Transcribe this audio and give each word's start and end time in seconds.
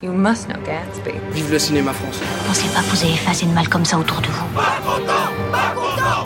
You 0.00 0.12
must 0.12 0.46
know 0.46 0.60
Gatsby. 0.64 1.10
Vive 1.32 1.50
le 1.50 1.58
cinéma 1.58 1.92
français. 1.92 2.24
Pensez 2.46 2.68
pas 2.68 2.82
que 2.82 2.94
vous 2.94 3.02
avez 3.04 3.14
effacé 3.14 3.46
de 3.46 3.50
mal 3.50 3.68
comme 3.68 3.84
ça 3.84 3.98
autour 3.98 4.20
de 4.20 4.28
vous? 4.28 4.44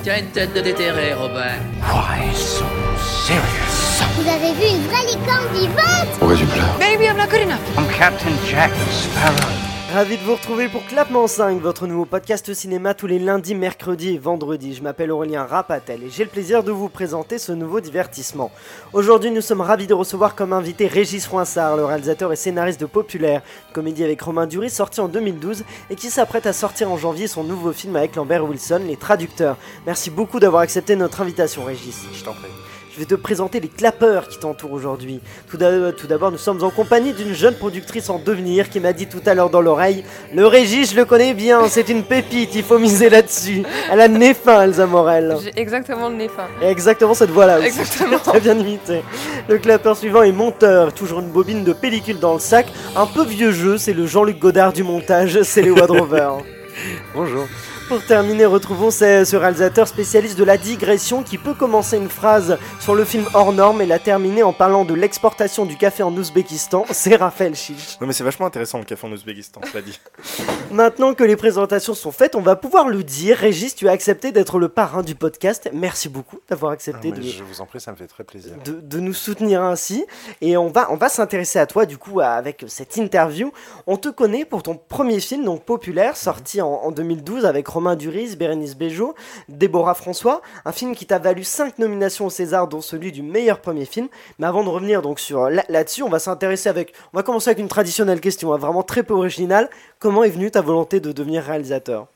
Tiens 0.02 0.18
une 0.18 0.26
tête 0.26 0.52
de 0.52 0.60
déterré, 0.60 1.14
Robert. 1.14 1.58
Why 1.80 2.34
so 2.34 2.66
serious? 3.00 4.04
Vous 4.18 4.28
avez 4.28 4.52
vu 4.52 4.76
une 4.76 4.86
vraie 4.88 5.06
licorne 5.06 5.48
vivante? 5.54 6.18
Pourquoi 6.18 6.36
tu 6.36 6.44
pleures 6.44 6.76
Maybe 6.78 7.04
I'm 7.08 7.16
not 7.16 7.30
good 7.30 7.40
enough. 7.48 7.60
I'm 7.78 7.88
Captain 7.96 8.34
Jack 8.46 8.72
Sparrow. 8.90 9.71
Ravi 9.92 10.16
de 10.16 10.22
vous 10.22 10.36
retrouver 10.36 10.70
pour 10.70 10.86
Clapement 10.86 11.26
5, 11.26 11.60
votre 11.60 11.86
nouveau 11.86 12.06
podcast 12.06 12.54
cinéma 12.54 12.94
tous 12.94 13.06
les 13.06 13.18
lundis, 13.18 13.54
mercredis 13.54 14.14
et 14.14 14.18
vendredis. 14.18 14.74
Je 14.74 14.82
m'appelle 14.82 15.12
Aurélien 15.12 15.44
Rapatel 15.44 16.02
et 16.02 16.08
j'ai 16.08 16.24
le 16.24 16.30
plaisir 16.30 16.64
de 16.64 16.72
vous 16.72 16.88
présenter 16.88 17.36
ce 17.36 17.52
nouveau 17.52 17.78
divertissement. 17.80 18.50
Aujourd'hui, 18.94 19.30
nous 19.30 19.42
sommes 19.42 19.60
ravis 19.60 19.86
de 19.86 19.92
recevoir 19.92 20.34
comme 20.34 20.54
invité 20.54 20.86
Régis 20.86 21.26
Froissart, 21.26 21.76
le 21.76 21.84
réalisateur 21.84 22.32
et 22.32 22.36
scénariste 22.36 22.80
de 22.80 22.86
Populaire, 22.86 23.42
une 23.68 23.74
comédie 23.74 24.02
avec 24.02 24.22
Romain 24.22 24.46
Duris 24.46 24.70
sortie 24.70 25.02
en 25.02 25.08
2012 25.08 25.62
et 25.90 25.94
qui 25.94 26.08
s'apprête 26.08 26.46
à 26.46 26.54
sortir 26.54 26.90
en 26.90 26.96
janvier 26.96 27.26
son 27.26 27.44
nouveau 27.44 27.72
film 27.74 27.94
avec 27.94 28.16
Lambert 28.16 28.46
Wilson, 28.46 28.80
Les 28.86 28.96
Traducteurs. 28.96 29.58
Merci 29.84 30.08
beaucoup 30.08 30.40
d'avoir 30.40 30.62
accepté 30.62 30.96
notre 30.96 31.20
invitation, 31.20 31.64
Régis. 31.64 32.00
Je 32.14 32.24
t'en 32.24 32.32
prie. 32.32 32.48
Je 32.94 32.98
vais 32.98 33.06
te 33.06 33.14
présenter 33.14 33.58
les 33.58 33.68
clapeurs 33.68 34.28
qui 34.28 34.38
t'entourent 34.38 34.72
aujourd'hui. 34.72 35.20
Tout 35.50 35.56
d'a- 35.56 35.92
tout 35.92 36.06
d'abord, 36.06 36.30
nous 36.30 36.36
sommes 36.36 36.62
en 36.62 36.68
compagnie 36.68 37.14
d'une 37.14 37.32
jeune 37.32 37.54
productrice 37.54 38.10
en 38.10 38.18
devenir 38.18 38.68
qui 38.68 38.80
m'a 38.80 38.92
dit 38.92 39.06
tout 39.06 39.22
à 39.24 39.32
l'heure 39.32 39.48
dans 39.48 39.62
l'oreille 39.62 40.04
Le 40.34 40.46
Régis, 40.46 40.90
je 40.90 40.96
le 40.96 41.06
connais 41.06 41.32
bien, 41.32 41.68
c'est 41.68 41.88
une 41.88 42.02
pépite, 42.02 42.54
il 42.54 42.62
faut 42.62 42.78
miser 42.78 43.08
là-dessus. 43.08 43.62
Elle 43.90 43.98
a 44.02 44.08
le 44.08 44.18
nez 44.18 44.34
fin, 44.34 44.64
Elsa 44.64 44.84
Morel. 44.84 45.36
J'ai 45.42 45.58
exactement 45.58 46.10
le 46.10 46.16
nez 46.16 46.28
fin. 46.28 46.48
Et 46.60 46.66
exactement 46.68 47.14
cette 47.14 47.30
voix-là 47.30 47.60
aussi. 47.60 47.68
Exactement. 47.68 48.18
Très 48.24 48.40
bien 48.40 48.58
imité. 48.58 49.00
Le 49.48 49.56
clapeur 49.56 49.96
suivant 49.96 50.22
est 50.22 50.32
monteur, 50.32 50.92
toujours 50.92 51.20
une 51.20 51.30
bobine 51.30 51.64
de 51.64 51.72
pellicule 51.72 52.18
dans 52.18 52.34
le 52.34 52.40
sac. 52.40 52.66
Un 52.94 53.06
peu 53.06 53.24
vieux 53.24 53.52
jeu, 53.52 53.78
c'est 53.78 53.94
le 53.94 54.06
Jean-Luc 54.06 54.38
Godard 54.38 54.74
du 54.74 54.82
montage, 54.82 55.40
c'est 55.44 55.62
les 55.62 55.70
Wadrover. 55.70 56.28
Bonjour. 57.14 57.46
Pour 57.92 58.02
terminer, 58.06 58.46
retrouvons 58.46 58.90
ce, 58.90 59.22
ce 59.26 59.36
réalisateur 59.36 59.86
spécialiste 59.86 60.38
de 60.38 60.44
la 60.44 60.56
digression 60.56 61.22
qui 61.22 61.36
peut 61.36 61.52
commencer 61.52 61.98
une 61.98 62.08
phrase 62.08 62.56
sur 62.80 62.94
le 62.94 63.04
film 63.04 63.26
hors 63.34 63.52
norme 63.52 63.82
et 63.82 63.86
la 63.86 63.98
terminer 63.98 64.42
en 64.42 64.54
parlant 64.54 64.86
de 64.86 64.94
l'exportation 64.94 65.66
du 65.66 65.76
café 65.76 66.02
en 66.02 66.10
Ouzbékistan. 66.10 66.86
C'est 66.90 67.16
Raphaël 67.16 67.54
Chiche. 67.54 67.98
Non 68.00 68.06
mais 68.06 68.14
c'est 68.14 68.24
vachement 68.24 68.46
intéressant 68.46 68.78
le 68.78 68.84
café 68.84 69.06
en 69.06 69.12
Ouzbékistan, 69.12 69.60
cela 69.70 69.82
dit. 69.82 70.00
Maintenant 70.70 71.12
que 71.12 71.22
les 71.22 71.36
présentations 71.36 71.92
sont 71.92 72.12
faites, 72.12 72.34
on 72.34 72.40
va 72.40 72.56
pouvoir 72.56 72.88
le 72.88 73.04
dire. 73.04 73.36
Régis, 73.36 73.74
tu 73.74 73.86
as 73.90 73.92
accepté 73.92 74.32
d'être 74.32 74.58
le 74.58 74.70
parrain 74.70 75.02
du 75.02 75.14
podcast. 75.14 75.68
Merci 75.74 76.08
beaucoup 76.08 76.38
d'avoir 76.48 76.72
accepté 76.72 77.12
Ah, 77.12 77.18
de, 77.18 77.20
Je 77.22 77.42
vous 77.42 77.60
en 77.60 77.66
prie, 77.66 77.78
ça 77.78 77.92
me 77.92 77.96
fait 77.98 78.06
très 78.06 78.24
plaisir. 78.24 78.52
de, 78.64 78.72
de 78.72 79.00
nous 79.00 79.12
soutenir 79.12 79.60
ainsi. 79.62 80.06
Et 80.40 80.56
on 80.56 80.68
va, 80.68 80.90
on 80.90 80.96
va 80.96 81.10
s'intéresser 81.10 81.58
à 81.58 81.66
toi, 81.66 81.84
du 81.84 81.98
coup, 81.98 82.20
avec 82.20 82.64
cette 82.68 82.96
interview. 82.96 83.52
On 83.86 83.98
te 83.98 84.08
connaît 84.08 84.46
pour 84.46 84.62
ton 84.62 84.78
premier 84.78 85.20
film, 85.20 85.44
donc 85.44 85.66
populaire, 85.66 86.16
sorti 86.16 86.62
en, 86.62 86.68
en 86.70 86.90
2012 86.90 87.44
avec 87.44 87.68
Romain 87.68 87.81
Duris, 87.96 88.36
Bérénice 88.36 88.74
Bejo, 88.76 89.14
Déborah 89.48 89.94
François. 89.94 90.40
Un 90.64 90.72
film 90.72 90.94
qui 90.94 91.06
t'a 91.06 91.18
valu 91.18 91.44
5 91.44 91.78
nominations 91.78 92.26
au 92.26 92.30
César, 92.30 92.68
dont 92.68 92.80
celui 92.80 93.12
du 93.12 93.22
meilleur 93.22 93.60
premier 93.60 93.84
film. 93.84 94.08
Mais 94.38 94.46
avant 94.46 94.64
de 94.64 94.68
revenir 94.68 95.02
donc 95.02 95.20
sur 95.20 95.50
là- 95.50 95.64
là-dessus, 95.68 96.02
on 96.02 96.08
va 96.08 96.18
s'intéresser 96.18 96.68
avec. 96.68 96.94
On 97.12 97.16
va 97.18 97.22
commencer 97.22 97.50
avec 97.50 97.58
une 97.60 97.68
traditionnelle 97.68 98.20
question, 98.20 98.52
hein, 98.52 98.58
vraiment 98.58 98.82
très 98.82 99.02
peu 99.02 99.14
originale. 99.14 99.68
Comment 99.98 100.24
est 100.24 100.30
venue 100.30 100.50
ta 100.50 100.60
volonté 100.62 101.00
de 101.00 101.12
devenir 101.12 101.42
réalisateur? 101.44 102.06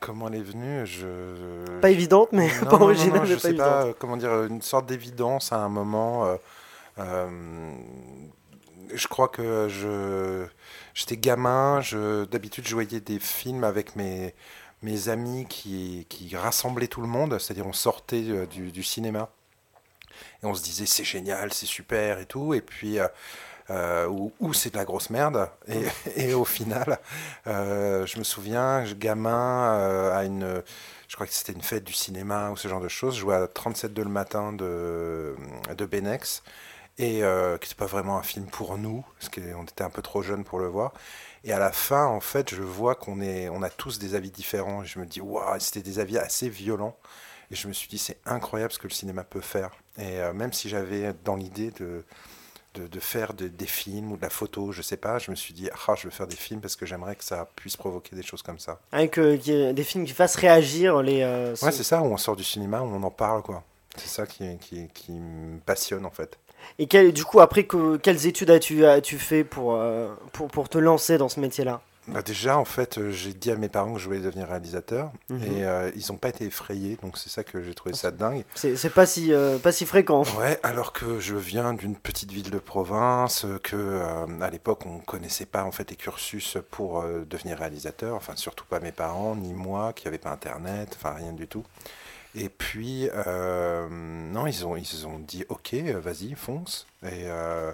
Comment 0.00 0.28
elle 0.28 0.34
est 0.36 0.42
venue? 0.42 0.84
Je. 0.86 1.06
Pas 1.80 1.90
évidente, 1.90 2.30
mais 2.32 2.48
Non, 2.62 2.66
pas 2.70 2.78
non, 2.78 2.84
originale, 2.86 3.18
non, 3.20 3.24
je 3.24 3.36
sais 3.36 3.54
pas, 3.54 3.86
comment 3.98 4.16
dire, 4.16 4.44
une 4.44 4.60
sorte 4.62 4.86
d'évidence 4.86 5.52
à 5.52 5.56
un 5.58 5.68
moment. 5.68 6.26
euh, 6.26 6.34
euh, 6.98 7.26
je 8.94 9.06
crois 9.08 9.28
que 9.28 9.68
je 9.68 10.44
j'étais 10.92 11.16
gamin, 11.16 11.80
je 11.80 12.24
d'habitude 12.26 12.66
je 12.66 12.74
voyais 12.74 13.00
des 13.00 13.18
films 13.18 13.64
avec 13.64 13.96
mes 13.96 14.34
mes 14.82 15.08
amis 15.08 15.46
qui, 15.48 16.06
qui 16.08 16.34
rassemblaient 16.36 16.88
tout 16.88 17.00
le 17.00 17.08
monde, 17.08 17.38
c'est-à-dire 17.38 17.66
on 17.66 17.72
sortait 17.72 18.24
euh, 18.28 18.46
du, 18.46 18.72
du 18.72 18.82
cinéma 18.82 19.30
et 20.42 20.46
on 20.46 20.54
se 20.54 20.62
disait 20.62 20.86
c'est 20.86 21.04
génial, 21.04 21.52
c'est 21.52 21.66
super 21.66 22.18
et 22.18 22.26
tout, 22.26 22.54
et 22.54 22.60
puis 22.60 22.98
euh, 22.98 23.08
euh, 23.70 24.06
ou, 24.08 24.32
ou 24.40 24.52
c'est 24.52 24.70
de 24.70 24.76
la 24.76 24.84
grosse 24.84 25.10
merde. 25.10 25.48
Et, 25.68 25.84
et 26.16 26.34
au 26.34 26.44
final, 26.44 26.98
euh, 27.46 28.06
je 28.06 28.18
me 28.18 28.24
souviens, 28.24 28.84
gamin, 28.94 29.78
euh, 29.78 30.16
à 30.16 30.24
une, 30.24 30.62
je 31.08 31.14
crois 31.14 31.26
que 31.26 31.32
c'était 31.32 31.52
une 31.52 31.62
fête 31.62 31.84
du 31.84 31.92
cinéma 31.92 32.50
ou 32.50 32.56
ce 32.56 32.68
genre 32.68 32.80
de 32.80 32.88
choses, 32.88 33.14
je 33.14 33.20
jouais 33.20 33.36
à 33.36 33.46
37 33.46 33.92
de 33.94 34.02
le 34.02 34.10
matin 34.10 34.52
de, 34.52 35.36
de 35.76 35.86
Benex, 35.86 36.42
et 36.98 37.20
qui 37.20 37.22
n'était 37.22 37.74
pas 37.76 37.86
vraiment 37.86 38.18
un 38.18 38.22
film 38.22 38.46
pour 38.46 38.76
nous, 38.78 39.04
parce 39.18 39.30
qu'on 39.30 39.64
était 39.64 39.84
un 39.84 39.90
peu 39.90 40.02
trop 40.02 40.22
jeunes 40.22 40.44
pour 40.44 40.58
le 40.58 40.66
voir. 40.66 40.92
Et 41.44 41.52
à 41.52 41.58
la 41.58 41.72
fin, 41.72 42.06
en 42.06 42.20
fait, 42.20 42.54
je 42.54 42.62
vois 42.62 42.94
qu'on 42.94 43.20
est, 43.20 43.48
on 43.48 43.62
a 43.62 43.70
tous 43.70 43.98
des 43.98 44.14
avis 44.14 44.30
différents. 44.30 44.82
Et 44.82 44.86
je 44.86 44.98
me 44.98 45.06
dis, 45.06 45.20
waouh, 45.20 45.58
c'était 45.58 45.82
des 45.82 45.98
avis 45.98 46.18
assez 46.18 46.48
violents. 46.48 46.96
Et 47.50 47.54
je 47.56 47.68
me 47.68 47.72
suis 47.72 47.88
dit, 47.88 47.98
c'est 47.98 48.18
incroyable 48.24 48.72
ce 48.72 48.78
que 48.78 48.86
le 48.88 48.92
cinéma 48.92 49.24
peut 49.24 49.40
faire. 49.40 49.70
Et 49.98 50.18
euh, 50.20 50.32
même 50.32 50.52
si 50.52 50.68
j'avais 50.68 51.12
dans 51.24 51.36
l'idée 51.36 51.70
de, 51.72 52.04
de, 52.74 52.86
de 52.86 53.00
faire 53.00 53.34
de- 53.34 53.48
des 53.48 53.66
films 53.66 54.12
ou 54.12 54.16
de 54.16 54.22
la 54.22 54.30
photo, 54.30 54.72
je 54.72 54.80
sais 54.80 54.96
pas, 54.96 55.18
je 55.18 55.30
me 55.30 55.36
suis 55.36 55.52
dit, 55.52 55.68
ah, 55.88 55.94
je 55.96 56.04
veux 56.04 56.10
faire 56.10 56.26
des 56.28 56.36
films 56.36 56.60
parce 56.60 56.76
que 56.76 56.86
j'aimerais 56.86 57.16
que 57.16 57.24
ça 57.24 57.46
puisse 57.56 57.76
provoquer 57.76 58.16
des 58.16 58.22
choses 58.22 58.40
comme 58.42 58.58
ça. 58.58 58.80
Avec 58.92 59.18
euh, 59.18 59.36
des 59.72 59.84
films 59.84 60.04
qui 60.06 60.12
fassent 60.14 60.36
réagir 60.36 61.02
les. 61.02 61.22
euh, 61.22 61.54
Ouais, 61.60 61.72
c'est 61.72 61.82
ça, 61.82 62.00
où 62.02 62.06
on 62.06 62.16
sort 62.16 62.36
du 62.36 62.44
cinéma, 62.44 62.80
où 62.80 62.86
on 62.86 63.02
en 63.02 63.10
parle, 63.10 63.42
quoi. 63.42 63.62
C'est 63.96 64.08
ça 64.08 64.26
qui, 64.26 64.56
qui, 64.56 64.88
qui 64.94 65.12
me 65.12 65.58
passionne, 65.58 66.06
en 66.06 66.10
fait. 66.10 66.38
Et 66.78 66.86
quel- 66.86 67.12
du 67.12 67.24
coup, 67.24 67.40
après, 67.40 67.64
que, 67.64 67.96
quelles 67.96 68.26
études 68.26 68.50
as-tu 68.50 68.84
as-tu 68.86 69.18
fait 69.18 69.44
pour, 69.44 69.74
euh, 69.74 70.08
pour, 70.32 70.48
pour 70.48 70.68
te 70.68 70.78
lancer 70.78 71.18
dans 71.18 71.28
ce 71.28 71.40
métier-là? 71.40 71.80
Bah 72.08 72.20
déjà, 72.22 72.58
en 72.58 72.64
fait, 72.64 72.98
euh, 72.98 73.12
j'ai 73.12 73.32
dit 73.32 73.52
à 73.52 73.54
mes 73.54 73.68
parents 73.68 73.92
que 73.94 74.00
je 74.00 74.06
voulais 74.06 74.18
devenir 74.18 74.48
réalisateur, 74.48 75.12
Mhm. 75.30 75.42
et 75.44 75.64
euh, 75.64 75.88
ils 75.94 76.04
n'ont 76.10 76.18
pas 76.18 76.30
été 76.30 76.44
effrayés, 76.46 76.98
donc 77.00 77.16
c'est 77.16 77.28
ça 77.30 77.44
que 77.44 77.62
j'ai 77.62 77.74
trouvé 77.74 77.94
ça 77.94 78.10
dingue. 78.10 78.44
C'est 78.56 78.92
pas, 78.92 79.06
si, 79.06 79.32
euh, 79.32 79.56
pas 79.58 79.70
si 79.70 79.86
fréquent. 79.86 80.24
Ouais, 80.36 80.58
alors 80.64 80.92
que 80.92 81.20
je 81.20 81.36
viens 81.36 81.74
d'une 81.74 81.94
petite 81.94 82.32
ville 82.32 82.50
de 82.50 82.58
province, 82.58 83.46
que 83.62 84.02
à 84.40 84.50
l'époque 84.50 84.80
on 84.84 84.98
connaissait 84.98 85.46
pas 85.46 85.62
en 85.62 85.70
fait 85.70 85.90
les 85.90 85.96
cursus 85.96 86.56
pour 86.72 87.04
devenir 87.30 87.58
réalisateur, 87.58 88.16
enfin 88.16 88.34
surtout 88.34 88.64
pas 88.68 88.80
mes 88.80 88.90
parents 88.90 89.36
ni 89.36 89.52
moi 89.54 89.92
qui 89.92 90.06
n'avaient 90.06 90.18
pas 90.18 90.30
internet, 90.32 90.96
enfin 90.98 91.14
rien 91.14 91.32
du 91.32 91.46
tout. 91.46 91.62
Et 92.34 92.48
puis 92.48 93.08
euh, 93.12 93.88
non, 93.90 94.46
ils 94.46 94.66
ont 94.66 94.76
ils 94.76 95.06
ont 95.06 95.18
dit 95.18 95.44
ok, 95.48 95.74
vas-y 95.74 96.34
fonce. 96.34 96.86
Et, 97.02 97.24
euh, 97.26 97.72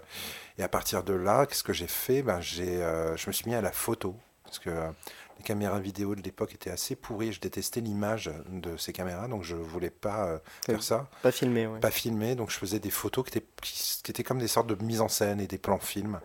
et 0.58 0.62
à 0.62 0.69
partir 0.69 1.04
de 1.04 1.12
là, 1.12 1.46
qu'est-ce 1.46 1.62
que 1.62 1.72
j'ai 1.72 1.86
fait? 1.86 2.22
Ben 2.22 2.41
j'ai 2.41 2.82
euh, 2.82 3.16
je 3.16 3.28
me 3.28 3.32
suis 3.32 3.48
mis 3.48 3.54
à 3.54 3.60
la 3.60 3.70
photo 3.70 4.16
parce 4.44 4.58
que 4.58 4.70
les 4.70 5.44
caméras 5.44 5.78
vidéo 5.78 6.16
de 6.16 6.22
l'époque 6.22 6.54
étaient 6.54 6.70
assez 6.70 6.97
pourries. 6.97 7.32
Je 7.32 7.41
détestais 7.41 7.80
l'image 7.80 8.30
de 8.48 8.76
ces 8.76 8.92
caméras, 8.92 9.28
donc 9.28 9.44
je 9.44 9.54
voulais 9.54 9.91
pas 9.91 10.41
faire 10.66 10.82
ça 10.82 11.08
Pas 11.22 11.30
filmé, 11.30 11.68
ouais. 11.68 11.78
pas 11.78 11.92
filmé, 11.92 12.34
donc 12.34 12.50
je 12.50 12.56
faisais 12.56 12.80
des 12.80 12.91
photos 12.91 13.24
qui 13.24 13.38
étaient, 13.38 13.47
qui, 13.62 14.10
étaient 14.10 14.24
comme 14.24 14.41
des 14.41 14.48
sortes 14.48 14.66
de 14.66 14.84
mise 14.84 15.00
en 15.00 15.08
scène 15.08 15.41
et 15.41 15.47
des 15.47 15.58
plans 15.58 15.78
films. 15.78 16.18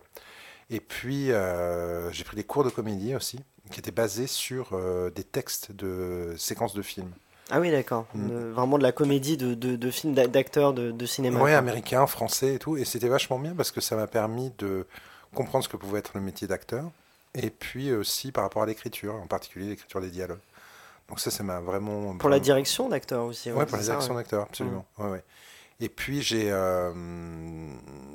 Et 0.72 0.80
puis 0.80 1.28
j'ai 2.12 2.24
pris 2.24 2.38
des 2.38 2.44
cours 2.46 2.64
de 2.64 2.72
comédie 2.72 3.14
aussi, 3.14 3.40
qui 3.70 3.80
étaient 3.80 3.92
basés 3.92 4.26
sur 4.26 4.76
des 5.12 5.24
textes 5.24 5.72
de 5.74 6.34
séquences 6.36 6.74
de 6.74 6.82
films. 6.82 7.14
Ah 7.56 7.60
oui, 7.60 7.70
d'accord. 7.70 8.08
Mm. 8.16 8.30
De- 8.30 8.50
vraiment 8.52 8.78
de 8.80 8.84
la 8.84 8.92
comédie 8.92 9.38
de, 9.38 9.54
de, 9.54 9.76
de 9.76 9.92
films 9.92 10.16
d'a- 10.16 10.26
d'acteurs 10.28 10.74
de, 10.74 10.90
de 10.92 11.06
cinéma. 11.06 11.40
Ouais, 11.40 11.52
quoi. 11.52 11.60
américains, 11.60 12.08
français 12.08 12.56
et 12.56 12.60
tout. 12.60 12.78
Et 12.78 12.84
c'était 12.86 13.08
vachement 13.10 13.38
bien 13.38 13.54
parce 13.54 13.70
que 13.72 13.80
ça 13.80 13.96
m'a 13.96 14.08
permis 14.08 14.52
de 14.58 14.88
comprendre 15.36 15.64
ce 15.64 15.70
que 15.70 15.78
pouvait 15.78 16.00
être 16.00 16.12
le 16.16 16.22
métier 16.22 16.48
d'acteur. 16.48 16.86
Et 17.36 17.50
puis 17.52 17.92
aussi 17.94 18.32
par 18.32 18.44
rapport 18.44 18.64
à 18.64 18.66
l'écriture, 18.66 19.14
en 19.16 19.28
particulier 19.28 19.70
l'écriture 19.70 20.02
des 20.02 20.10
dialogues. 20.10 20.40
Donc 21.10 21.20
ça, 21.20 21.30
ça 21.30 21.44
m'a 21.44 21.60
vraiment... 21.60 22.16
Pour 22.18 22.30
la 22.30 22.40
direction 22.40 22.90
d'acteurs 22.90 23.26
aussi. 23.26 23.52
Ouais, 23.52 23.66
pour 23.68 23.78
la 23.78 23.84
direction 23.84 24.16
ouais. 24.16 24.22
d'acteur, 24.24 24.44
absolument. 24.44 24.86
Ouais, 24.98 25.10
ouais. 25.10 25.24
Et 25.80 25.90
puis 25.90 26.22
j'ai 26.22 26.50
euh, 26.52 26.92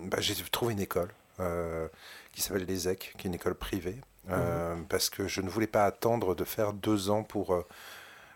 bah, 0.04 0.18
trouvé 0.50 0.72
une 0.72 0.80
école 0.80 1.10
euh, 1.40 1.86
qui 2.32 2.40
s'appelle 2.40 2.64
l'ESEC, 2.64 3.14
qui 3.18 3.26
est 3.26 3.28
une 3.28 3.34
école 3.34 3.54
privée, 3.54 3.96
euh, 4.30 4.74
Mhm. 4.74 4.84
parce 4.88 5.10
que 5.10 5.28
je 5.28 5.40
ne 5.40 5.48
voulais 5.48 5.66
pas 5.66 5.84
attendre 5.84 6.34
de 6.34 6.44
faire 6.44 6.72
deux 6.72 7.10
ans 7.10 7.22
pour 7.22 7.54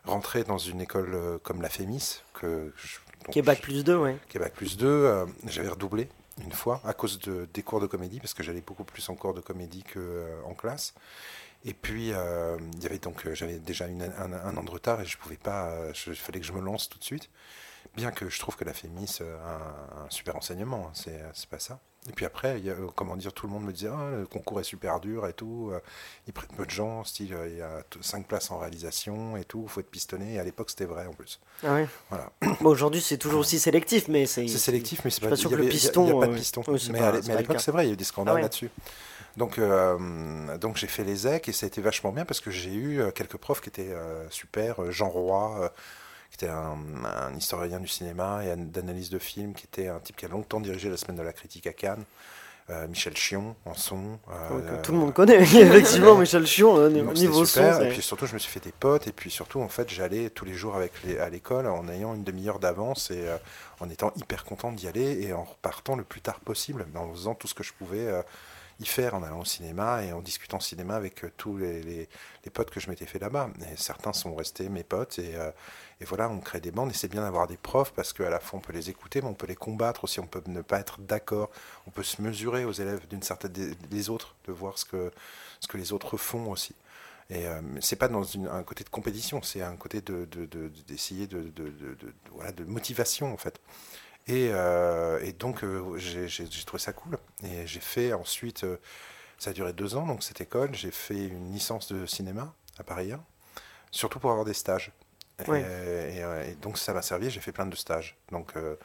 euh, 0.06 0.10
rentrer 0.10 0.44
dans 0.44 0.58
une 0.58 0.80
école 0.80 1.14
euh, 1.14 1.38
comme 1.38 1.62
la 1.62 1.68
FEMIS, 1.68 2.22
que 2.34 2.72
je- 2.76 2.98
donc 3.24 3.32
je- 3.56 3.60
plus 3.60 3.84
2, 3.84 3.96
ouais. 3.96 4.18
qui 4.28 4.36
est 4.36 4.40
Bac 4.40 4.52
plus 4.54 4.76
2. 4.76 4.86
euh, 4.86 5.26
J'avais 5.46 5.68
redoublé 5.68 6.08
une 6.44 6.52
fois 6.52 6.80
à 6.84 6.92
cause 6.94 7.18
de, 7.20 7.46
des 7.52 7.62
cours 7.62 7.80
de 7.80 7.86
comédie, 7.86 8.18
parce 8.18 8.34
que 8.34 8.42
j'allais 8.42 8.62
beaucoup 8.62 8.84
plus 8.84 9.08
en 9.10 9.14
cours 9.14 9.34
de 9.34 9.40
comédie 9.40 9.84
qu'en 9.84 10.54
classe. 10.54 10.94
Et 11.64 11.74
puis, 11.74 12.12
euh, 12.12 12.56
il 12.74 12.82
y 12.82 12.86
avait 12.86 12.98
donc, 12.98 13.24
euh, 13.26 13.34
j'avais 13.34 13.58
déjà 13.58 13.86
une- 13.86 14.02
un, 14.02 14.32
un 14.32 14.56
an 14.56 14.64
de 14.64 14.70
retard 14.70 15.00
et 15.00 15.04
je 15.04 15.16
pouvais 15.18 15.36
pas, 15.36 15.68
euh, 15.70 15.92
il 16.08 16.16
fallait 16.16 16.40
que 16.40 16.46
je 16.46 16.52
me 16.52 16.60
lance 16.60 16.88
tout 16.88 16.98
de 16.98 17.04
suite. 17.04 17.30
Bien 17.94 18.10
que 18.10 18.28
je 18.28 18.40
trouve 18.40 18.56
que 18.56 18.64
la 18.64 18.72
FEMIS 18.74 19.18
euh, 19.20 19.36
a 19.44 20.00
un, 20.00 20.06
un 20.06 20.10
super 20.10 20.34
enseignement, 20.34 20.88
hein, 20.88 20.92
c'est 21.34 21.48
pas 21.48 21.58
ça. 21.60 21.78
Et 22.08 22.12
puis 22.12 22.24
après, 22.24 22.58
il 22.58 22.64
y 22.66 22.70
a, 22.70 22.72
euh, 22.72 22.88
comment 22.96 23.16
dire, 23.16 23.32
tout 23.32 23.46
le 23.46 23.52
monde 23.52 23.64
me 23.64 23.72
disait 23.72 23.88
Ah, 23.92 24.10
le 24.18 24.26
concours 24.26 24.58
est 24.58 24.64
super 24.64 24.98
dur 24.98 25.26
et 25.28 25.32
tout. 25.32 25.70
euh, 25.72 25.78
ils 26.26 26.32
prennent 26.32 26.50
peu 26.56 26.66
de 26.66 26.70
gens, 26.70 27.04
style 27.04 27.32
euh, 27.32 27.48
il 27.48 27.58
y 27.58 27.62
a 27.62 27.82
5 28.00 28.26
places 28.26 28.50
en 28.50 28.58
réalisation 28.58 29.36
et 29.36 29.44
tout, 29.44 29.62
il 29.64 29.68
faut 29.70 29.78
être 29.80 29.90
pistonné. 29.90 30.34
Et 30.34 30.38
à 30.40 30.44
l'époque, 30.44 30.70
c'était 30.70 30.84
vrai 30.84 31.06
en 31.06 31.12
plus. 31.12 31.38
Ah 31.62 31.74
ouais. 31.74 31.86
Voilà. 32.10 32.32
Bon, 32.60 32.70
aujourd'hui, 32.70 33.00
c'est 33.00 33.18
toujours 33.18 33.40
aussi 33.40 33.60
sélectif, 33.60 34.08
mais 34.08 34.26
c'est. 34.26 34.48
C'est 34.48 34.58
sélectif, 34.58 35.02
mais 35.04 35.10
c'est 35.10 35.20
pas, 35.20 35.28
pas 35.28 35.36
sûr 35.36 35.48
que 35.50 35.54
le 35.54 35.68
piston, 35.68 36.02
Il 36.06 36.12
n'y 36.12 36.18
a 36.18 36.20
pas 36.20 36.26
de 36.32 36.36
piston. 36.36 36.62
oui, 36.66 36.88
mais 36.90 36.98
pas- 36.98 37.08
à 37.10 37.12
mais 37.24 37.36
l'époque, 37.36 37.60
c'est 37.60 37.70
vrai, 37.70 37.84
il 37.84 37.88
y 37.88 37.90
a 37.90 37.94
eu 37.94 37.96
des 37.96 38.04
scandales 38.04 38.32
Ah 38.32 38.36
ouais. 38.36 38.42
là-dessus. 38.42 38.70
Donc, 39.36 39.58
euh, 39.58 40.58
donc 40.58 40.76
j'ai 40.76 40.88
fait 40.88 41.04
les 41.04 41.26
EC 41.26 41.48
et 41.48 41.52
ça 41.52 41.64
a 41.64 41.68
été 41.68 41.80
vachement 41.80 42.12
bien 42.12 42.24
parce 42.26 42.40
que 42.40 42.50
j'ai 42.50 42.74
eu 42.74 43.00
quelques 43.14 43.38
profs 43.38 43.60
qui 43.62 43.70
étaient 43.70 43.92
euh, 43.92 44.28
super. 44.28 44.90
Jean 44.90 45.08
Roy, 45.08 45.56
euh, 45.62 45.68
qui 46.32 46.44
était 46.46 46.52
un, 46.52 46.78
un 47.04 47.36
historien 47.36 47.78
du 47.78 47.86
cinéma 47.88 48.42
et 48.44 48.56
d'analyse 48.56 49.10
de 49.10 49.18
films, 49.18 49.52
qui 49.52 49.66
était 49.66 49.88
un 49.88 49.98
type 50.00 50.16
qui 50.16 50.24
a 50.24 50.28
longtemps 50.28 50.60
dirigé 50.60 50.88
la 50.88 50.96
semaine 50.96 51.16
de 51.18 51.22
la 51.22 51.32
critique 51.34 51.66
à 51.66 51.74
Cannes. 51.74 52.04
Euh, 52.70 52.86
Michel 52.88 53.14
Chion 53.16 53.54
en 53.66 53.74
son. 53.74 54.18
euh, 54.30 54.48
Donc, 54.70 54.82
tout 54.82 54.92
le 54.92 54.98
monde 54.98 55.12
connaît, 55.12 55.36
effectivement, 55.42 56.14
Michel 56.18 56.46
Chion, 56.46 56.78
euh, 56.78 56.88
niveau 56.88 57.44
son. 57.44 57.44
super. 57.44 57.76
c'est- 57.76 57.86
et 57.86 57.88
puis 57.90 58.00
surtout, 58.02 58.24
je 58.26 58.32
me 58.34 58.38
suis 58.38 58.50
fait 58.50 58.60
des 58.64 58.72
potes. 58.72 59.06
Et 59.08 59.12
puis 59.12 59.30
surtout, 59.30 59.60
en 59.60 59.68
fait, 59.68 59.90
j'allais 59.90 60.30
tous 60.30 60.44
les 60.46 60.54
jours 60.54 60.74
avec 60.76 60.92
les- 61.04 61.18
à 61.18 61.28
l'école 61.28 61.66
en 61.66 61.86
ayant 61.88 62.14
une 62.14 62.22
demi-heure 62.24 62.60
d'avance 62.60 63.10
et 63.10 63.28
euh, 63.28 63.36
en 63.80 63.90
étant 63.90 64.12
hyper 64.16 64.44
content 64.44 64.72
d'y 64.72 64.86
aller 64.88 65.22
et 65.22 65.32
en 65.34 65.42
repartant 65.42 65.96
le 65.96 66.04
plus 66.04 66.20
tard 66.22 66.40
possible, 66.40 66.86
mais 66.94 67.00
en 67.00 67.12
faisant 67.12 67.34
tout 67.34 67.48
ce 67.48 67.54
que 67.54 67.64
je 67.64 67.72
pouvais 67.74 68.06
euh, 68.06 68.22
y 68.80 68.86
faire, 68.86 69.14
en 69.14 69.22
allant 69.22 69.40
au 69.40 69.44
cinéma 69.44 70.04
et 70.04 70.12
en 70.12 70.20
discutant 70.20 70.60
cinéma 70.60 70.96
avec 70.96 71.24
euh, 71.24 71.30
tous 71.36 71.56
les, 71.56 71.82
les- 71.82 72.08
potes 72.52 72.70
que 72.70 72.80
je 72.80 72.90
m'étais 72.90 73.06
fait 73.06 73.18
là-bas. 73.18 73.50
Et 73.72 73.76
certains 73.76 74.12
sont 74.12 74.34
restés 74.34 74.68
mes 74.68 74.82
potes 74.84 75.18
et, 75.18 75.36
euh, 75.36 75.50
et 76.00 76.04
voilà, 76.04 76.28
on 76.28 76.38
crée 76.40 76.60
des 76.60 76.70
bandes 76.70 76.90
et 76.90 76.94
c'est 76.94 77.08
bien 77.08 77.22
d'avoir 77.22 77.46
des 77.46 77.56
profs 77.56 77.92
parce 77.92 78.12
qu'à 78.12 78.30
la 78.30 78.40
fois 78.40 78.58
on 78.58 78.62
peut 78.62 78.72
les 78.72 78.90
écouter, 78.90 79.20
mais 79.22 79.28
on 79.28 79.34
peut 79.34 79.46
les 79.46 79.56
combattre 79.56 80.04
aussi, 80.04 80.20
on 80.20 80.26
peut 80.26 80.42
ne 80.46 80.60
pas 80.62 80.80
être 80.80 81.00
d'accord, 81.00 81.50
on 81.86 81.90
peut 81.90 82.02
se 82.02 82.20
mesurer 82.22 82.64
aux 82.64 82.72
élèves 82.72 83.06
d'une 83.08 83.22
certaine 83.22 83.52
des, 83.52 84.10
autres, 84.10 84.34
de 84.46 84.52
voir 84.52 84.78
ce 84.78 84.84
que, 84.84 85.12
ce 85.60 85.68
que 85.68 85.76
les 85.78 85.92
autres 85.92 86.16
font 86.16 86.50
aussi. 86.50 86.74
Et 87.30 87.46
euh, 87.46 87.60
c'est 87.80 87.96
pas 87.96 88.08
dans 88.08 88.24
un 88.50 88.62
côté 88.64 88.84
de 88.84 88.90
compétition, 88.90 89.42
c'est 89.42 89.62
un 89.62 89.76
côté 89.76 90.00
de, 90.02 90.26
de- 90.26 90.46
de- 90.46 90.70
d'essayer 90.88 91.26
de, 91.26 91.42
de, 91.42 91.48
de- 91.50 91.70
de- 91.70 91.94
de- 91.94 92.14
voilà, 92.32 92.52
de 92.52 92.64
motivation 92.64 93.32
en 93.32 93.36
fait. 93.38 93.60
Et, 94.28 94.50
euh, 94.52 95.18
et 95.24 95.32
donc 95.32 95.64
euh, 95.64 95.96
j'ai, 95.98 96.28
trouvé 96.64 96.80
ça 96.80 96.92
cool. 96.92 97.18
Et 97.44 97.66
j'ai 97.66 97.80
fait 97.80 98.12
ensuite, 98.12 98.64
euh, 98.64 98.76
ça 99.38 99.50
a 99.50 99.52
duré 99.52 99.72
deux 99.72 99.96
ans 99.96 100.06
donc 100.06 100.22
cette 100.22 100.40
école, 100.40 100.74
j'ai 100.74 100.90
fait 100.92 101.26
une 101.26 101.52
licence 101.52 101.92
de 101.92 102.06
cinéma 102.06 102.54
à 102.78 102.84
Paris 102.84 103.12
1, 103.12 103.22
surtout 103.90 104.20
pour 104.20 104.30
avoir 104.30 104.44
des 104.46 104.54
stages. 104.54 104.92
Et- 105.46 105.50
Oui. 105.50 105.58
Et, 105.60 106.18
et 106.50 106.54
donc 106.56 106.78
ça 106.78 106.92
m'a 106.94 107.02
servi, 107.02 107.30
j'ai 107.30 107.40
fait 107.40 107.52
plein 107.52 107.66
de 107.66 107.76
stages. 107.76 108.16
Donc 108.30 108.56
euh, 108.56 108.76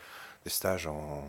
des 0.44 0.50
stages 0.50 0.88
en, 0.88 1.24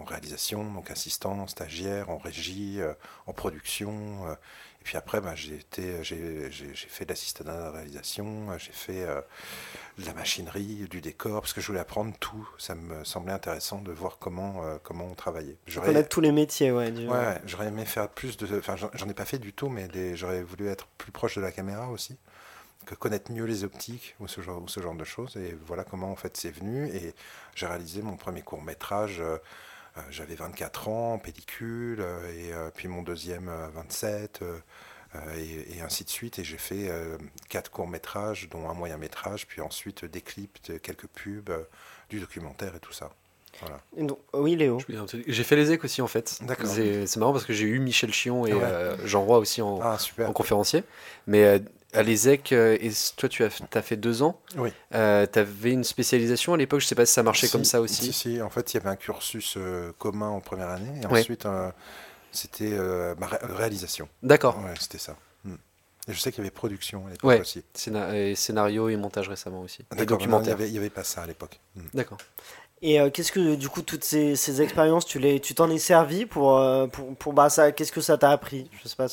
en 0.00 0.04
réalisation, 0.04 0.64
donc 0.72 0.90
assistant, 0.90 1.46
stagiaire, 1.46 2.10
en 2.10 2.18
régie, 2.18 2.80
euh, 2.80 2.94
en 3.26 3.32
production. 3.32 4.26
euh, 4.28 4.34
puis 4.86 4.96
après, 4.96 5.20
bah, 5.20 5.34
j'ai 5.34 5.58
fait 6.88 7.04
de 7.04 7.08
l'assistant 7.08 7.44
à 7.48 7.58
la 7.58 7.70
réalisation, 7.72 8.56
j'ai 8.56 8.70
fait 8.70 9.02
euh, 9.02 9.20
de 9.98 10.06
la 10.06 10.14
machinerie, 10.14 10.86
du 10.88 11.00
décor, 11.00 11.40
parce 11.40 11.52
que 11.52 11.60
je 11.60 11.66
voulais 11.66 11.80
apprendre 11.80 12.14
tout. 12.20 12.48
Ça 12.56 12.76
me 12.76 13.02
semblait 13.02 13.32
intéressant 13.32 13.80
de 13.82 13.90
voir 13.90 14.18
comment, 14.20 14.64
euh, 14.64 14.76
comment 14.84 15.06
on 15.06 15.14
travaillait. 15.14 15.56
Connaître 15.86 16.08
tous 16.08 16.20
les 16.20 16.30
métiers, 16.30 16.70
ouais. 16.70 16.92
du- 16.92 17.08
ouais, 17.08 17.40
j'aurais 17.46 17.66
aimé 17.66 17.84
faire 17.84 18.08
plus 18.08 18.36
de. 18.36 18.58
Enfin, 18.60 18.76
j'en, 18.76 19.08
ai 19.08 19.14
pas 19.14 19.24
fait 19.24 19.40
du 19.40 19.52
tout, 19.52 19.68
mais 19.68 19.88
des- 19.88 20.14
j'aurais 20.16 20.44
voulu 20.44 20.68
être 20.68 20.86
plus 20.98 21.10
proche 21.10 21.34
de 21.34 21.40
la 21.40 21.50
caméra 21.50 21.90
aussi, 21.90 22.16
que 22.84 22.94
connaître 22.94 23.32
mieux 23.32 23.44
les 23.44 23.64
optiques 23.64 24.14
ou 24.20 24.28
ce 24.28 24.40
genre, 24.40 24.62
ou 24.62 24.68
ce 24.68 24.78
genre 24.80 24.94
de 24.94 25.02
choses. 25.02 25.36
Et 25.36 25.58
voilà 25.66 25.82
comment 25.82 26.12
en 26.12 26.16
fait 26.16 26.36
c'est 26.36 26.52
venu. 26.52 26.86
Et 26.94 27.12
j'ai 27.56 27.66
réalisé 27.66 28.02
mon 28.02 28.16
premier 28.16 28.42
court 28.42 28.62
métrage. 28.62 29.18
euh, 29.20 29.38
j'avais 30.10 30.34
24 30.34 30.88
ans, 30.88 31.14
en 31.14 31.18
pellicule, 31.18 32.00
euh, 32.00 32.32
et 32.32 32.52
euh, 32.52 32.70
puis 32.74 32.88
mon 32.88 33.02
deuxième 33.02 33.48
euh, 33.48 33.68
27, 33.74 34.40
euh, 34.42 34.58
euh, 35.14 35.18
et, 35.36 35.76
et 35.78 35.80
ainsi 35.82 36.04
de 36.04 36.10
suite. 36.10 36.38
Et 36.38 36.44
j'ai 36.44 36.58
fait 36.58 36.88
euh, 36.88 37.16
quatre 37.48 37.70
courts 37.70 37.88
métrages, 37.88 38.48
dont 38.50 38.68
un 38.68 38.74
moyen 38.74 38.96
métrage, 38.98 39.46
puis 39.46 39.60
ensuite 39.60 40.04
des 40.04 40.20
clips, 40.20 40.58
de 40.70 40.78
quelques 40.78 41.06
pubs, 41.06 41.50
euh, 41.50 41.62
du 42.10 42.20
documentaire 42.20 42.74
et 42.76 42.80
tout 42.80 42.92
ça. 42.92 43.10
Voilà. 43.60 43.80
Donc- 43.96 44.18
oui, 44.34 44.54
Léo. 44.54 44.78
J'ai 45.26 45.42
fait 45.44 45.56
les 45.56 45.72
EC 45.72 45.82
aussi 45.82 46.02
en 46.02 46.06
fait. 46.06 46.38
D'accord. 46.42 46.66
C'est 46.66 47.16
marrant 47.16 47.32
parce 47.32 47.46
que 47.46 47.54
j'ai 47.54 47.64
eu 47.64 47.78
Michel 47.78 48.12
Chion 48.12 48.44
et 48.46 48.52
Ouais. 48.52 48.60
euh, 48.62 48.96
Jean 49.06 49.24
Roy 49.24 49.38
aussi 49.38 49.62
en, 49.62 49.80
Ah, 49.82 49.96
en 50.26 50.32
conférencier. 50.34 50.84
Mais 51.26 51.42
euh, 51.44 51.58
à 51.92 52.02
l'ESEC, 52.02 52.52
euh, 52.52 52.76
et 52.80 52.90
toi 53.16 53.28
tu 53.28 53.44
as, 53.44 53.60
as 53.74 53.82
fait 53.82 53.96
deux 53.96 54.22
ans. 54.22 54.40
Oui. 54.56 54.70
tu 54.90 54.96
avais 54.96 55.72
une 55.72 55.84
spécialisation 55.84 56.54
à 56.54 56.56
l'époque, 56.56 56.80
je 56.80 56.86
sais 56.86 56.94
pas 56.94 57.06
si 57.06 57.12
ça 57.12 57.22
marchait 57.22 57.46
Si, 57.46 57.52
comme 57.52 57.64
ça 57.64 57.80
aussi. 57.80 58.06
Si, 58.06 58.12
si, 58.12 58.42
en 58.42 58.50
fait, 58.50 58.72
il 58.72 58.76
y 58.76 58.80
avait 58.80 58.90
un 58.90 58.96
cursus 58.96 59.54
euh, 59.56 59.92
commun 59.98 60.28
en 60.28 60.40
première 60.40 60.68
année, 60.68 61.00
et 61.02 61.06
Ouais. 61.06 61.20
ensuite, 61.20 61.46
euh, 61.46 61.70
c'était 62.32 62.72
euh, 62.72 63.14
ma 63.18 63.26
ré- 63.28 63.38
réalisation. 63.42 64.08
D'accord. 64.22 64.58
Ouais, 64.58 64.74
c'était 64.78 64.98
ça. 64.98 65.16
Hmm. 65.44 65.54
Et 66.08 66.12
je 66.12 66.20
sais 66.20 66.30
qu'il 66.32 66.38
y 66.38 66.46
avait 66.46 66.50
production 66.50 67.06
à 67.06 67.10
l'époque 67.10 67.28
Ouais. 67.30 67.40
aussi. 67.40 67.64
Scéna- 67.74 68.14
et 68.14 68.34
scénario 68.34 68.88
et 68.90 68.96
montage 68.96 69.28
récemment 69.28 69.62
aussi. 69.62 69.82
Et 69.82 69.84
non, 69.84 69.96
il 69.96 70.00
n'y 70.00 70.06
documentaire. 70.06 70.54
avait, 70.54 70.68
il 70.68 70.74
y 70.74 70.78
avait 70.78 70.90
pas 70.90 71.04
ça 71.04 71.22
à 71.22 71.26
l'époque. 71.26 71.58
Hmm. 71.76 71.80
D'accord. 71.94 72.18
Et 72.82 73.00
euh, 73.00 73.08
qu'est-ce 73.08 73.32
que, 73.32 73.54
du 73.54 73.70
coup, 73.70 73.80
toutes 73.80 74.04
ces, 74.04 74.36
ces 74.36 74.60
expériences, 74.60 75.06
tu 75.06 75.18
les, 75.18 75.40
tu 75.40 75.54
t'en 75.54 75.70
es 75.70 75.78
servi 75.78 76.26
pour, 76.26 76.58
euh, 76.58 76.86
pour, 76.86 77.16
pour 77.16 77.32
bah, 77.32 77.48
ça, 77.48 77.72
qu'est-ce 77.72 77.90
que 77.92 78.02
ça 78.02 78.18
t'a 78.18 78.30
appris? 78.30 78.68
Je 78.82 78.86
sais 78.88 78.96
pas. 78.96 79.06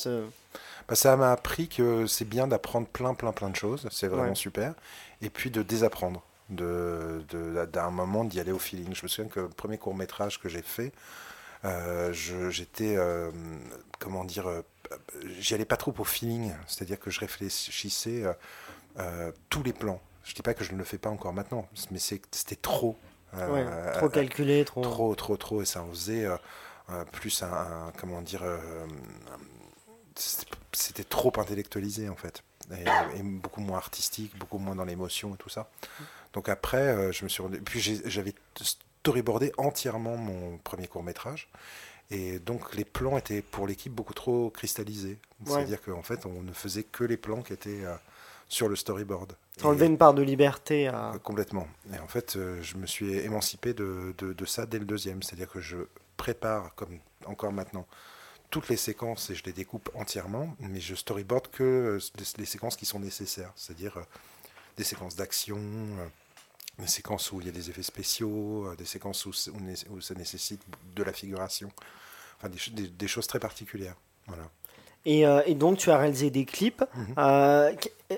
Bah, 0.88 0.94
ça 0.94 1.16
m'a 1.16 1.32
appris 1.32 1.68
que 1.68 2.06
c'est 2.06 2.24
bien 2.26 2.46
d'apprendre 2.46 2.86
plein, 2.86 3.14
plein, 3.14 3.32
plein 3.32 3.50
de 3.50 3.56
choses. 3.56 3.88
C'est 3.90 4.08
vraiment 4.08 4.28
Ouais. 4.30 4.34
super. 4.34 4.74
Et 5.22 5.30
puis 5.30 5.50
de 5.50 5.62
désapprendre. 5.62 6.22
De, 6.50 7.24
de- 7.30 7.64
d'un 7.64 7.90
moment 7.90 8.22
d'y 8.24 8.38
aller 8.38 8.52
au 8.52 8.58
feeling. 8.58 8.94
Je 8.94 9.02
me 9.02 9.08
souviens 9.08 9.30
que 9.30 9.40
le 9.40 9.48
premier 9.48 9.78
court 9.78 9.94
métrage 9.94 10.38
que 10.38 10.50
j'ai 10.50 10.60
fait, 10.60 10.92
euh, 11.64 12.12
je- 12.12 12.50
j'étais, 12.50 12.96
euh, 12.98 13.30
comment 13.98 14.24
dire, 14.24 14.46
euh, 14.46 14.60
j'y 15.38 15.54
allais 15.54 15.64
pas 15.64 15.78
trop 15.78 15.94
au 15.98 16.04
feeling. 16.04 16.52
C'est-à-dire 16.66 17.00
que 17.00 17.10
je 17.10 17.20
réfléchissais 17.20 18.24
euh, 18.98 19.32
tous 19.48 19.62
les 19.62 19.72
plans. 19.72 20.00
Je 20.22 20.34
dis 20.34 20.42
pas 20.42 20.52
que 20.54 20.64
je 20.64 20.72
ne 20.72 20.76
le 20.78 20.84
fais 20.84 20.98
pas 20.98 21.08
encore 21.10 21.32
maintenant, 21.32 21.66
mais 21.90 21.98
c'est- 21.98 22.20
c'était 22.30 22.56
trop. 22.56 22.96
Ouais, 23.32 23.64
trop 23.94 24.08
calculé, 24.10 24.64
trop. 24.66 24.82
trop, 24.82 25.14
trop, 25.16 25.36
trop, 25.38 25.62
et 25.62 25.64
ça 25.64 25.82
en 25.82 25.88
faisait 25.88 26.28
plus 27.10 27.42
un, 27.42 27.50
un- 27.52 27.92
comment 27.98 28.20
dire, 28.22 28.42
euh, 28.44 28.58
c'était- 30.16 31.04
trop 31.04 31.32
intellectualisé 31.38 32.08
en 32.08 32.16
fait, 32.16 32.42
et, 32.72 32.84
et 33.18 33.22
beaucoup 33.22 33.60
moins 33.60 33.78
artistique, 33.78 34.36
beaucoup 34.38 34.58
moins 34.58 34.74
dans 34.74 34.84
l'émotion 34.84 35.34
et 35.34 35.38
tout 35.38 35.48
ça. 35.48 35.70
Donc 36.32 36.48
après, 36.48 36.78
euh, 36.88 37.12
je 37.12 37.24
me 37.24 37.28
suis 37.28 37.42
rendu, 37.42 37.60
puis 37.60 37.80
j'avais 38.04 38.34
storyboardé 38.60 39.52
entièrement 39.58 40.16
mon 40.16 40.58
premier 40.58 40.86
court 40.88 41.02
métrage. 41.02 41.48
Et 42.10 42.38
donc 42.38 42.74
les 42.74 42.84
plans 42.84 43.16
étaient 43.16 43.40
pour 43.42 43.66
l'équipe 43.66 43.92
beaucoup 43.92 44.14
trop 44.14 44.50
cristallisés. 44.50 45.18
Ouais. 45.46 45.52
C'est-à-dire 45.52 45.80
qu'en 45.82 46.02
fait, 46.02 46.26
on 46.26 46.42
ne 46.42 46.52
faisait 46.52 46.82
que 46.84 47.02
les 47.04 47.16
plans 47.16 47.40
qui 47.42 47.52
étaient 47.54 47.84
euh, 47.84 47.94
sur 48.48 48.68
le 48.68 48.76
storyboard. 48.76 49.34
T'as 49.56 49.66
enlevé 49.68 49.86
une 49.86 49.96
part 49.96 50.12
de 50.12 50.22
liberté 50.22 50.88
à. 50.88 51.12
Euh, 51.14 51.18
Complètement. 51.18 51.66
Et 51.94 51.98
en 51.98 52.06
fait, 52.08 52.36
je 52.60 52.76
me 52.76 52.86
suis 52.86 53.14
émancipé 53.18 53.72
de, 53.72 54.14
de- 54.18 54.32
de 54.34 54.44
ça 54.44 54.66
dès 54.66 54.78
le 54.78 54.84
deuxième. 54.84 55.22
C'est-à-dire 55.22 55.48
que 55.48 55.60
je 55.60 55.76
prépare, 56.18 56.74
comme 56.74 56.98
encore 57.26 57.52
maintenant, 57.52 57.86
toutes 58.54 58.68
les 58.68 58.76
séquences 58.76 59.30
et 59.30 59.34
je 59.34 59.42
les 59.42 59.52
découpe 59.52 59.90
entièrement, 59.94 60.54
mais 60.60 60.78
je 60.78 60.94
storyboard 60.94 61.48
que 61.48 61.64
euh, 61.64 61.98
les, 62.38 62.44
séquences 62.44 62.76
qui 62.76 62.86
sont 62.86 63.00
nécessaires. 63.00 63.50
C'est-à-dire 63.56 63.96
euh, 63.96 64.02
des 64.76 64.84
séquences 64.84 65.16
d'action, 65.16 65.58
euh, 65.58 66.06
des 66.78 66.86
séquences 66.86 67.32
où 67.32 67.40
il 67.40 67.46
y 67.48 67.48
a 67.48 67.52
des 67.52 67.68
effets 67.68 67.82
spéciaux, 67.82 68.72
des 68.76 68.84
séquences 68.84 69.26
où, 69.26 69.32
ça 69.32 70.14
nécessite 70.14 70.62
de 70.94 71.02
la 71.02 71.12
figuration. 71.12 71.72
Enfin, 72.38 72.48
des, 72.48 72.60
des- 72.70 72.88
des 72.90 73.08
choses 73.08 73.26
très 73.26 73.40
particulières. 73.40 73.96
Voilà. 74.28 74.48
Et, 75.06 75.26
euh, 75.26 75.42
et 75.46 75.54
donc, 75.54 75.78
tu 75.78 75.90
as 75.90 75.98
réalisé 75.98 76.30
des 76.30 76.44
clips. 76.44 76.82
Mhm. 76.94 77.06
Euh, 77.18 77.72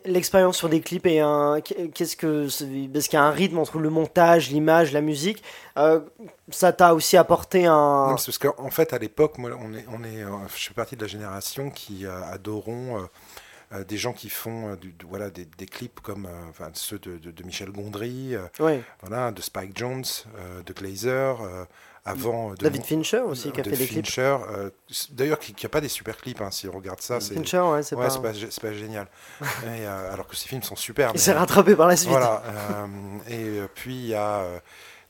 L'expérience 0.05 0.57
sur 0.59 0.69
des 0.69 0.81
clips 0.81 1.07
est 1.07 1.21
un. 1.21 1.61
Qu'est-ce 1.61 2.17
que. 2.17 2.43
Parce 2.93 3.09
qu'il 3.09 3.17
y 3.19 3.23
a 3.23 3.25
un 3.25 3.31
rythme 3.31 3.59
entre 3.59 3.79
le 3.79 3.89
montage, 3.89 4.51
l'image, 4.51 4.93
la 4.93 5.01
musique. 5.01 5.43
Euh, 5.79 6.01
ça 6.51 6.73
t'a 6.73 6.93
aussi 6.95 7.17
apporté 7.17 7.67
un. 7.67 8.09
Non, 8.11 8.17
c'est 8.19 8.27
parce 8.27 8.39
qu'en 8.39 8.63
en 8.65 8.71
fait, 8.71 8.93
à 8.93 8.99
l'époque, 8.99 9.39
moi, 9.39 9.51
on 9.59 9.73
est, 9.75 9.87
on 9.89 10.05
est, 10.05 10.25
je 10.55 10.67
fais 10.69 10.75
partie 10.75 10.97
de 10.97 11.03
la 11.03 11.07
génération 11.09 11.71
qui 11.71 12.05
adorons 12.07 13.09
euh, 13.73 13.85
des 13.85 13.97
gens 13.97 14.13
qui 14.13 14.29
font 14.29 14.73
euh, 14.73 14.77
du- 14.77 14.95
voilà, 15.09 15.31
des, 15.31 15.45
des 15.45 15.67
clips 15.67 16.01
comme 16.01 16.27
euh, 16.27 16.51
enfin, 16.51 16.69
ceux 16.75 16.99
de, 16.99 17.17
de- 17.19 17.31
de 17.31 17.43
Michel 17.45 17.71
Gondry, 17.71 18.35
voilà, 19.01 19.31
de 19.33 19.41
Spike 19.41 19.77
Jones, 19.77 20.05
de 20.67 20.73
Glazer, 20.73 21.39
avant 22.07 22.51
de 22.51 22.57
David 22.57 22.85
Fincher 22.85 23.21
aussi, 23.21 23.51
qui 23.53 23.61
a 23.61 23.63
de 23.65 23.71
fait 23.71 23.77
des 23.77 23.87
clips. 23.87 24.07
Fincher, 24.07 24.37
euh, 24.51 24.71
D'ailleurs, 25.11 25.39
qui 25.39 25.55
n'a 25.63 25.69
pas 25.69 25.81
des 25.81 25.89
super 25.89 26.17
clips, 26.17 26.41
hein, 26.41 26.51
si 26.51 26.69
on 26.69 26.73
regarde 26.73 27.01
ça. 27.01 27.21
c'est 27.21 27.35
Fincher, 27.35 27.61
ouais, 27.61 27.83
c'est 27.83 27.97
ouais, 27.97 28.09
pas. 28.09 28.73
génial. 28.73 29.09
Et, 29.43 29.87
euh, 29.87 30.13
alors 30.13 30.27
que 30.27 30.37
ces 30.37 30.49
films 30.49 30.63
sont 30.63 30.77
super. 30.77 31.11
Il 31.15 31.21
s'est 31.21 31.33
rattrapé 31.33 31.75
par 31.77 31.89
la 31.89 31.97
suite. 31.97 32.11
voilà. 32.11 32.43
euh, 32.47 32.87
et 33.29 33.59
euh, 33.61 33.69
puis 33.75 33.95
il 33.95 34.07
y 34.07 34.15
a, 34.15 34.45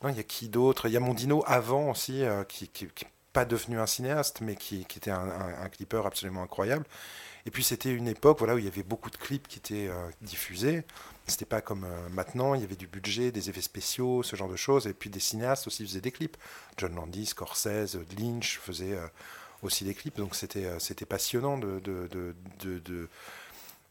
non, 0.03 0.09
il 0.09 0.17
y 0.17 0.21
a 0.21 0.25
qui 0.25 0.49
d'autre? 0.49 0.87
Il 0.89 0.93
y 0.93 0.97
a 0.97 1.01
Mondino 1.01 1.45
avant 1.47 1.91
aussi, 1.91 2.25
qui, 2.49 2.69
qui, 2.69 2.87
qui 2.89 3.05
pas 3.33 3.45
devenu 3.45 3.79
un 3.79 3.87
cinéaste, 3.87 4.41
mais 4.41 4.55
qui, 4.57 4.87
qui 4.87 4.99
était 4.99 5.11
un, 5.11 5.19
un, 5.21 5.65
un 5.65 5.69
clipper 5.69 6.01
absolument 6.07 6.43
incroyable. 6.43 6.87
Et 7.45 7.51
puis 7.51 7.63
c'était 7.63 7.91
une 7.93 8.09
époque, 8.09 8.39
voilà, 8.39 8.55
où 8.55 8.59
il 8.59 8.65
y 8.65 8.69
avait 8.69 8.83
beaucoup 8.83 9.11
de 9.11 9.17
clips 9.17 9.47
qui 9.47 9.59
étaient 9.59 9.89
euh, 9.89 10.09
diffusés. 10.23 10.85
C'était 11.27 11.45
pas 11.45 11.61
comme 11.61 11.85
euh, 11.85 12.09
maintenant, 12.11 12.55
il 12.55 12.61
y 12.61 12.65
avait 12.65 12.77
du 12.77 12.87
budget, 12.87 13.33
des 13.33 13.51
effets 13.51 13.61
spéciaux, 13.61 14.23
ce 14.23 14.37
genre 14.37 14.49
de 14.49 14.57
choses. 14.57 14.87
Et 14.87 14.93
puis 14.95 15.11
des 15.11 15.21
cinéastes 15.21 15.67
aussi 15.67 15.85
faisaient 15.85 16.01
des 16.01 16.13
clips. 16.13 16.37
John 16.77 16.95
Landis, 16.95 17.27
Scorsese, 17.27 17.99
Lynch 18.19 18.59
faisaient 18.63 18.95
euh, 18.97 19.07
aussi 19.63 19.85
des 19.85 19.95
clips. 19.95 20.17
Donc 20.17 20.35
c'était 20.37 20.67
euh, 20.67 20.79
c'était 20.79 21.07
passionnant 21.07 21.59
de, 21.59 21.81
de, 21.81 22.09
de, 22.09 22.35
de- 22.61 22.79
de- 22.79 23.09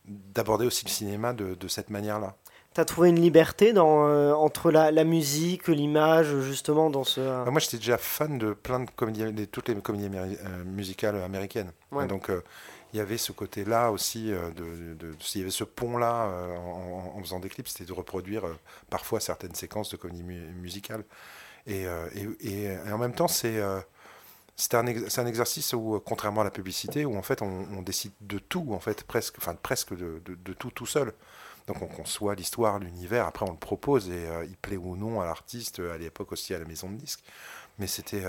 d'aborder 0.06 0.66
aussi 0.66 0.86
le 0.86 0.92
cinéma 0.92 1.34
de, 1.34 1.56
de 1.56 1.68
cette 1.68 1.90
manière-là. 1.90 2.36
T'as 2.74 2.84
trouvé 2.86 3.08
une 3.10 3.22
liberté 3.22 3.72
dans, 3.72 4.06
euh, 4.08 4.34
entre 4.34 4.70
la, 4.70 4.92
la 4.92 5.06
musique, 5.06 5.70
l'image, 5.70 6.28
justement, 6.42 6.90
dans 6.90 7.06
ce. 7.06 7.22
Bah, 7.22 7.50
moi, 7.50 7.62
j'étais 7.62 7.78
déjà 7.78 7.98
fan 7.98 8.38
de 8.38 8.52
plein 8.52 8.82
de 8.82 8.90
comédies, 8.92 9.32
de 9.32 9.46
toutes 9.46 9.70
les 9.70 9.76
comédies 9.76 10.10
musicales 10.66 11.16
américaines. 11.24 11.72
Ouais. 11.94 12.06
Donc, 12.06 12.30
euh, 12.30 12.42
il 12.94 12.98
y 12.98 13.02
avait 13.02 13.18
ce 13.18 13.32
côté-là 13.32 13.92
aussi, 13.92 14.32
euh, 14.32 14.52
de, 14.52 15.16
il 15.34 15.40
y 15.40 15.42
avait 15.42 15.52
ce 15.52 15.64
pont-là 15.64 16.28
euh, 16.28 16.58
en, 16.58 17.20
faisant 17.22 17.40
des 17.40 17.50
clips, 17.50 17.68
c'était 17.68 17.86
de 17.86 17.94
reproduire 17.94 18.46
euh, 18.46 18.56
parfois 18.90 19.20
certaines 19.20 19.56
séquences 19.56 19.90
de 19.90 19.98
comédies 19.98 20.24
mu- 20.24 20.54
musicales. 20.54 21.04
Et, 21.68 21.88
en 22.92 22.98
même 22.98 23.14
temps, 23.16 23.28
c'est 23.28 23.60
un, 23.60 24.86
exercice 24.86 25.74
où, 25.74 26.00
contrairement 26.06 26.42
à 26.42 26.44
la 26.44 26.52
publicité, 26.52 27.06
où 27.06 27.18
en 27.18 27.24
fait 27.24 27.42
on, 27.42 27.82
décide 27.82 28.14
de 28.22 28.38
tout, 28.38 28.68
en 28.72 28.80
fait, 28.80 29.04
presque, 29.04 29.38
enfin 29.40 29.56
presque 29.56 29.96
de, 29.98 30.54
tout 30.54 30.70
tout 30.70 30.86
seul. 30.86 31.12
Donc 31.68 31.82
on 31.82 31.88
conçoit 31.88 32.36
l'histoire, 32.36 32.78
l'univers, 32.78 33.26
après 33.26 33.48
on 33.48 33.52
le 33.52 33.58
propose 33.58 34.10
et 34.12 34.28
il 34.48 34.56
plaît 34.58 34.78
ou 34.78 34.96
non 34.96 35.22
à 35.22 35.26
l'artiste, 35.26 35.80
à 35.80 35.98
l'époque 35.98 36.32
aussi 36.32 36.54
à 36.54 36.60
la 36.60 36.66
maison 36.66 36.92
de 36.92 36.98
disques. 36.98 37.24
Mais 37.80 37.88
c'était 37.88 38.22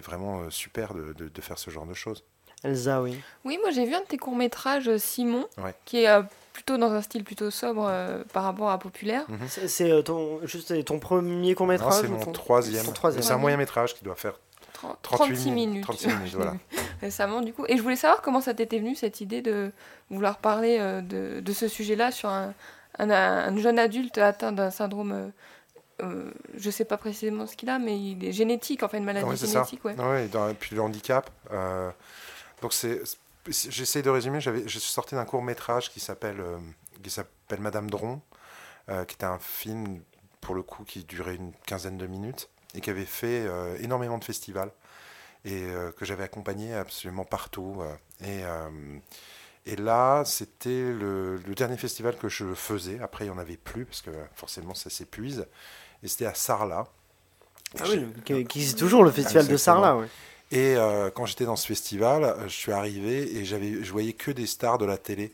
vraiment 0.00 0.48
super 0.48 0.94
de 0.94 1.40
faire 1.42 1.58
ce 1.58 1.70
genre 1.70 1.86
de 1.86 1.94
choses. 1.94 2.24
Elsa, 2.64 3.02
oui. 3.02 3.18
Oui, 3.44 3.58
moi 3.60 3.70
j'ai 3.70 3.84
vu 3.84 3.94
un 3.94 4.00
de 4.00 4.06
tes 4.06 4.18
courts-métrages, 4.18 4.88
euh, 4.88 4.98
Simon, 4.98 5.46
Ouais. 5.62 5.74
qui 5.84 6.02
est 6.02 6.08
euh, 6.08 6.22
plutôt 6.52 6.76
dans 6.76 6.92
un 6.92 7.02
style 7.02 7.24
plutôt 7.24 7.50
sobre 7.50 7.86
euh, 7.88 8.22
par 8.32 8.44
rapport 8.44 8.70
à 8.70 8.78
populaire. 8.78 9.24
C'est- 9.48 9.68
C'est 9.68 9.90
euh, 9.90 10.02
ton, 10.02 10.40
juste 10.46 10.84
ton 10.84 10.98
premier 10.98 11.48
Non, 11.50 11.54
court-métrage 11.54 12.02
C'est 12.02 12.08
mon 12.08 12.20
ton- 12.24 12.32
troisième. 12.32 12.86
troisième. 12.92 13.22
C'est 13.22 13.32
un 13.32 13.38
moyen 13.38 13.56
métrage 13.56 13.94
qui 13.94 14.04
doit 14.04 14.14
faire 14.14 14.38
30 14.74 14.98
38 15.02 15.34
36 15.34 15.50
minutes. 15.50 15.82
36 15.84 16.08
minutes, 16.08 16.34
voilà. 16.34 16.54
récemment 17.00 17.40
du 17.40 17.52
coup. 17.52 17.64
Et 17.68 17.76
je 17.76 17.82
voulais 17.82 17.96
savoir 17.96 18.22
comment 18.22 18.40
ça 18.40 18.54
t'était 18.54 18.78
venu 18.78 18.94
cette 18.94 19.20
idée 19.20 19.42
de 19.42 19.72
vouloir 20.10 20.38
parler 20.38 20.78
euh, 20.80 21.00
de, 21.00 21.40
de 21.40 21.52
ce 21.52 21.66
sujet-là 21.68 22.10
sur 22.12 22.28
un, 22.28 22.54
un, 22.98 23.10
un 23.10 23.56
jeune 23.58 23.78
adulte 23.78 24.18
atteint 24.18 24.52
d'un 24.52 24.70
syndrome, 24.70 25.12
euh, 25.12 25.28
euh, 26.02 26.30
je 26.56 26.70
sais 26.70 26.84
pas 26.84 26.96
précisément 26.96 27.46
ce 27.46 27.56
qu'il 27.56 27.70
a, 27.70 27.78
mais 27.78 27.98
il 27.98 28.24
est 28.24 28.32
génétique, 28.32 28.82
enfin 28.82 28.98
une 28.98 29.04
maladie 29.04 29.26
Oui, 29.28 29.36
c'est 29.38 29.46
ça. 29.46 29.60
génétique. 29.60 29.84
Ouais. 29.84 29.94
Ouais, 29.98 30.24
et 30.26 30.28
dans- 30.28 30.48
et 30.48 30.54
puis 30.54 30.76
le 30.76 30.82
handicap. 30.82 31.28
euh, 31.52 31.90
donc 32.62 32.72
c'est, 32.72 33.02
j'essaie 33.48 34.02
de 34.02 34.10
résumer. 34.10 34.40
J'avais, 34.40 34.62
je 34.62 34.78
suis 34.78 34.92
sorti 34.92 35.14
d'un 35.14 35.24
court 35.24 35.42
métrage 35.42 35.90
qui 35.90 36.00
s'appelle, 36.00 36.40
euh, 36.40 36.58
qui 37.02 37.10
s'appelle 37.10 37.60
Madame 37.60 37.90
Dron, 37.90 38.22
euh, 38.88 39.04
qui 39.04 39.14
était 39.14 39.26
un 39.26 39.38
film 39.38 40.00
pour 40.40 40.54
le 40.54 40.62
coup 40.62 40.84
qui 40.84 41.04
durait 41.04 41.34
une 41.34 41.52
quinzaine 41.66 41.98
de 41.98 42.06
minutes 42.06 42.48
et 42.74 42.80
qui 42.80 42.90
avait 42.90 43.04
fait 43.04 43.44
euh, 43.46 43.76
énormément 43.80 44.18
de 44.18 44.24
festivals 44.24 44.70
et 45.44 45.66
que 45.96 46.04
j'avais 46.04 46.22
accompagné 46.22 46.72
absolument 46.72 47.24
partout. 47.24 47.82
et 48.20 48.44
et 49.66 49.76
là, 49.76 50.24
c'était 50.24 50.92
le, 50.92 51.36
le 51.36 51.54
dernier 51.54 51.76
festival 51.76 52.16
que 52.16 52.28
je 52.28 52.54
faisais. 52.54 53.00
Après, 53.00 53.24
il 53.24 53.28
n'y 53.28 53.34
en 53.34 53.38
avait 53.38 53.56
plus 53.56 53.84
parce 53.84 54.02
que 54.02 54.10
forcément, 54.34 54.74
ça 54.74 54.88
s'épuise. 54.88 55.46
Et 56.02 56.08
c'était 56.08 56.26
à 56.26 56.34
Sarlat. 56.34 56.86
Ah 57.78 57.84
oui, 57.88 58.06
qui, 58.24 58.34
existe 58.34 58.78
toujours, 58.78 59.02
le 59.02 59.10
festival 59.10 59.46
de. 59.46 59.56
Sarlat. 59.56 59.96
ouais. 59.96 60.08
Et 60.52 60.76
euh, 60.76 61.10
quand 61.10 61.24
j'étais 61.24 61.46
dans 61.46 61.56
ce 61.56 61.66
festival, 61.66 62.24
euh, 62.24 62.42
je 62.44 62.54
suis 62.54 62.72
arrivé 62.72 63.38
et 63.38 63.44
j'avais, 63.46 63.82
je 63.82 63.90
voyais 63.90 64.12
que 64.12 64.30
des 64.30 64.46
stars 64.46 64.76
de 64.76 64.84
la 64.84 64.98
télé. 64.98 65.32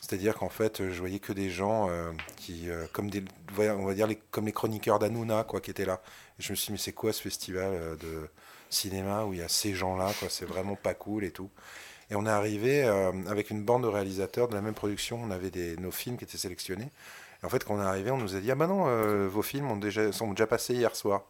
C'est-à-dire 0.00 0.36
qu'en 0.36 0.48
fait, 0.48 0.80
euh, 0.80 0.92
je 0.92 1.00
voyais 1.00 1.18
que 1.18 1.32
des 1.32 1.50
gens 1.50 1.90
qui, 2.36 2.68
comme 2.92 3.10
des, 3.10 3.24
on 3.58 3.84
va 3.84 3.94
dire 3.94 4.06
les, 4.06 4.16
comme 4.30 4.46
les 4.46 4.52
chroniqueurs 4.52 5.00
d'Anouna, 5.00 5.42
quoi, 5.42 5.60
qui 5.60 5.72
étaient 5.72 5.84
là. 5.84 6.00
Je 6.38 6.52
me 6.52 6.56
suis 6.56 6.66
dit, 6.66 6.72
mais 6.72 6.78
c'est 6.78 6.92
quoi 6.92 7.12
ce 7.12 7.20
festival 7.20 7.96
de 7.98 8.30
cinéma 8.70 9.24
où 9.24 9.34
il 9.34 9.40
y 9.40 9.42
a 9.42 9.48
ces 9.48 9.74
gens-là, 9.74 10.12
c'est 10.28 10.46
vraiment 10.46 10.76
pas 10.76 10.94
cool 10.94 11.24
et 11.24 11.32
tout. 11.32 11.50
Et 12.10 12.14
on 12.14 12.24
est 12.26 12.30
arrivé 12.30 12.84
avec 13.28 13.50
une 13.50 13.64
bande 13.64 13.82
de 13.82 13.88
réalisateurs 13.88 14.48
de 14.48 14.54
la 14.54 14.60
même 14.62 14.74
production. 14.74 15.20
On 15.22 15.30
avait 15.32 15.50
des, 15.50 15.76
nos 15.78 15.90
films 15.90 16.16
qui 16.16 16.24
étaient 16.24 16.38
sélectionnés. 16.38 16.90
Et 17.42 17.46
en 17.46 17.48
fait, 17.48 17.64
quand 17.64 17.74
on 17.74 17.82
est 17.82 17.86
arrivé, 17.86 18.10
on 18.12 18.18
nous 18.18 18.36
a 18.36 18.40
dit, 18.40 18.50
ah 18.50 18.54
bah 18.54 18.68
non, 18.68 19.26
vos 19.28 19.42
films 19.42 19.70
ont 19.70 19.76
déjà, 19.76 20.12
sont 20.12 20.30
déjà 20.30 20.46
passés 20.46 20.74
hier 20.74 20.94
soir. 20.94 21.24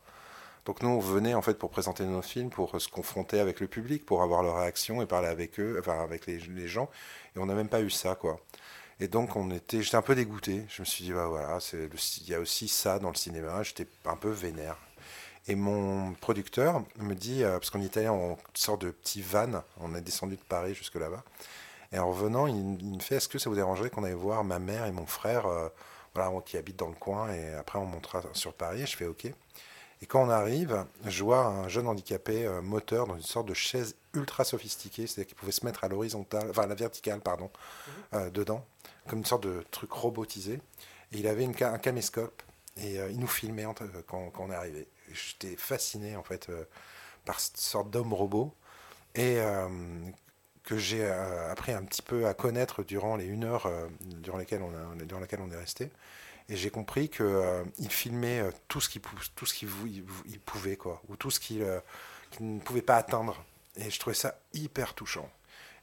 Donc 0.68 0.82
nous, 0.82 0.90
on 0.90 0.98
venait 0.98 1.32
en 1.32 1.40
fait 1.40 1.54
pour 1.54 1.70
présenter 1.70 2.04
nos 2.04 2.20
films, 2.20 2.50
pour 2.50 2.74
euh, 2.74 2.78
se 2.78 2.90
confronter 2.90 3.40
avec 3.40 3.58
le 3.60 3.68
public, 3.68 4.04
pour 4.04 4.22
avoir 4.22 4.42
leur 4.42 4.58
réaction 4.58 5.00
et 5.00 5.06
parler 5.06 5.28
avec 5.28 5.58
eux, 5.58 5.78
enfin 5.80 5.98
avec 6.04 6.26
les, 6.26 6.68
gens. 6.68 6.90
Et 7.34 7.38
on 7.38 7.46
n'a 7.46 7.54
même 7.54 7.70
pas 7.70 7.80
eu 7.80 7.88
ça, 7.88 8.14
quoi. 8.16 8.38
Et 9.00 9.08
donc 9.08 9.34
on 9.34 9.50
était, 9.50 9.80
j'étais 9.80 9.96
un 9.96 10.02
peu 10.02 10.14
dégoûté. 10.14 10.66
Je 10.68 10.82
me 10.82 10.84
suis 10.84 11.04
dit, 11.04 11.12
bah 11.12 11.26
voilà, 11.26 11.58
il 11.72 12.28
y 12.28 12.34
a 12.34 12.38
aussi 12.38 12.68
ça 12.68 12.98
dans 12.98 13.08
le 13.08 13.14
cinéma. 13.14 13.62
J'étais 13.62 13.86
un 14.04 14.16
peu 14.16 14.28
vénère. 14.28 14.76
Et 15.46 15.54
mon 15.54 16.12
producteur 16.12 16.82
me 16.98 17.14
dit, 17.14 17.44
euh, 17.44 17.52
parce 17.52 17.70
qu'on 17.70 17.80
était 17.80 18.00
allé 18.00 18.10
en 18.10 18.36
sorte 18.52 18.82
de 18.82 18.90
petit 18.90 19.22
van, 19.22 19.62
on 19.80 19.94
est 19.94 20.02
descendu 20.02 20.36
de 20.36 20.42
Paris 20.42 20.74
jusque 20.74 20.96
là-bas. 20.96 21.24
Et 21.92 21.98
en 21.98 22.10
revenant, 22.10 22.46
il, 22.46 22.62
me 22.62 23.00
fait, 23.00 23.14
est-ce 23.16 23.28
que 23.28 23.38
ça 23.38 23.48
vous 23.48 23.56
dérangerait 23.56 23.88
qu'on 23.88 24.04
aille 24.04 24.12
voir 24.12 24.44
ma 24.44 24.58
mère 24.58 24.84
et 24.84 24.92
mon 24.92 25.06
frère, 25.06 25.46
euh, 25.46 25.70
voilà, 26.14 26.30
qui 26.44 26.58
habitent 26.58 26.78
dans 26.78 26.88
le 26.88 26.94
coin, 26.94 27.32
et 27.32 27.54
après 27.54 27.78
on 27.78 27.86
montera 27.86 28.20
sur 28.34 28.52
Paris? 28.52 28.84
Je 28.86 28.98
fais 28.98 29.06
OK. 29.06 29.32
Et 30.00 30.06
quand 30.06 30.22
on 30.24 30.30
arrive, 30.30 30.84
je 31.06 31.24
vois 31.24 31.44
un 31.44 31.68
jeune 31.68 31.86
handicapé 31.88 32.46
euh, 32.46 32.62
moteur 32.62 33.06
dans 33.06 33.16
une 33.16 33.22
sorte 33.22 33.46
de 33.48 33.54
chaise 33.54 33.96
ultra 34.14 34.44
sophistiquée, 34.44 35.06
c'est-à-dire 35.06 35.26
qu'il 35.28 35.36
pouvait 35.36 35.52
se 35.52 35.64
mettre 35.64 35.84
à 35.84 35.88
l'horizontale, 35.88 36.48
enfin 36.50 36.62
à 36.62 36.66
la 36.66 36.74
verticale, 36.76 37.20
pardon, 37.20 37.50
euh, 38.14 38.30
dedans, 38.30 38.64
comme 39.08 39.20
une 39.20 39.24
sorte 39.24 39.44
de 39.44 39.64
truc 39.70 39.92
robotisé. 39.92 40.60
Et 41.12 41.18
il 41.18 41.26
avait 41.26 41.44
une, 41.44 41.54
un 41.62 41.78
caméscope 41.78 42.42
et 42.76 43.00
euh, 43.00 43.10
il 43.10 43.18
nous 43.18 43.26
filmait 43.26 43.64
en- 43.64 43.74
quand, 44.06 44.30
quand 44.30 44.44
on 44.44 44.50
est 44.52 44.54
arrivé. 44.54 44.86
J'étais 45.12 45.56
fasciné 45.56 46.16
en 46.16 46.22
fait 46.22 46.48
euh, 46.50 46.64
par 47.24 47.40
cette 47.40 47.56
sorte 47.56 47.90
d'homme 47.90 48.12
robot 48.12 48.54
et 49.14 49.38
que 50.64 50.76
j'ai 50.78 51.04
appris 51.50 51.72
un 51.72 51.82
petit 51.82 52.02
peu 52.02 52.26
à 52.26 52.34
connaître 52.34 52.82
durant 52.84 53.16
les 53.16 53.24
une 53.24 53.44
heure 53.44 53.68
durant, 54.00 54.36
lesquelles 54.38 54.62
on 54.62 54.70
a, 54.70 55.04
durant 55.04 55.20
laquelle 55.20 55.40
on 55.40 55.50
est 55.50 55.56
resté. 55.56 55.90
Et 56.48 56.56
j'ai 56.56 56.70
compris 56.70 57.08
qu'il 57.08 57.26
il 57.78 57.90
filmait 57.90 58.40
euh, 58.40 58.50
tout 58.68 58.80
ce 58.80 58.88
qu'il 58.88 59.02
tout 59.34 59.46
ce 59.46 59.54
qu'il 59.54 59.68
il 60.26 60.40
pouvait, 60.40 60.76
quoi, 60.76 61.02
ou 61.08 61.16
tout 61.16 61.30
ce 61.30 61.40
qu'il 61.40 61.62
euh, 61.62 61.80
qu'il 62.30 62.54
ne 62.56 62.60
pouvait 62.60 62.82
pas 62.82 62.96
atteindre. 62.96 63.44
Et 63.76 63.90
je 63.90 63.98
trouvais 63.98 64.14
ça 64.14 64.40
hyper 64.54 64.94
touchant. 64.94 65.30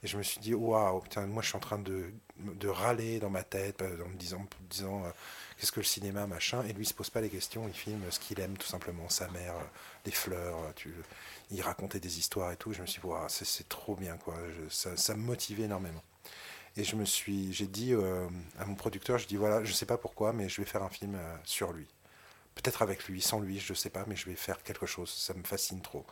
Et 0.06 0.08
je 0.08 0.18
me 0.18 0.24
suis 0.24 0.40
dit, 0.40 0.54
waouh, 0.54 1.00
putain, 1.02 1.26
moi 1.26 1.42
je 1.42 1.48
suis 1.48 1.58
en 1.58 1.62
train 1.62 1.80
de, 1.80 2.12
de 2.38 2.68
râler 2.68 3.20
dans 3.20 3.32
ma 3.32 3.44
tête, 3.44 3.82
euh, 3.82 4.04
en 4.06 4.10
me 4.10 4.16
disant, 4.16 4.46
disant 4.70 5.04
euh, 5.04 5.10
qu'est-ce 5.58 5.72
que 5.72 5.80
le 5.80 5.86
cinéma, 5.86 6.28
machin. 6.28 6.64
Et 6.66 6.74
lui, 6.74 6.84
il 6.84 6.88
se 6.88 6.94
pose 6.94 7.10
pas 7.10 7.22
les 7.22 7.30
questions, 7.30 7.68
il 7.68 7.74
filme 7.74 8.04
ce 8.12 8.20
qu'il 8.20 8.40
aime, 8.40 8.56
tout 8.56 8.68
simplement, 8.68 9.10
sa 9.10 9.28
mère, 9.30 9.56
euh, 9.56 9.64
les 10.06 10.12
fleurs, 10.12 10.60
euh, 10.86 10.92
il 11.50 11.62
racontait 11.64 12.00
des 12.00 12.20
histoires 12.20 12.52
et 12.52 12.58
tout. 12.58 12.72
Je 12.72 12.82
me 12.82 12.86
suis 12.86 13.02
dit, 13.02 13.08
waouh, 13.08 13.26
c'est, 13.30 13.68
trop 13.68 13.96
bien, 13.96 14.18
quoi. 14.18 14.36
Ça, 14.70 14.96
ça 14.96 15.16
me 15.16 15.24
motivait 15.24 15.64
énormément. 15.64 16.04
Et 16.78 16.84
je 16.84 16.96
me 16.96 17.06
suis, 17.06 17.54
j'ai 17.54 17.68
dit 17.68 17.94
euh, 17.94 18.28
à 18.60 18.66
mon 18.66 18.76
producteur, 18.76 19.18
je 19.18 19.28
dis 19.28 19.38
voilà, 19.38 19.64
je 19.64 19.72
sais 19.72 19.86
pas 19.86 19.98
pourquoi, 19.98 20.34
mais 20.34 20.50
je 20.50 20.62
vais 20.62 20.68
faire 20.68 20.84
un 20.84 20.90
film 20.90 21.16
euh, 21.16 21.36
sur 21.46 21.72
lui. 21.72 21.88
Peut-être 22.56 22.82
avec 22.82 23.06
lui, 23.08 23.22
sans 23.22 23.40
lui, 23.40 23.60
je 23.60 23.74
sais 23.74 23.90
pas, 23.90 24.04
mais 24.08 24.16
je 24.16 24.26
vais 24.26 24.36
faire 24.36 24.62
quelque 24.64 24.86
chose. 24.86 25.10
Ça 25.10 25.34
me 25.34 25.44
fascine 25.44 25.82
trop. 25.82 26.06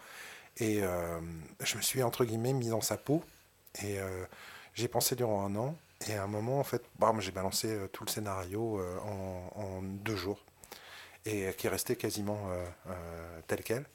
Et 0.57 0.83
euh, 0.83 1.19
je 1.61 1.77
me 1.77 1.81
suis 1.81 2.03
entre 2.03 2.25
guillemets 2.25 2.53
mis 2.53 2.69
dans 2.69 2.81
sa 2.81 2.97
peau. 2.97 3.23
Et 3.81 3.97
j'ai 4.75 4.87
pensé 4.87 5.15
durant 5.15 5.45
un 5.45 5.55
an. 5.55 5.75
Et 6.07 6.13
à 6.13 6.23
un 6.23 6.27
moment, 6.27 6.59
en 6.59 6.63
fait, 6.63 6.83
bam, 6.99 7.19
j'ai 7.21 7.31
balancé 7.31 7.75
tout 7.91 8.03
le 8.05 8.11
scénario 8.11 8.79
en, 9.55 9.81
deux 9.81 10.15
jours. 10.15 10.43
Et 11.25 11.51
qui 11.57 11.67
est 11.67 11.69
resté 11.69 11.95
quasiment 11.95 12.39
tel 13.47 13.63
quel. 13.63 13.85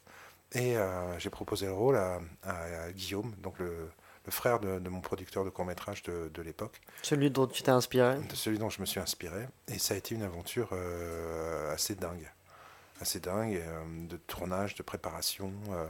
Et 0.52 0.74
j'ai 1.18 1.30
proposé 1.30 1.66
le 1.66 1.74
rôle 1.74 1.96
à, 1.96 2.20
à 2.42 2.90
Guillaume, 2.92 3.32
donc 3.40 3.58
le, 3.60 3.88
le 4.28 4.32
frère 4.32 4.60
de, 4.60 4.78
de 4.78 4.88
mon 4.90 5.00
producteur 5.00 5.42
de 5.42 5.48
court-métrage 5.48 6.02
de, 6.02 6.28
de 6.34 6.42
l'époque, 6.42 6.82
Celui 7.02 7.30
dont 7.30 7.46
tu 7.46 7.62
t'es 7.62 7.70
inspiré. 7.70 8.16
de 8.28 8.34
celui 8.34 8.58
dont 8.58 8.68
je 8.68 8.78
me 8.82 8.84
suis 8.84 9.00
inspiré. 9.00 9.46
Et 9.68 9.78
ça 9.78 9.94
a 9.94 9.96
été 9.96 10.14
une 10.14 10.22
aventure 10.22 10.68
euh, 10.72 11.72
assez 11.72 11.94
dingue. 11.94 12.30
Assez 13.00 13.20
dingue, 13.20 13.56
euh, 13.56 13.80
de 14.06 14.18
tournage, 14.18 14.74
de 14.74 14.82
préparation, 14.82 15.50
euh, 15.70 15.86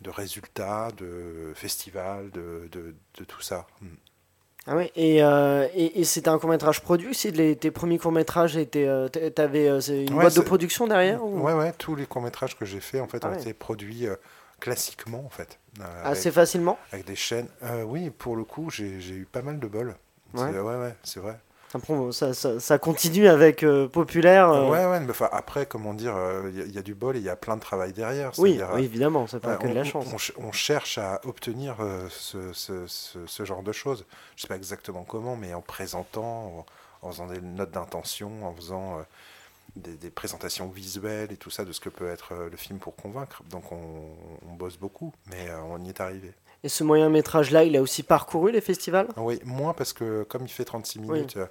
de 0.00 0.08
résultats, 0.08 0.88
de 0.96 1.52
festival, 1.54 2.30
de, 2.30 2.66
de, 2.72 2.94
tout 3.24 3.42
ça. 3.42 3.66
Mm. 3.82 3.86
Ah 4.68 4.74
ouais, 4.76 4.90
et, 4.96 5.22
euh, 5.22 5.68
et, 5.74 6.00
et 6.00 6.04
c'était 6.04 6.30
un 6.30 6.38
court-métrage 6.38 6.80
produit 6.80 7.08
aussi? 7.10 7.30
Les, 7.30 7.56
Tes 7.56 7.70
premiers 7.70 7.98
courts-métrages 7.98 8.56
euh, 8.56 9.08
euh, 9.14 9.80
c'est 9.82 10.04
une 10.06 10.14
Ouais, 10.14 10.22
boîte 10.22 10.34
de 10.36 10.40
production 10.40 10.86
derrière 10.86 11.22
ou- 11.22 11.40
Ouais, 11.40 11.52
ouais, 11.52 11.72
tous 11.74 11.94
les 11.94 12.06
courts-métrages 12.06 12.56
que 12.56 12.64
j'ai 12.64 12.80
faits 12.80 13.02
en 13.02 13.06
fait, 13.06 13.22
Ah 13.22 13.28
ont 13.28 13.32
ouais. 13.32 13.40
été 13.42 13.52
produits 13.52 14.06
classiquement 14.60 15.22
en 15.24 15.30
fait. 15.30 15.58
euh, 15.80 15.84
Assez 16.04 16.28
avec- 16.28 16.34
facilement 16.34 16.78
Avec 16.92 17.06
des 17.06 17.16
chaînes. 17.16 17.48
Euh, 17.62 17.82
oui, 17.82 18.10
pour 18.10 18.36
le 18.36 18.44
coup, 18.44 18.70
j'ai 18.70 18.86
eu 18.98 19.26
pas 19.30 19.42
mal 19.42 19.58
de 19.60 19.66
bol. 19.66 19.94
C'est- 20.34 20.40
Ouais. 20.42 20.58
Ouais, 20.58 20.76
ouais, 20.76 20.94
c'est 21.02 21.20
vrai. 21.20 21.38
Après, 21.74 21.94
ça, 22.12 22.32
ça, 22.32 22.58
ça 22.60 22.78
continue 22.78 23.26
avec 23.28 23.62
euh, 23.62 23.86
Populaire. 23.88 24.50
euh, 24.50 24.70
Ouais, 24.70 24.86
ouais, 24.86 25.00
mais 25.00 25.10
enfin, 25.10 25.28
après, 25.32 25.66
comment 25.66 25.92
dire, 25.94 26.16
euh, 26.16 26.48
il 26.50 26.58
y, 26.58 26.62
a- 26.62 26.64
il 26.64 26.72
y 26.74 26.78
a 26.78 26.82
du 26.82 26.94
bol 26.94 27.16
et 27.16 27.18
il 27.18 27.24
y 27.24 27.28
a 27.28 27.36
plein 27.36 27.56
de 27.56 27.60
travail 27.60 27.92
derrière. 27.92 28.30
oui, 28.38 28.58
évidemment, 28.78 29.26
c'est 29.26 29.40
pas 29.40 29.56
Ouais, 29.56 29.62
que 29.62 29.68
de 29.68 29.72
la 29.74 29.84
chance. 29.84 30.06
on 30.06 30.18
ch- 30.18 30.32
on 30.38 30.52
cherche 30.52 30.96
à 30.98 31.20
obtenir 31.24 31.76
ce, 32.08 32.52
ce- 32.52 32.86
ce- 32.86 33.26
ce 33.26 33.44
genre 33.44 33.62
de 33.62 33.72
choses. 33.72 34.06
Je 34.36 34.42
sais 34.42 34.48
pas 34.48 34.56
exactement 34.56 35.04
comment, 35.04 35.36
mais 35.36 35.52
en 35.54 35.60
présentant, 35.60 36.64
en, 37.02 37.08
en 37.08 37.10
faisant 37.10 37.26
des 37.26 37.40
notes 37.42 37.72
d'intention, 37.72 38.46
en 38.46 38.54
faisant 38.54 39.04
des, 39.76 39.94
des 39.94 40.10
présentations 40.10 40.68
visuelles 40.68 41.32
et 41.32 41.36
tout 41.36 41.50
ça 41.50 41.64
de 41.64 41.72
ce 41.72 41.80
que 41.80 41.88
peut 41.88 42.08
être 42.08 42.32
euh, 42.32 42.48
le 42.50 42.56
film 42.56 42.78
pour 42.78 42.96
convaincre. 42.96 43.42
Donc 43.50 43.72
on, 43.72 43.76
on 44.48 44.54
bosse 44.54 44.76
beaucoup, 44.78 45.12
mais 45.30 45.48
euh, 45.50 45.58
on 45.70 45.82
y 45.84 45.88
est 45.88 46.00
arrivé. 46.00 46.32
Et 46.64 46.68
ce 46.68 46.82
moyen 46.84 47.08
métrage-là, 47.10 47.64
il 47.64 47.76
a 47.76 47.82
aussi 47.82 48.02
parcouru 48.02 48.50
les 48.50 48.60
festivals? 48.60 49.08
Oui, 49.16 49.38
moins 49.44 49.72
parce 49.74 49.92
que 49.92 50.24
comme 50.24 50.42
il 50.44 50.48
fait 50.48 50.64
36 50.64 50.98
minutes, 51.00 51.36
euh, 51.36 51.46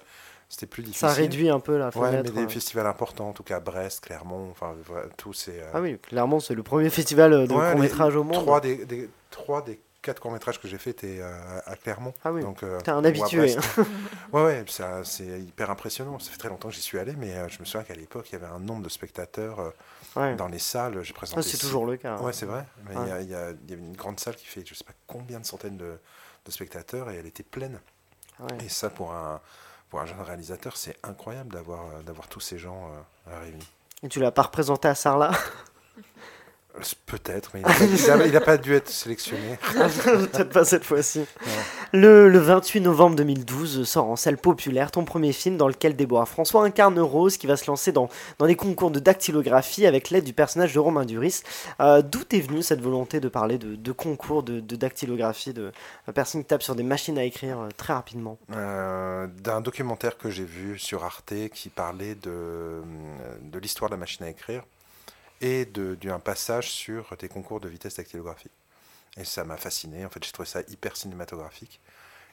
c'était 0.48 0.66
plus 0.66 0.82
difficile. 0.82 1.08
Ça 1.08 1.14
réduit 1.14 1.48
un 1.48 1.60
peu 1.60 1.76
la 1.78 1.86
Ouais, 1.86 1.92
fenêtre. 1.92 2.30
mais 2.34 2.40
des 2.42 2.46
euh. 2.46 2.48
festivals 2.48 2.86
importants, 2.86 3.28
en 3.30 3.32
tout 3.32 3.42
cas 3.44 3.60
Brest, 3.60 4.04
Clermont, 4.04 4.48
enfin 4.50 4.74
tous 5.16 5.32
ces. 5.32 5.58
euh, 5.60 5.70
Ah 5.74 5.80
oui, 5.80 5.98
clairement, 5.98 6.40
c'est 6.40 6.54
le 6.54 6.62
premier 6.62 6.90
festival 6.90 7.30
de 7.48 7.52
ouais, 7.54 7.70
court 7.72 7.80
métrage 7.80 8.16
au 8.16 8.24
monde. 8.24 8.34
Trois 8.34 8.60
des, 8.60 8.84
des- 8.84 9.08
trois 9.30 9.62
des 9.62 9.78
quatre 10.06 10.20
courts 10.20 10.30
métrages 10.30 10.60
que 10.60 10.68
j'ai 10.68 10.78
fait 10.78 10.90
étaient 10.90 11.18
euh, 11.20 11.58
à 11.66 11.74
Clermont. 11.76 12.14
Ah 12.24 12.32
oui, 12.32 12.40
Donc, 12.40 12.62
euh, 12.62 12.80
t'es 12.80 12.90
un 12.92 13.04
habitué. 13.04 13.56
Ouais, 14.32 14.42
ouais, 14.44 14.64
ça- 14.68 15.04
c'est 15.04 15.40
hyper 15.40 15.70
impressionnant. 15.70 16.18
Ça 16.18 16.30
fait 16.30 16.38
très 16.38 16.48
longtemps 16.48 16.68
que 16.68 16.74
j'y 16.74 16.80
suis 16.80 16.98
allé, 16.98 17.14
mais 17.16 17.34
euh, 17.34 17.48
je 17.48 17.58
me 17.60 17.64
souviens 17.64 17.82
qu'à 17.84 17.94
l'époque, 17.94 18.28
il 18.30 18.34
y 18.34 18.36
avait 18.36 18.46
un 18.52 18.60
nombre 18.60 18.82
de 18.82 18.88
spectateurs 18.88 19.72
Ouais. 20.14 20.34
dans 20.36 20.48
les 20.48 20.58
salles. 20.58 21.02
J'ai 21.02 21.12
présenté. 21.12 21.40
Ah, 21.40 21.42
c'est 21.42 21.58
toujours 21.58 21.84
le 21.86 21.96
cas. 21.96 22.16
Ouais, 22.18 22.32
c'est 22.32 22.46
vrai. 22.46 22.64
Mais 22.88 22.94
il 22.94 23.08
y 23.08 23.12
Ouais. 23.12 23.24
y, 23.26 23.34
a, 23.34 23.50
une 23.74 23.94
grande 23.96 24.18
salle 24.18 24.36
qui 24.36 24.46
fait 24.46 24.64
je 24.66 24.74
sais 24.74 24.84
pas 24.84 24.94
combien 25.06 25.40
de 25.40 25.44
centaines 25.44 25.76
de, 25.76 25.98
de 26.44 26.50
spectateurs 26.50 27.10
et 27.10 27.16
elle 27.16 27.26
était 27.26 27.42
pleine. 27.42 27.78
Ouais. 28.40 28.64
Et 28.64 28.68
ça, 28.68 28.88
pour 28.90 29.12
un, 29.12 29.40
pour 29.90 30.00
un 30.00 30.06
jeune 30.06 30.20
réalisateur, 30.20 30.76
c'est 30.76 30.96
incroyable 31.02 31.52
d'avoir 31.52 32.02
d'avoir 32.04 32.28
tous 32.28 32.40
ces 32.40 32.58
gens 32.58 32.90
euh, 33.28 33.40
réunis. 33.42 33.68
Et 34.02 34.08
tu 34.08 34.20
l'as 34.20 34.30
pas 34.30 34.42
représenté 34.42 34.88
à 34.88 34.94
Sarlat? 34.94 35.32
Peut-être, 37.06 37.52
mais 37.54 37.62
il 38.26 38.36
a, 38.36 38.40
pas- 38.40 38.56
dû 38.58 38.74
être 38.74 38.88
sélectionné. 38.88 39.58
Peut-être 40.04 40.50
pas 40.50 40.64
cette 40.64 40.84
fois-ci. 40.84 41.24
Le, 41.92 42.28
le 42.28 42.38
28 42.38 42.80
novembre 42.80 43.16
2012 43.16 43.84
sort 43.88 44.10
en 44.10 44.16
salle 44.16 44.36
populaire 44.36 44.90
ton 44.90 45.04
premier 45.04 45.32
film 45.32 45.56
dans 45.56 45.68
lequel 45.68 45.96
Déborah 45.96 46.26
François 46.26 46.64
incarne 46.64 46.98
Rose 47.00 47.36
qui 47.38 47.46
va 47.46 47.56
se 47.56 47.66
lancer 47.66 47.92
dans, 47.92 48.08
dans 48.38 48.46
des 48.46 48.56
concours 48.56 48.90
de 48.90 48.98
dactylographie 49.00 49.86
avec 49.86 50.10
l'aide 50.10 50.24
du 50.24 50.32
personnage 50.32 50.74
de 50.74 50.78
Romain 50.78 51.04
Duris. 51.04 51.42
Euh, 51.80 52.02
D'où 52.02 52.20
est 52.32 52.40
venue 52.40 52.62
cette 52.62 52.80
volonté 52.82 53.20
de 53.20 53.28
parler 53.28 53.58
de, 53.58 53.74
de 53.76 53.92
concours 53.92 54.42
de, 54.42 54.60
de 54.60 54.76
dactylographie, 54.76 55.52
de 55.54 55.72
de 56.06 56.12
personnes 56.12 56.42
qui 56.42 56.48
tapent 56.48 56.62
sur 56.62 56.74
des 56.74 56.82
machines 56.82 57.18
à 57.18 57.24
écrire 57.24 57.58
euh, 57.60 57.68
très 57.76 57.92
rapidement? 57.94 58.38
Euh, 58.54 59.26
D'un 59.42 59.60
documentaire 59.60 60.16
que 60.18 60.30
j'ai 60.30 60.44
vu 60.44 60.78
sur 60.78 61.04
Arte 61.04 61.32
qui 61.54 61.68
parlait 61.68 62.14
de, 62.14 62.82
de 63.42 63.58
l'histoire 63.58 63.88
de 63.90 63.94
la 63.94 63.98
machine 64.00 64.24
à 64.26 64.30
écrire 64.30 64.62
et 65.40 65.66
d'un 65.66 66.18
passage 66.20 66.70
sur 66.70 67.16
des 67.18 67.28
concours 67.28 67.60
de 67.60 67.68
vitesse 67.68 67.96
dactylographie. 67.96 68.50
Et 69.18 69.24
ça 69.24 69.44
m'a 69.44 69.56
fasciné. 69.56 70.04
En 70.06 70.10
fait, 70.10 70.24
j'ai 70.24 70.32
trouvé 70.32 70.48
ça 70.48 70.60
hyper 70.68 70.96
cinématographique. 70.96 71.80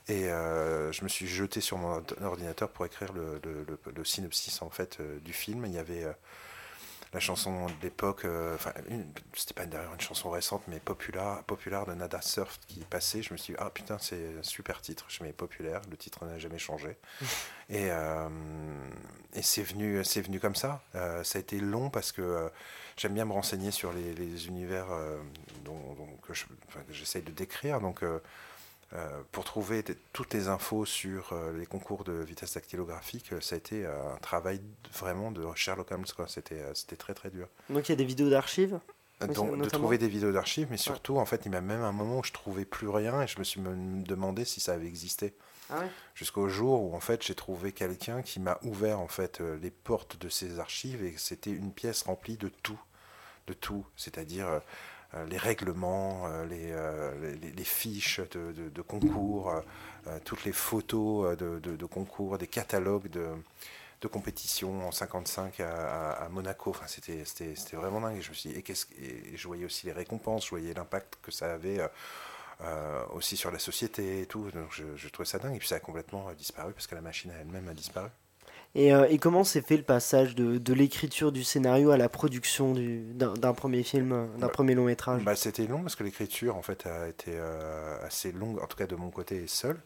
Et 0.09 0.29
euh, 0.29 0.91
je 0.93 1.03
me 1.03 1.09
suis 1.09 1.27
jeté 1.27 1.61
sur 1.61 1.77
mon 1.77 1.89
ord- 1.97 2.03
ordinateur 2.23 2.69
pour 2.69 2.85
écrire 2.85 3.13
le, 3.13 3.39
le- 3.43 3.65
le- 3.65 3.79
le 3.95 4.05
synopsis 4.05 4.61
en 4.61 4.69
fait 4.69 4.99
euh, 5.01 5.19
du 5.21 5.33
film. 5.33 5.65
Il 5.65 5.73
y 5.73 5.79
avait 5.79 6.03
euh, 6.05 6.13
la 7.13 7.19
chanson 7.19 7.67
de 7.67 7.73
l'époque, 7.83 8.25
enfin, 8.55 8.73
c'était 9.35 9.53
pas 9.53 9.67
d'ailleurs 9.67 9.93
une 9.93 10.01
chanson 10.01 10.31
récente, 10.31 10.63
mais 10.67 10.79
populaire, 10.79 11.43
populaire 11.45 11.85
de 11.85 11.93
Nada 11.93 12.21
Surf 12.21 12.59
qui 12.67 12.79
passait. 12.81 13.21
Je 13.21 13.33
me 13.33 13.37
suis 13.37 13.53
dit, 13.53 13.59
ah 13.61 13.69
putain, 13.69 13.99
c'est 13.99 14.37
un 14.39 14.43
super 14.43 14.81
titre. 14.81 15.05
Je 15.09 15.23
mets 15.23 15.31
populaire, 15.31 15.81
le 15.91 15.97
titre 15.97 16.25
n'a 16.25 16.39
jamais 16.39 16.57
changé. 16.57 16.97
et 17.69 17.89
et 19.33 19.41
c'est 19.41 19.63
venu, 19.63 20.03
c'est 20.03 20.21
venu 20.21 20.39
comme 20.39 20.55
ça. 20.55 20.81
Ça 20.93 21.37
a 21.37 21.39
été 21.39 21.59
long 21.59 21.89
parce 21.89 22.11
que 22.11 22.49
j'aime 22.97 23.13
bien 23.13 23.25
me 23.25 23.33
renseigner 23.33 23.71
sur 23.71 23.91
les, 23.93 24.13
les 24.13 24.47
univers 24.47 24.85
euh, 24.91 25.17
dont, 25.65 25.79
dont- 25.97 26.17
que 26.27 26.33
je- 26.33 26.45
enfin, 26.67 26.81
que 26.87 26.93
j'essaye 26.93 27.21
de 27.21 27.31
décrire. 27.31 27.79
Donc, 27.81 28.03
euh, 28.03 28.19
euh, 28.93 29.21
pour 29.31 29.43
trouver 29.43 29.83
toutes 30.11 30.33
les 30.33 30.47
infos 30.49 30.85
sur 30.85 31.33
les 31.57 31.65
concours 31.65 32.03
de 32.03 32.13
vitesse 32.13 32.53
dactylographique, 32.53 33.31
ça 33.41 33.55
a 33.55 33.57
été 33.57 33.85
un 33.87 34.17
travail 34.21 34.61
vraiment 34.93 35.31
de 35.31 35.43
Sherlock 35.55 35.91
Holmes. 35.91 36.05
C'était 36.27 36.95
très 36.97 37.13
très 37.15 37.29
dur. 37.31 37.47
Donc 37.69 37.89
il 37.89 37.91
y 37.91 37.93
a 37.93 37.95
des 37.97 38.05
vidéos 38.05 38.29
d'archives 38.29 38.79
Donc, 39.33 39.51
de 39.57 39.69
trouver 39.79 39.97
des 39.97 40.07
vidéos 40.09 40.31
d'archives, 40.31 40.67
mais 40.69 40.77
surtout, 40.77 41.17
en 41.17 41.25
fait, 41.25 41.41
il 41.45 41.51
y 41.51 41.55
a 41.55 41.61
même 41.61 41.81
un 41.81 41.91
moment 41.91 42.19
où 42.19 42.23
je 42.23 42.33
trouvais 42.33 42.65
plus 42.65 42.89
rien 42.89 43.21
et 43.21 43.27
je 43.27 43.39
me 43.39 43.43
suis 43.43 43.61
même 43.61 44.03
demandé 44.03 44.43
si 44.45 44.59
ça 44.59 44.73
avait 44.73 44.85
existé. 44.87 45.33
Ah 45.75 45.85
Jusqu'au 46.13 46.47
jour 46.49 46.83
où, 46.83 46.95
en 46.95 46.99
fait, 46.99 47.23
j'ai 47.23 47.33
trouvé 47.33 47.71
quelqu'un 47.71 48.21
qui 48.21 48.39
m'a 48.39 48.59
ouvert, 48.63 48.99
en 48.99 49.07
fait, 49.07 49.41
euh, 49.41 49.57
les 49.61 49.71
portes 49.71 50.17
de 50.17 50.29
ces 50.29 50.59
archives 50.59 51.03
et 51.03 51.15
c'était 51.17 51.51
une 51.51 51.71
pièce 51.71 52.03
remplie 52.03 52.37
de 52.37 52.49
tout. 52.49 52.79
De 53.47 53.53
tout. 53.53 53.85
C'est-à-dire 53.95 54.47
euh, 54.47 54.59
euh, 55.15 55.25
les 55.25 55.37
règlements, 55.37 56.27
les, 56.49 57.63
fiches 57.63 58.21
de, 58.31 58.81
concours, 58.81 59.53
toutes 60.25 60.45
les 60.45 60.53
photos 60.53 61.37
de, 61.37 61.85
concours, 61.85 62.37
des 62.37 62.47
catalogues 62.47 63.09
de, 63.09 63.29
de 64.01 64.07
compétition 64.07 64.87
en 64.87 64.91
55 64.91 65.59
à, 65.59 66.27
Monaco. 66.31 66.69
Enfin, 66.71 66.85
c'était, 66.87 67.53
vraiment 67.73 68.01
dingue. 68.01 68.21
Je 68.21 68.29
me 68.29 68.33
suis 68.33 68.49
dit, 68.51 68.55
et, 68.57 69.33
et 69.33 69.37
je 69.37 69.47
voyais 69.47 69.65
aussi 69.65 69.87
les 69.87 69.93
récompenses, 69.93 70.45
je 70.45 70.49
voyais 70.51 70.73
l'impact 70.73 71.17
que 71.21 71.31
ça 71.31 71.53
avait 71.53 71.79
euh, 72.61 73.03
aussi 73.13 73.37
sur 73.37 73.51
la 73.51 73.59
société 73.59 74.21
et 74.21 74.25
tout. 74.25 74.49
Donc 74.51 74.67
je, 74.71 74.83
je 74.95 75.09
trouvais 75.09 75.27
ça 75.27 75.39
dingue. 75.39 75.55
Et 75.55 75.59
puis 75.59 75.67
ça 75.67 75.75
a 75.75 75.79
complètement 75.79 76.29
euh, 76.29 76.33
disparu 76.33 76.73
parce 76.73 76.87
que 76.87 76.95
la 76.95 77.01
machine 77.01 77.31
elle-même 77.39 77.67
a 77.69 77.73
disparu. 77.73 78.09
Et, 78.75 78.93
euh, 78.93 79.07
et 79.09 79.19
comment 79.19 79.43
s'est 79.43 79.61
fait 79.61 79.77
le 79.77 79.83
passage 79.83 80.35
de, 80.35 80.57
de 80.57 80.73
l'écriture 80.73 81.31
du 81.31 81.43
scénario 81.43 81.91
à 81.91 81.97
la 81.97 82.09
production 82.09 82.73
du- 82.73 83.03
d'un 83.13 83.53
premier 83.53 83.83
film, 83.83 84.29
d'un 84.37 84.47
Bah, 84.47 84.49
premier 84.49 84.73
long 84.73 84.85
métrage? 84.85 85.21
Bah, 85.23 85.35
c'était 85.35 85.67
long 85.67 85.81
parce 85.81 85.95
que 85.95 86.03
l'écriture 86.03 86.55
en 86.57 86.61
fait 86.63 86.85
a 86.87 87.07
été 87.07 87.31
euh, 87.35 87.97
assez 88.05 88.31
longue, 88.31 88.59
en 88.61 88.67
tout 88.67 88.77
cas 88.77 88.87
de 88.87 88.95
mon 88.95 89.11
côté 89.11 89.43
et 89.43 89.47
seul. 89.47 89.79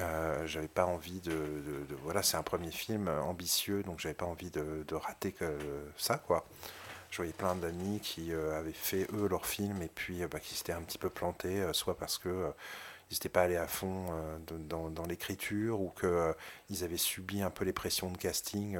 Euh, 0.00 0.46
j'avais 0.46 0.68
pas 0.68 0.86
envie 0.86 1.20
de, 1.20 1.30
de- 1.32 1.86
de- 1.86 1.94
voilà 2.02 2.22
c'est 2.22 2.38
un 2.38 2.42
premier 2.42 2.70
film 2.70 3.08
ambitieux 3.08 3.82
donc 3.82 4.00
j'avais 4.00 4.14
pas 4.14 4.24
envie 4.24 4.50
de, 4.50 4.84
de 4.88 4.94
rater 4.94 5.32
que 5.32 5.44
ça 5.98 6.16
quoi 6.16 6.46
je 7.12 7.18
voyais 7.18 7.32
plein 7.32 7.54
d'amis 7.54 8.00
qui 8.00 8.32
euh, 8.32 8.58
avaient 8.58 8.72
fait 8.72 9.06
eux 9.12 9.28
leur 9.28 9.46
film 9.46 9.82
et 9.82 9.90
puis 9.94 10.22
euh, 10.22 10.28
bah, 10.28 10.40
qui 10.40 10.54
s'étaient 10.54 10.72
un 10.72 10.80
petit 10.80 10.96
peu 10.98 11.10
plantés 11.10 11.60
euh, 11.60 11.72
soit 11.74 11.96
parce 11.96 12.16
que 12.18 12.52
ils 13.10 13.14
n'étaient 13.14 13.28
pas 13.28 13.42
allés 13.42 13.56
à 13.56 13.66
fond 13.66 14.06
dans, 14.48 15.04
l'écriture 15.06 15.82
ou 15.82 15.90
que 15.90 16.34
ils 16.70 16.82
avaient 16.82 16.96
subi 16.96 17.42
un 17.42 17.50
peu 17.50 17.66
les 17.66 17.74
pressions 17.74 18.10
de 18.10 18.16
casting 18.16 18.78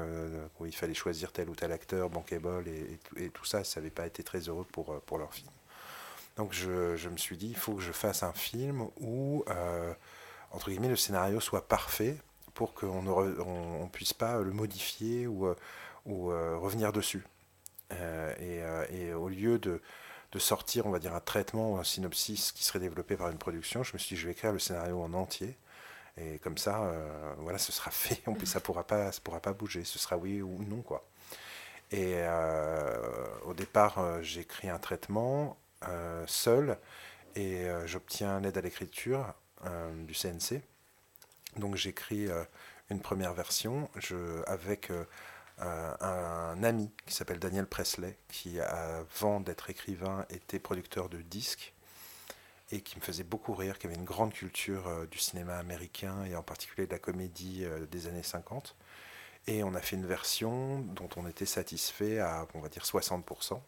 où 0.59 0.64
il 0.64 0.75
fallait 0.75 0.95
choisir 0.95 1.33
tel 1.33 1.51
ou 1.51 1.55
tel 1.55 1.71
acteur 1.71 2.09
bankable 2.09 2.66
et, 2.66 2.99
et 3.18 3.29
tout- 3.29 3.45
ça 3.45 3.62
ça 3.62 3.81
n'avait 3.81 3.90
pas 3.90 4.07
été 4.07 4.23
très 4.23 4.38
heureux 4.49 4.64
pour, 4.73 4.99
pour 5.03 5.18
leur 5.18 5.35
film 5.35 5.51
donc 6.38 6.55
je, 6.55 7.09
me 7.11 7.18
suis 7.18 7.37
dit 7.37 7.49
il 7.49 7.57
faut 7.57 7.75
que 7.75 7.83
je 7.83 7.92
fasse 7.92 8.23
un 8.23 8.33
film 8.33 8.88
où 9.03 9.45
entre 10.51 10.71
guillemets, 10.71 10.88
le 10.88 10.97
scénario 10.97 11.38
soit 11.38 11.68
parfait 11.68 12.16
pour 12.55 12.73
qu'on 12.73 13.03
ne 13.03 13.88
puisse 13.88 14.14
pas 14.14 14.40
le 14.40 14.53
modifier 14.53 15.27
ou, 15.27 15.55
revenir 16.07 16.90
dessus. 16.90 17.23
Euh, 17.93 18.35
et, 18.41 18.63
euh, 18.63 18.87
et 18.91 19.15
au 19.15 19.29
lieu 19.29 19.59
de, 19.59 19.81
sortir, 20.39 20.87
on 20.87 20.91
va 20.91 20.99
dire, 20.99 21.15
un 21.15 21.21
traitement 21.21 21.73
ou 21.75 21.77
un 21.79 21.85
synopsis 21.85 22.53
qui 22.53 22.65
serait 22.65 22.79
développé 22.81 23.17
par 23.17 23.29
une 23.31 23.39
production, 23.39 23.83
je 23.83 23.93
me 23.93 23.99
suis 23.99 24.17
dit, 24.17 24.21
je 24.21 24.27
vais 24.27 24.33
écrire 24.33 24.53
le 24.53 24.59
scénario 24.59 25.01
en 25.03 25.13
entier. 25.13 25.57
Et 26.19 26.39
comme 26.41 26.59
ça, 26.59 26.85
euh, 26.85 27.35
voilà, 27.39 27.59
ce 27.59 27.73
sera 27.73 27.91
fait. 27.91 28.17
Peut- 28.25 28.47
ça 28.47 28.59
ne 28.61 28.65
pourra, 28.65 28.85
pas- 28.87 29.11
pourra 29.25 29.41
pas 29.41 29.53
bouger. 29.53 29.85
Ce 29.85 29.99
sera 29.99 30.17
oui 30.17 30.43
ou 30.43 30.63
non, 30.65 30.83
quoi. 30.83 31.05
Et 31.93 32.17
au 33.45 33.55
départ, 33.55 33.99
euh, 33.99 34.23
j'écris 34.23 34.69
un 34.71 34.79
traitement 34.79 35.59
seul 36.27 36.79
et 37.35 37.67
j'obtiens 37.87 38.41
l'aide 38.41 38.57
à 38.57 38.61
l'écriture 38.61 39.35
du 40.07 40.15
CNC. 40.15 40.63
Donc 41.57 41.77
j'écris 41.77 42.29
une 42.91 43.01
première 43.01 43.35
version 43.35 43.91
je, 43.97 44.43
avec 44.47 44.91
euh, 45.61 45.95
un 46.62 46.68
ami 46.68 46.90
qui 47.07 47.14
s'appelle 47.14 47.40
Daniel 47.40 47.66
Presley, 47.66 48.16
qui 48.29 48.61
avant 48.61 49.40
d'être 49.40 49.68
écrivain 49.68 50.25
était 50.31 50.61
producteur 50.61 51.09
de 51.09 51.20
disques 51.20 51.75
et 52.70 52.81
qui 52.81 52.96
me 52.96 53.03
faisait 53.03 53.25
beaucoup 53.25 53.53
rire, 53.53 53.79
qui 53.79 53.87
avait 53.87 53.96
une 53.96 54.05
grande 54.05 54.33
culture 54.33 54.87
euh, 54.87 55.07
du 55.07 55.18
cinéma 55.18 55.59
américain 55.59 56.25
et 56.25 56.37
en 56.37 56.42
particulier 56.42 56.87
de 56.87 56.92
la 56.92 56.98
comédie 56.98 57.64
euh, 57.64 57.85
des 57.87 58.07
années 58.07 58.22
50. 58.22 58.77
Et 59.48 59.62
on 59.62 59.75
a 59.75 59.81
fait 59.81 59.96
une 59.96 60.07
version 60.07 60.79
dont 60.79 61.09
on 61.16 61.27
était 61.27 61.46
satisfait 61.46 62.20
à, 62.20 62.46
on 62.55 62.61
va 62.61 62.68
dire, 62.68 62.85
60%. 62.85 63.61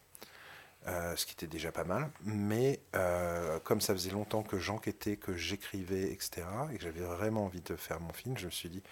Euh, 0.87 1.15
ce 1.15 1.25
qui 1.25 1.33
était 1.33 1.47
déjà 1.47 1.71
pas 1.71 1.83
mal. 1.83 2.11
Mais 2.23 2.79
euh, 2.95 3.59
comme 3.61 3.81
ça 3.81 3.91
faisait 3.93 4.11
longtemps 4.11 4.43
que 4.43 4.59
j'enquêtais, 4.59 5.17
que 5.17 5.35
j'écrivais, 5.35 6.11
etc., 6.11 6.43
et 6.71 6.77
que 6.77 6.83
j'avais 6.83 7.01
vraiment 7.01 7.45
envie 7.45 7.61
de 7.61 7.75
faire 7.75 7.99
mon 7.99 8.13
film, 8.13 8.37
je 8.37 8.45
me 8.45 8.51
suis 8.51 8.69
dit, 8.69 8.83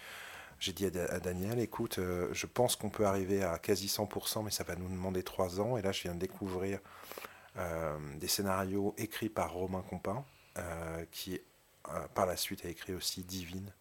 j'ai 0.59 0.73
dit 0.73 0.85
à, 0.85 0.89
Da- 0.89 1.05
à 1.05 1.19
Daniel, 1.19 1.59
écoute, 1.59 1.99
euh, 1.99 2.29
je 2.33 2.45
pense 2.45 2.75
qu'on 2.75 2.89
peut 2.89 3.05
arriver 3.05 3.43
à 3.43 3.57
quasi 3.59 3.87
100%, 3.87 4.43
mais 4.43 4.51
ça 4.51 4.63
va 4.63 4.75
nous 4.75 4.89
demander 4.89 5.23
trois 5.23 5.59
ans. 5.59 5.77
Et 5.77 5.81
là, 5.81 5.91
je 5.91 6.03
viens 6.03 6.13
de 6.15 6.19
découvrir 6.19 6.79
euh, 7.57 7.97
des 8.17 8.27
scénarios 8.27 8.93
écrits 8.97 9.29
par 9.29 9.53
Romain 9.53 9.83
Compin, 9.89 10.25
euh, 10.57 11.05
qui 11.11 11.39
par 12.15 12.25
la 12.25 12.37
suite 12.37 12.65
a 12.65 12.69
écrit 12.69 12.93
aussi 12.93 13.23
Divine. 13.23 13.71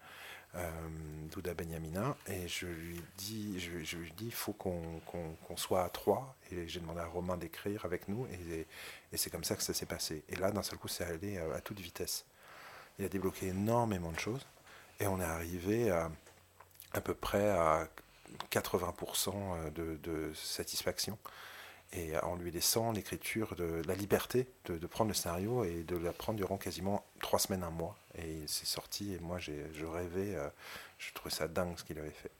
D'Ouda 1.31 1.55
Benyamina 1.55 2.15
et 2.27 2.47
je 2.47 2.67
lui 2.67 3.01
dis 3.17 3.59
je, 3.59 3.83
je 3.85 3.97
lui 3.97 4.13
dis 4.13 4.27
il 4.27 4.35
faut 4.35 4.53
qu'on 4.53 5.57
soit 5.57 5.83
à 5.83 5.89
trois. 5.89 6.37
Et 6.51 6.69
j'ai 6.69 6.81
demandé 6.81 7.01
à 7.01 7.07
Romain 7.07 7.39
d'écrire 7.39 7.87
avec 7.87 8.07
nous. 8.07 8.27
Et, 8.27 8.67
c'est 9.17 9.31
comme 9.31 9.45
ça 9.45 9.57
que 9.57 9.63
ça 9.63 9.73
s'est 9.73 9.87
passé. 9.87 10.25
Et 10.29 10.37
là 10.37 10.51
d'un 10.51 10.63
seul 10.63 10.79
coup 10.79 10.89
c'est 10.89 11.05
allé 11.05 11.39
euh, 11.39 11.55
à 11.57 11.61
toute 11.63 11.81
vitesse. 11.81 12.27
Il 12.99 13.05
a 13.07 13.09
débloqué 13.09 13.47
énormément 13.47 14.13
de 14.13 14.19
choses. 14.19 14.47
Et 15.01 15.07
on 15.07 15.21
est 15.21 15.25
arrivé 15.25 15.91
à 15.91 16.11
à 16.95 17.01
peu 17.01 17.15
près 17.15 17.51
à 17.51 17.89
80% 18.51 19.73
de, 19.73 19.99
de 20.03 20.33
satisfaction 20.35 21.19
et 21.93 22.17
en 22.19 22.37
lui 22.37 22.51
laissant 22.51 22.93
l'écriture, 22.93 23.55
de 23.55 23.83
la 23.87 23.95
liberté 23.95 24.47
de, 24.67 24.79
de 24.79 24.87
prendre 24.87 25.09
le 25.09 25.15
scénario 25.15 25.65
et 25.65 25.85
de 25.87 25.97
l'apprendre 25.97 26.39
durant 26.39 26.57
quasiment 26.57 27.05
trois 27.21 27.39
semaines, 27.39 27.63
un 27.63 27.71
mois. 27.71 27.97
Et 28.19 28.43
c'est 28.47 28.67
sorti, 28.67 29.13
et 29.13 29.19
moi 29.21 29.39
j'ai, 29.39 29.67
je 29.75 29.85
rêvais, 29.85 30.35
euh, 30.35 30.49
je 30.99 31.13
trouvais 31.13 31.35
ça 31.35 31.49
dingue 31.49 31.75
ce 31.77 31.85
qu'il 31.85 31.99
avait 31.99 32.11
fait. 32.11 32.31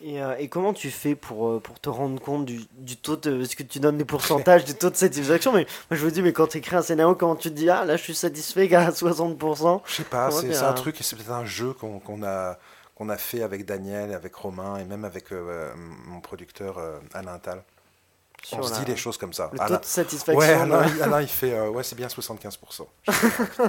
Et, 0.00 0.22
euh, 0.22 0.36
et 0.38 0.48
comment 0.48 0.72
tu 0.72 0.90
fais 0.90 1.16
pour, 1.16 1.48
euh, 1.48 1.60
pour 1.60 1.80
te 1.80 1.88
rendre 1.88 2.20
compte 2.20 2.46
du, 2.46 2.60
du 2.72 2.96
taux 2.96 3.16
de. 3.16 3.42
Est-ce 3.42 3.56
que 3.56 3.64
tu 3.64 3.80
donnes 3.80 3.98
des 3.98 4.04
pourcentages 4.04 4.64
du 4.64 4.74
taux 4.74 4.90
de 4.90 4.96
satisfaction 4.96 5.52
Mais 5.52 5.66
moi 5.90 5.98
je 5.98 6.04
me 6.06 6.10
dis, 6.10 6.22
mais 6.22 6.32
quand 6.32 6.46
tu 6.46 6.58
écris 6.58 6.76
un 6.76 6.82
scénario, 6.82 7.16
comment 7.16 7.34
tu 7.36 7.50
te 7.50 7.54
dis, 7.54 7.68
ah 7.68 7.84
là 7.84 7.96
je 7.96 8.02
suis 8.02 8.14
satisfait 8.14 8.68
qu'à 8.68 8.90
60% 8.90 9.82
Je 9.84 9.92
sais 9.92 10.04
pas, 10.04 10.30
c'est, 10.30 10.56
un 10.56 10.72
truc, 10.72 10.96
c'est 11.00 11.16
peut-être 11.16 11.32
un 11.32 11.44
jeu 11.44 11.72
qu'on, 11.72 11.98
qu'on 11.98 12.22
a, 12.22 12.58
qu'on 12.98 13.08
a 13.10 13.16
fait 13.16 13.42
avec 13.42 13.64
Daniel, 13.64 14.12
avec 14.12 14.34
Romain 14.34 14.76
et 14.78 14.84
même 14.84 15.04
avec 15.04 15.32
euh, 15.32 15.72
mon 16.06 16.20
producteur 16.20 16.78
euh, 16.78 16.98
Alain 17.14 17.40
sur 18.42 18.58
On 18.58 18.62
se 18.62 18.74
dit 18.80 18.84
les 18.86 18.96
choses 18.96 19.16
comme 19.16 19.32
ça. 19.32 19.50
Le 19.52 19.58
taux 19.58 19.64
Alain- 19.64 19.78
de 19.78 19.84
satisfaction. 19.84 20.36
Ouais, 20.38 20.52
Alain, 20.52 20.84
il- 20.88 21.02
Alain, 21.02 21.20
il 21.22 21.28
fait, 21.28 21.52
euh, 21.52 21.68
ouais, 21.70 21.84
c'est 21.84 21.94
bien 21.96 22.08
75%. 22.08 22.86
Je 23.06 23.12
fais, 23.12 23.26
ah, 23.40 23.44
putain. 23.44 23.64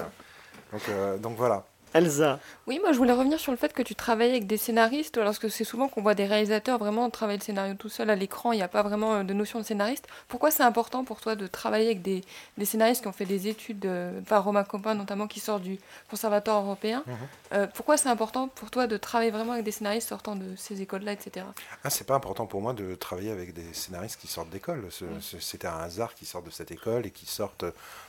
donc, 0.73 0.81
euh, 0.89 1.17
donc 1.17 1.37
voilà. 1.37 1.63
Elsa. 1.93 2.39
Oui, 2.67 2.79
moi 2.81 2.91
je 2.91 2.97
voulais 2.97 3.13
revenir 3.13 3.39
sur 3.39 3.51
le 3.51 3.57
fait 3.57 3.73
que 3.73 3.81
tu 3.81 3.95
travailles 3.95 4.29
avec 4.29 4.45
des 4.47 4.57
scénaristes, 4.57 5.17
alors 5.17 5.37
que 5.39 5.49
c'est 5.49 5.63
souvent 5.63 5.87
qu'on 5.87 6.01
voit 6.01 6.15
des 6.15 6.25
réalisateurs 6.25 6.77
vraiment 6.77 7.09
travailler 7.09 7.39
le 7.39 7.43
scénario 7.43 7.73
tout 7.73 7.89
seul 7.89 8.09
à 8.09 8.15
l'écran, 8.15 8.51
il 8.51 8.57
n'y 8.57 8.61
a 8.61 8.67
pas 8.67 8.83
vraiment 8.83 9.15
euh, 9.15 9.23
de 9.23 9.33
notion 9.33 9.59
de 9.59 9.65
scénariste. 9.65 10.05
Pourquoi 10.27 10.51
c'est 10.51 10.63
important 10.63 11.03
pour 11.03 11.19
toi 11.21 11.35
de 11.35 11.47
travailler 11.47 11.85
avec 11.87 12.01
des, 12.01 12.21
des 12.57 12.65
scénaristes 12.65 13.01
qui 13.01 13.07
ont 13.07 13.11
fait 13.13 13.25
des 13.25 13.47
études, 13.47 13.85
euh, 13.85 14.19
enfin 14.21 14.37
Romain 14.39 14.63
Copin 14.63 14.93
notamment 14.95 15.27
qui 15.27 15.39
sort 15.39 15.59
du 15.59 15.79
Conservatoire 16.09 16.61
européen? 16.63 17.03
Mhm. 17.07 17.15
Euh, 17.53 17.67
Pourquoi 17.73 17.97
c'est 17.97 18.09
important 18.09 18.47
pour 18.47 18.69
toi 18.71 18.85
de 18.87 18.97
travailler 18.97 19.31
vraiment 19.31 19.53
avec 19.53 19.65
des 19.65 19.71
scénaristes 19.71 20.09
sortant 20.09 20.35
de 20.35 20.55
ces 20.55 20.81
écoles-là, 20.81 21.13
etc. 21.13 21.45
Ah, 21.83 21.89
c'est 21.89 22.05
pas 22.05 22.15
important 22.15 22.45
pour 22.45 22.61
moi 22.61 22.73
de 22.73 22.95
travailler 22.95 23.31
avec 23.31 23.53
des 23.53 23.73
scénaristes 23.73 24.19
qui 24.19 24.27
sortent 24.27 24.49
d'école. 24.49 24.85
Ce- 24.91 25.05
Mm. 25.05 25.21
C'était 25.39 25.67
un 25.67 25.79
hasard 25.79 26.13
qui 26.13 26.25
sortent 26.25 26.45
de 26.45 26.51
cette 26.51 26.71
école 26.71 27.05
et 27.05 27.11
qui 27.11 27.25
sortent 27.25 27.65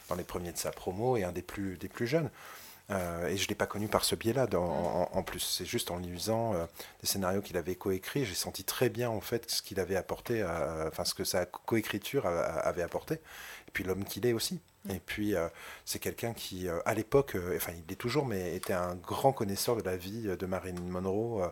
dans 0.08 0.14
les 0.16 0.24
premiers 0.24 0.52
de 0.52 0.58
sa 0.58 0.70
promo 0.70 1.16
et 1.16 1.24
un 1.24 1.32
des 1.32 1.42
plus, 1.42 1.76
des 1.78 1.88
plus 1.88 2.06
jeunes. 2.06 2.28
Euh, 2.90 3.28
et 3.28 3.36
je 3.36 3.44
ne 3.44 3.48
l'ai 3.48 3.54
pas 3.54 3.66
connu 3.66 3.86
par 3.88 4.04
ce 4.04 4.14
biais-là 4.16 4.46
en, 4.54 5.08
en 5.12 5.22
plus. 5.22 5.40
C'est 5.40 5.64
juste 5.64 5.90
en 5.92 5.98
lisant 5.98 6.54
euh, 6.54 6.66
des 7.00 7.06
scénarios 7.06 7.40
qu'il 7.40 7.56
avait 7.56 7.76
coécrits, 7.76 8.24
j'ai 8.24 8.34
senti 8.34 8.64
très 8.64 8.88
bien 8.88 9.08
en 9.10 9.20
fait 9.20 9.48
ce 9.50 9.62
qu'il 9.62 9.78
avait 9.78 9.96
apporté, 9.96 10.42
à- 10.42 10.86
enfin 10.88 11.04
ce 11.04 11.14
que 11.14 11.24
sa 11.24 11.46
coécriture 11.46 12.26
avait 12.26 12.82
apporté. 12.82 13.14
Et 13.14 13.70
puis 13.72 13.84
l'homme 13.84 14.04
qu'il 14.04 14.26
est 14.26 14.32
aussi. 14.32 14.60
Et 14.88 14.98
puis 14.98 15.34
euh, 15.36 15.48
c'est 15.84 15.98
quelqu'un 15.98 16.32
qui, 16.32 16.66
euh, 16.68 16.80
à 16.86 16.94
l'époque, 16.94 17.36
euh, 17.36 17.54
enfin 17.56 17.72
il 17.86 17.92
est 17.92 17.96
toujours, 17.96 18.26
mais 18.26 18.56
était 18.56 18.72
un 18.72 18.94
grand 18.96 19.32
connaisseur 19.32 19.76
de 19.76 19.82
la 19.82 19.96
vie 19.96 20.24
euh, 20.26 20.36
de 20.36 20.46
Marilyn 20.46 20.80
Monroe. 20.80 21.42
euh, 21.44 21.48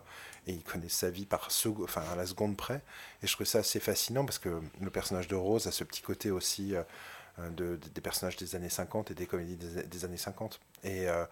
et 0.47 0.53
il 0.53 0.63
connaît 0.63 0.89
sa 0.89 1.09
vie 1.11 1.25
par 1.25 1.49
enfin, 1.83 2.01
à 2.11 2.15
la 2.15 2.25
seconde 2.25 2.57
près. 2.57 2.81
Et 3.21 3.27
je 3.27 3.33
trouve 3.33 3.45
ça 3.45 3.59
assez 3.59 3.79
fascinant 3.79 4.25
parce 4.25 4.39
que 4.39 4.61
le 4.81 4.89
personnage 4.89 5.27
de 5.27 5.35
Rose 5.35 5.67
a 5.67 5.71
ce 5.71 5.83
petit 5.83 6.01
côté 6.01 6.31
aussi 6.31 6.75
euh, 6.75 6.81
de- 7.55 7.75
des 7.93 8.01
personnages 8.01 8.37
des 8.37 8.55
années 8.55 8.69
50 8.69 9.11
et 9.11 9.13
des 9.13 9.25
comédies 9.25 9.55
des, 9.57 10.05
années 10.05 10.17
50. 10.17 10.59
Et 10.83 11.09
euh, 11.09 11.25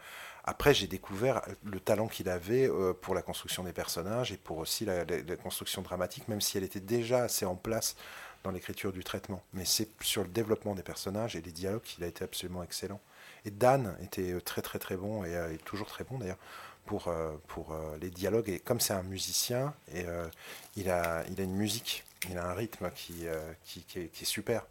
après, 0.44 0.74
j'ai 0.74 0.88
découvert 0.88 1.42
le 1.66 1.80
talent 1.82 2.08
qu'il 2.08 2.30
avait 2.30 2.70
euh, 2.70 2.94
pour 2.94 3.14
la 3.14 3.22
construction 3.22 3.64
des 3.64 3.74
personnages 3.74 4.32
et 4.32 4.38
pour 4.38 4.58
aussi 4.60 4.86
la, 4.86 5.04
construction 5.36 5.82
dramatique, 5.82 6.30
même 6.30 6.40
si 6.40 6.58
elle 6.58 6.64
était 6.64 6.80
déjà 6.80 7.24
assez 7.24 7.46
en 7.46 7.56
place 7.56 7.98
dans 8.44 8.52
l'écriture 8.52 8.94
du 8.94 9.04
traitement. 9.04 9.44
Mais 9.54 9.66
c'est 9.66 9.90
sur 10.02 10.24
le 10.24 10.30
développement 10.30 10.74
des 10.74 10.84
personnages 10.84 11.36
et 11.36 11.42
les 11.42 11.52
dialogues 11.52 11.82
qu'il 11.82 12.04
a 12.06 12.08
été 12.08 12.24
absolument 12.24 12.64
excellent. 12.64 13.02
Et 13.44 13.52
Dan 13.52 13.98
était 14.02 14.32
euh, 14.32 14.40
très 14.40 14.62
très 14.62 14.80
très 14.80 14.96
bon 14.96 15.26
et 15.26 15.36
euh, 15.36 15.56
toujours 15.66 15.88
très 15.88 16.06
bon 16.06 16.18
d'ailleurs 16.18 16.38
pour, 16.86 17.14
pour 17.48 17.78
les 18.00 18.10
dialogues. 18.10 18.48
Et 18.48 18.60
comme 18.60 18.80
c'est 18.80 18.94
un 18.94 19.04
musicien, 19.04 19.74
il, 19.94 20.90
a, 20.90 21.26
il 21.30 21.42
a 21.42 21.44
une 21.44 21.54
musique, 21.54 22.06
il 22.30 22.38
a 22.38 22.46
un 22.50 22.54
rythme 22.54 22.90
qui, 22.96 23.26
qui 23.66 24.06
est 24.06 24.24
super. 24.24 24.66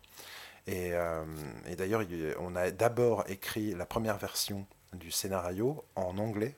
Et, 0.66 0.92
euh, 0.92 1.24
et 1.68 1.76
d'ailleurs, 1.76 2.02
il- 2.02 2.34
on 2.40 2.56
a 2.56 2.70
d'abord 2.70 3.24
écrit 3.28 3.74
la 3.74 3.86
première 3.86 4.18
version 4.18 4.66
du 4.92 5.10
scénario 5.10 5.84
en 5.96 6.18
anglais 6.18 6.54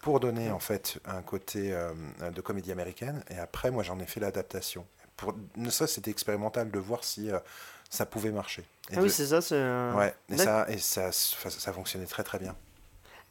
pour 0.00 0.20
donner 0.20 0.50
en 0.50 0.58
fait 0.58 0.98
un 1.06 1.22
côté 1.22 1.72
euh, 1.72 1.92
de 2.30 2.40
comédie 2.40 2.72
américaine. 2.72 3.22
Et 3.30 3.38
après, 3.38 3.70
moi, 3.70 3.82
j'en 3.82 3.98
ai 4.00 4.06
fait 4.06 4.20
l'adaptation. 4.20 4.86
Pour, 5.16 5.34
ne 5.56 5.70
serait-ce 5.70 5.94
c'était 5.94 6.10
expérimental 6.10 6.70
de 6.70 6.78
voir 6.78 7.04
si 7.04 7.30
euh, 7.30 7.38
ça 7.90 8.06
pouvait 8.06 8.32
marcher. 8.32 8.64
Et 8.90 8.94
Ah 8.96 9.02
oui, 9.02 9.10
c'est 9.10 9.26
ça. 9.26 9.40
c'est, 9.40 9.56
Ouais, 9.96 10.14
et 10.28 10.36
ça, 10.36 10.66
et 10.68 10.78
ça, 10.78 11.12
ça, 11.12 11.50
ça 11.50 11.72
fonctionnait 11.72 12.06
très 12.06 12.24
très 12.24 12.38
bien. 12.38 12.56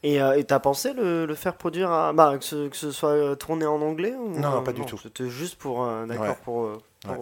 Et 0.02 0.20
euh, 0.20 0.42
t'as 0.42 0.58
pensé 0.58 0.92
le, 0.94 1.26
le 1.26 1.34
faire 1.34 1.56
produire 1.56 1.90
à... 1.90 2.12
bah, 2.12 2.36
que, 2.38 2.44
ce, 2.44 2.68
que 2.68 2.76
ce 2.76 2.90
soit 2.90 3.36
tourné 3.36 3.66
en 3.66 3.80
anglais 3.82 4.14
ou, 4.14 4.30
Non, 4.30 4.50
non, 4.50 4.64
pas 4.64 4.72
du 4.72 4.84
tout. 4.84 4.98
C'était 4.98 5.28
juste 5.30 5.56
pour. 5.56 5.84
euh, 5.84 6.06
D'accord, 6.06 6.26
Ouais. 6.28 6.36
pour. 6.44 6.78
Ouais. 7.08 7.16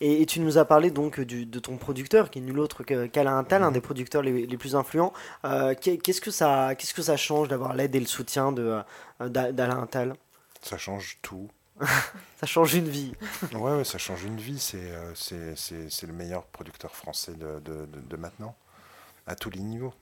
Et, 0.00 0.20
et 0.22 0.26
tu 0.26 0.40
nous 0.40 0.58
as 0.58 0.64
parlé 0.64 0.90
donc 0.90 1.20
du, 1.20 1.46
de 1.46 1.58
ton 1.58 1.78
producteur, 1.78 2.30
qui 2.30 2.38
est 2.38 2.42
nul 2.42 2.58
autre 2.58 2.82
qu'Alain 2.84 3.38
Attal, 3.38 3.62
un 3.62 3.68
Mhm. 3.68 3.72
des 3.74 3.80
producteurs 3.80 4.22
les, 4.22 4.46
les 4.46 4.56
plus 4.58 4.76
influents. 4.76 5.12
Euh, 5.44 5.74
qu'est- 5.74 5.96
Qu'est-ce 5.98 6.20
que 6.20 6.30
ça, 6.30 6.74
qu'est-ce 6.76 6.92
que 6.94 7.02
ça 7.02 7.16
change 7.16 7.48
d'avoir 7.48 7.72
l'aide 7.74 7.94
et 7.94 8.00
le 8.00 8.06
soutien 8.06 8.52
de 8.52 8.80
euh, 9.20 9.28
d'A- 9.28 9.52
d'Alain 9.52 9.82
Attal 9.82 10.14
Ça 10.62 10.76
change 10.78 11.18
tout. 11.22 11.48
Ça 12.40 12.46
change 12.46 12.74
une 12.74 12.88
vie. 12.88 13.12
Ouais, 13.54 13.76
ouais, 13.76 13.84
ça 13.84 13.98
change 13.98 14.24
une 14.24 14.36
vie. 14.36 14.58
C'est 14.58 14.90
euh, 14.92 15.14
c'est- 15.14 15.56
c'est- 15.56 15.88
c'est 15.90 16.06
le 16.06 16.12
meilleur 16.12 16.44
producteur 16.44 16.94
français 16.94 17.32
de, 17.34 17.60
de, 17.60 17.86
de- 17.86 18.00
de 18.00 18.16
maintenant, 18.16 18.54
à 19.26 19.34
tous 19.36 19.48
les 19.50 19.60
niveaux. 19.60 19.94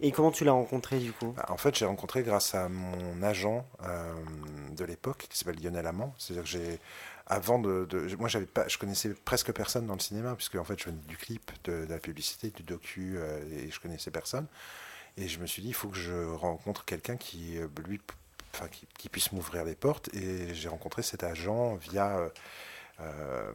Et 0.00 0.12
comment 0.12 0.30
tu 0.30 0.44
l'as 0.44 0.52
rencontré 0.52 0.98
du 0.98 1.12
coup? 1.12 1.32
Bah, 1.36 1.44
En 1.50 1.58
fait, 1.58 1.76
j'ai 1.76 1.84
rencontré 1.84 2.22
grâce 2.22 2.54
à 2.54 2.68
mon 2.70 3.22
agent 3.22 3.66
euh, 3.84 4.14
de 4.74 4.84
l'époque, 4.84 5.26
qui 5.28 5.36
s'appelle 5.36 5.62
Lionel 5.62 5.86
Amand. 5.86 6.14
C'est-à-dire 6.16 6.44
que 6.44 6.48
j'ai, 6.48 6.78
avant 7.30 7.60
de, 7.60 7.86
moi, 8.18 8.28
j'avais 8.28 8.46
pas, 8.46 8.66
je 8.66 8.76
connaissais 8.76 9.14
presque 9.24 9.52
personne 9.52 9.86
dans 9.86 9.94
le 9.94 10.00
cinéma, 10.00 10.34
puisque 10.34 10.56
en 10.56 10.64
fait, 10.64 10.78
je 10.80 10.86
venais 10.86 10.98
du 11.06 11.16
clip, 11.16 11.52
de, 11.64 11.86
la 11.88 11.98
publicité, 11.98 12.50
du 12.50 12.64
docu, 12.64 13.14
euh, 13.16 13.40
et 13.52 13.70
je 13.70 13.80
connaissais 13.80 14.10
personne. 14.10 14.46
Et 15.16 15.28
je 15.28 15.38
me 15.38 15.46
suis 15.46 15.62
dit, 15.62 15.68
il 15.68 15.74
faut 15.74 15.88
que 15.88 15.96
je 15.96 16.26
rencontre 16.34 16.84
quelqu'un 16.84 17.16
qui, 17.16 17.56
euh, 17.56 17.68
lui, 17.86 18.00
enfin, 18.52 18.66
qui, 18.98 19.08
puisse 19.08 19.30
m'ouvrir 19.30 19.64
les 19.64 19.76
portes. 19.76 20.12
Et 20.12 20.52
j'ai 20.54 20.68
rencontré 20.68 21.02
cet 21.02 21.22
agent 21.22 21.76
via 21.76 22.18
euh, 23.00 23.52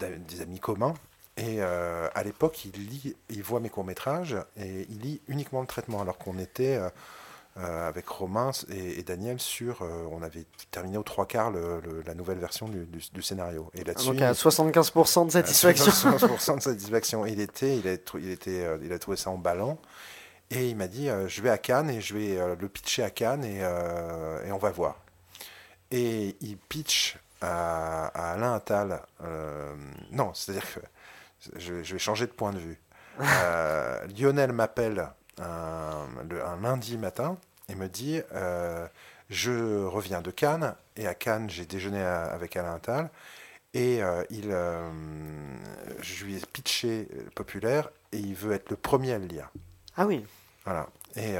des 0.00 0.40
amis 0.40 0.58
communs. 0.58 0.94
Et 1.36 1.60
à 1.60 2.22
l'époque, 2.22 2.64
il 2.64 3.42
voit 3.42 3.58
mes 3.58 3.68
courts 3.68 3.84
métrages 3.84 4.36
et 4.56 4.86
il 4.88 5.00
lit 5.00 5.20
uniquement 5.26 5.60
le 5.60 5.66
traitement, 5.66 6.00
alors 6.00 6.16
qu'on 6.16 6.38
était 6.38 6.80
euh, 7.56 7.88
avec 7.88 8.08
Romain 8.08 8.50
et, 8.68 8.98
et 8.98 9.02
Daniel 9.04 9.38
sur, 9.38 9.82
euh, 9.82 10.06
on 10.10 10.22
avait 10.22 10.44
terminé 10.72 10.98
aux 10.98 11.02
trois 11.04 11.26
quarts 11.26 11.50
le- 11.52 11.80
le- 11.80 12.02
la 12.02 12.14
nouvelle 12.14 12.38
version 12.38 12.68
du, 12.68 12.84
du- 12.86 13.02
du 13.12 13.22
scénario. 13.22 13.70
Et 13.74 13.84
là-dessus, 13.84 14.08
Donc 14.08 14.20
à 14.22 14.32
75% 14.32 15.26
de 15.26 15.30
satisfaction. 15.30 15.86
75% 15.92 16.56
de 16.56 16.62
satisfaction. 16.62 17.26
Il 17.26 17.40
était, 17.40 17.76
il 17.78 17.86
a, 17.88 17.92
il 18.18 18.30
était, 18.30 18.64
euh, 18.64 18.78
il 18.82 18.92
a 18.92 18.98
trouvé 18.98 19.16
ça 19.16 19.30
emballant. 19.30 19.78
Et 20.50 20.68
il 20.68 20.76
m'a 20.76 20.88
dit, 20.88 21.08
je 21.26 21.42
vais 21.42 21.48
à 21.50 21.58
Cannes 21.58 21.90
et 21.90 22.00
je 22.00 22.14
vais 22.14 22.36
le 22.56 22.68
pitcher 22.68 23.02
à 23.02 23.10
Cannes 23.10 23.44
et, 23.44 23.60
et 24.46 24.52
on 24.52 24.58
va 24.58 24.70
voir. 24.70 25.00
Et 25.90 26.36
il 26.42 26.56
pitch 26.58 27.16
à, 27.40 28.06
à 28.08 28.32
Alain 28.34 28.54
Attal. 28.54 29.00
non, 30.12 30.32
c'est-à-dire 30.34 30.64
que 30.74 30.80
je, 31.58 31.82
je 31.82 31.92
vais 31.94 31.98
changer 31.98 32.26
de 32.26 32.32
point 32.32 32.52
de 32.52 32.58
vue. 32.58 32.78
Euh, 33.20 34.04
Lionel 34.18 34.50
m'appelle 34.52 35.08
un, 35.40 36.06
le- 36.28 36.44
un 36.44 36.60
lundi 36.60 36.96
matin 36.98 37.36
et 37.68 37.74
me 37.74 37.88
dit, 37.88 38.20
euh, 38.34 38.86
je 39.30 39.84
reviens 39.84 40.20
de 40.22 40.30
Cannes 40.30 40.74
et 40.96 41.06
à 41.06 41.14
Cannes 41.14 41.50
j'ai 41.50 41.66
déjeuné 41.66 42.02
à- 42.02 42.24
avec 42.26 42.56
Alain 42.56 42.74
Attal. 42.76 43.10
Et 43.74 44.02
euh, 44.02 44.24
il, 44.30 44.50
euh, 44.52 44.88
je 46.00 46.24
lui 46.24 46.36
ai 46.36 46.40
pitché 46.52 47.08
populaire 47.34 47.90
et 48.12 48.18
il 48.18 48.34
veut 48.34 48.52
être 48.52 48.70
le 48.70 48.76
premier 48.76 49.12
à 49.14 49.18
le 49.18 49.26
lire. 49.26 49.50
Ah 49.96 50.06
oui. 50.06 50.24
Voilà. 50.64 50.88
Et 51.16 51.34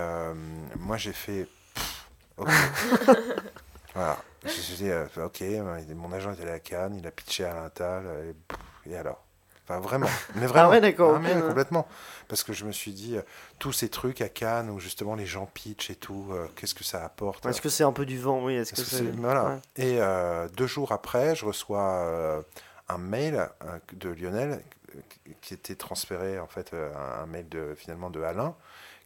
moi 0.79 0.97
j'ai 0.97 1.13
fait. 1.13 1.47
pff, 1.75 2.07
voilà. 3.95 4.19
Je 4.43 4.49
me 4.49 4.63
suis 4.63 4.77
dit, 4.77 4.91
euh, 4.91 5.07
ok, 5.17 5.43
mon 5.97 6.13
agent 6.13 6.33
est 6.33 6.43
allé 6.43 6.51
à 6.53 6.61
Cannes, 6.61 6.97
il 6.99 7.07
a 7.07 7.11
pitché 7.11 7.45
à 7.45 7.55
l'Intal, 7.55 8.05
et, 8.31 8.35
pff, 8.35 8.59
et 8.87 8.97
alors? 8.97 9.24
Enfin, 9.67 9.81
vraiment. 9.81 10.09
Mais 10.35 10.47
vraiment. 10.47 10.67
Ah 10.69 10.71
ouais, 10.71 10.81
d'accord, 10.81 11.21
complètement. 11.47 11.89
Parce 12.29 12.43
que 12.43 12.53
je 12.53 12.65
me 12.65 12.73
suis 12.73 12.93
dit, 12.93 13.17
euh, 13.17 13.23
tous 13.59 13.73
ces 13.73 13.89
trucs 13.89 14.21
à 14.21 14.29
Cannes 14.29 14.69
où 14.71 14.79
justement 14.79 15.15
les 15.15 15.27
gens 15.27 15.47
pitchent 15.47 15.91
et 15.91 15.97
tout, 15.97 16.29
euh, 16.33 16.47
qu'est-ce 16.57 16.75
que 16.75 16.85
ça 16.85 17.05
apporte 17.05 17.47
Est-ce 17.47 17.61
que 17.63 17.69
c'est 17.69 17.85
un 17.85 17.93
peu 17.93 18.05
du 18.07 18.19
vent? 18.19 18.43
Oui, 18.45 18.55
est-ce 18.55 18.73
que 18.73 18.83
c'est. 18.83 18.97
c'est- 18.97 19.11
voilà. 19.13 19.45
ouais. 19.47 19.59
Et 19.77 20.01
euh, 20.01 20.49
deux 20.51 20.67
jours 20.67 20.93
après, 20.93 21.35
je 21.35 21.45
reçois 21.47 21.83
euh, 22.05 22.43
un 22.89 22.99
mail 22.99 23.49
euh, 23.65 23.79
de 23.95 24.11
Lionel 24.11 24.63
euh, 24.95 25.01
qui 25.41 25.55
était 25.55 25.75
transféré 25.75 26.39
en 26.39 26.47
fait 26.47 26.73
euh, 26.75 26.93
un 27.23 27.27
mail 27.27 27.49
de 27.49 27.75
finalement 27.77 28.11
de 28.11 28.21
Alain 28.23 28.55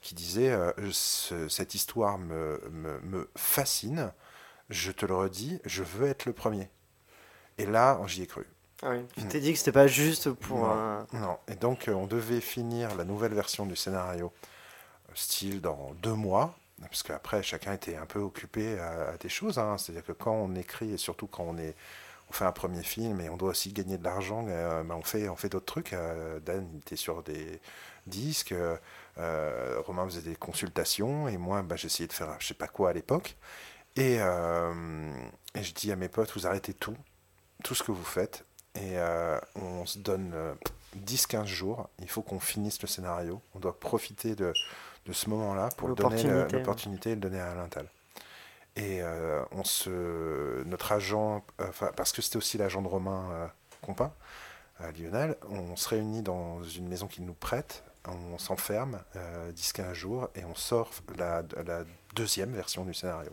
qui 0.00 0.14
disait 0.14 0.50
euh, 0.50 0.72
Ce- 0.92 1.48
cette 1.48 1.74
histoire 1.74 2.18
me, 2.18 2.60
me, 2.72 3.00
me 3.00 3.30
fascine. 3.36 4.12
Je 4.70 4.90
te 4.92 5.06
le 5.06 5.14
redis, 5.14 5.60
je 5.64 5.82
veux 5.82 6.08
être 6.08 6.26
le 6.26 6.32
premier. 6.32 6.68
Et 7.58 7.66
là, 7.66 8.00
j'y 8.06 8.22
ai 8.22 8.26
cru. 8.26 8.46
Ah 8.82 8.90
oui. 8.90 9.04
Tu 9.16 9.24
Mm. 9.24 9.28
t'es 9.28 9.40
dit 9.40 9.52
que 9.52 9.58
c'était 9.58 9.72
pas 9.72 9.86
juste 9.88 10.30
pour. 10.32 10.58
Non. 10.58 10.70
euh, 10.70 11.02
Non. 11.12 11.38
Et 11.48 11.54
donc, 11.56 11.88
euh, 11.88 11.92
on 11.94 12.06
devait 12.06 12.40
finir 12.40 12.94
la 12.96 13.04
nouvelle 13.04 13.34
version 13.34 13.66
du 13.66 13.76
scénario, 13.76 14.32
euh, 15.10 15.12
style 15.14 15.60
dans 15.60 15.92
deux 16.02 16.14
mois, 16.14 16.56
parce 16.82 17.02
qu'après, 17.02 17.42
chacun 17.42 17.74
était 17.74 17.96
un 17.96 18.06
peu 18.06 18.20
occupé 18.20 18.78
à, 18.80 19.10
à 19.10 19.16
des 19.18 19.28
choses. 19.30 19.58
hein. 19.58 19.78
C'est-à-dire 19.78 20.04
que 20.04 20.12
quand 20.12 20.32
on 20.34 20.54
écrit, 20.56 20.92
et 20.92 20.98
surtout 20.98 21.26
quand 21.28 21.44
on 21.44 21.58
est, 21.58 21.76
on 22.30 22.34
fait 22.34 22.44
un 22.46 22.52
premier 22.52 22.82
film 22.84 23.20
et 23.20 23.30
on 23.30 23.36
doit 23.38 23.50
aussi 23.50 23.72
gagner 23.72 23.98
de 23.98 24.04
l'argent. 24.04 24.46
euh, 24.48 24.82
ben, 24.84 24.96
on 24.96 25.02
fait, 25.02 25.28
on 25.30 25.36
fait 25.36 25.48
d'autres 25.50 25.66
trucs. 25.66 25.92
Euh, 25.94 26.40
Dan 26.40 26.68
il 26.74 26.78
était 26.80 26.96
sur 26.96 27.22
des 27.24 27.60
disques, 28.06 28.54
euh, 29.18 29.80
Romain 29.86 30.04
faisait 30.06 30.22
des 30.22 30.36
consultations 30.36 31.28
et 31.28 31.36
moi 31.38 31.62
ben, 31.62 31.76
j'essayais 31.76 32.06
de 32.08 32.12
faire 32.12 32.36
je 32.40 32.48
sais 32.48 32.54
pas 32.54 32.68
quoi 32.68 32.90
à 32.90 32.92
l'époque. 32.94 33.36
Et, 33.96 34.18
euh, 34.20 35.12
et 35.54 35.62
je 35.64 35.74
dis 35.74 35.92
à 35.92 35.96
mes 35.96 36.08
potes, 36.08 36.32
vous 36.34 36.46
arrêtez 36.46 36.74
tout, 36.74 36.96
tout 37.64 37.74
ce 37.74 37.82
que 37.84 37.92
vous 37.92 38.04
faites 38.04 38.44
et 38.78 38.96
euh, 38.96 39.38
on 39.56 39.86
se 39.86 39.98
donne 39.98 40.32
euh, 40.34 40.54
10-15 41.04 41.46
jours. 41.46 41.88
Il 42.00 42.08
faut 42.08 42.22
qu'on 42.22 42.40
finisse 42.40 42.80
le 42.80 42.88
scénario. 42.88 43.40
On 43.54 43.58
doit 43.58 43.78
profiter 43.78 44.34
de, 44.34 44.52
de 45.06 45.12
ce 45.12 45.28
moment-là 45.30 45.70
pour 45.76 45.94
donner 45.94 46.22
L'opportunité, 46.52 47.10
et 47.10 47.14
le 47.14 47.20
donner 47.20 47.40
à 47.40 47.50
Alintal. 47.50 47.86
Et 48.76 49.02
euh, 49.02 49.42
on 49.50 49.64
se, 49.64 50.62
notre 50.64 50.92
agent, 50.92 51.44
euh, 51.60 51.66
enfin, 51.68 51.90
parce 51.96 52.12
que 52.12 52.22
c'était 52.22 52.36
aussi 52.36 52.58
l'agent 52.58 52.80
de 52.80 52.86
Romain 52.86 53.28
euh, 53.32 53.46
Compin, 53.82 54.12
euh, 54.80 54.92
Lionel, 54.92 55.36
on 55.50 55.74
se 55.74 55.88
réunit 55.88 56.22
dans 56.22 56.62
une 56.62 56.86
maison 56.86 57.08
qu'il 57.08 57.24
nous 57.24 57.34
prête, 57.34 57.82
on 58.06 58.38
s'enferme 58.38 59.00
euh, 59.16 59.50
10-15 59.52 59.92
jours 59.94 60.28
et 60.36 60.44
on 60.44 60.54
sort 60.54 60.90
la, 61.16 61.42
la 61.66 61.82
deuxième 62.14 62.52
version 62.52 62.84
du 62.84 62.94
scénario. 62.94 63.32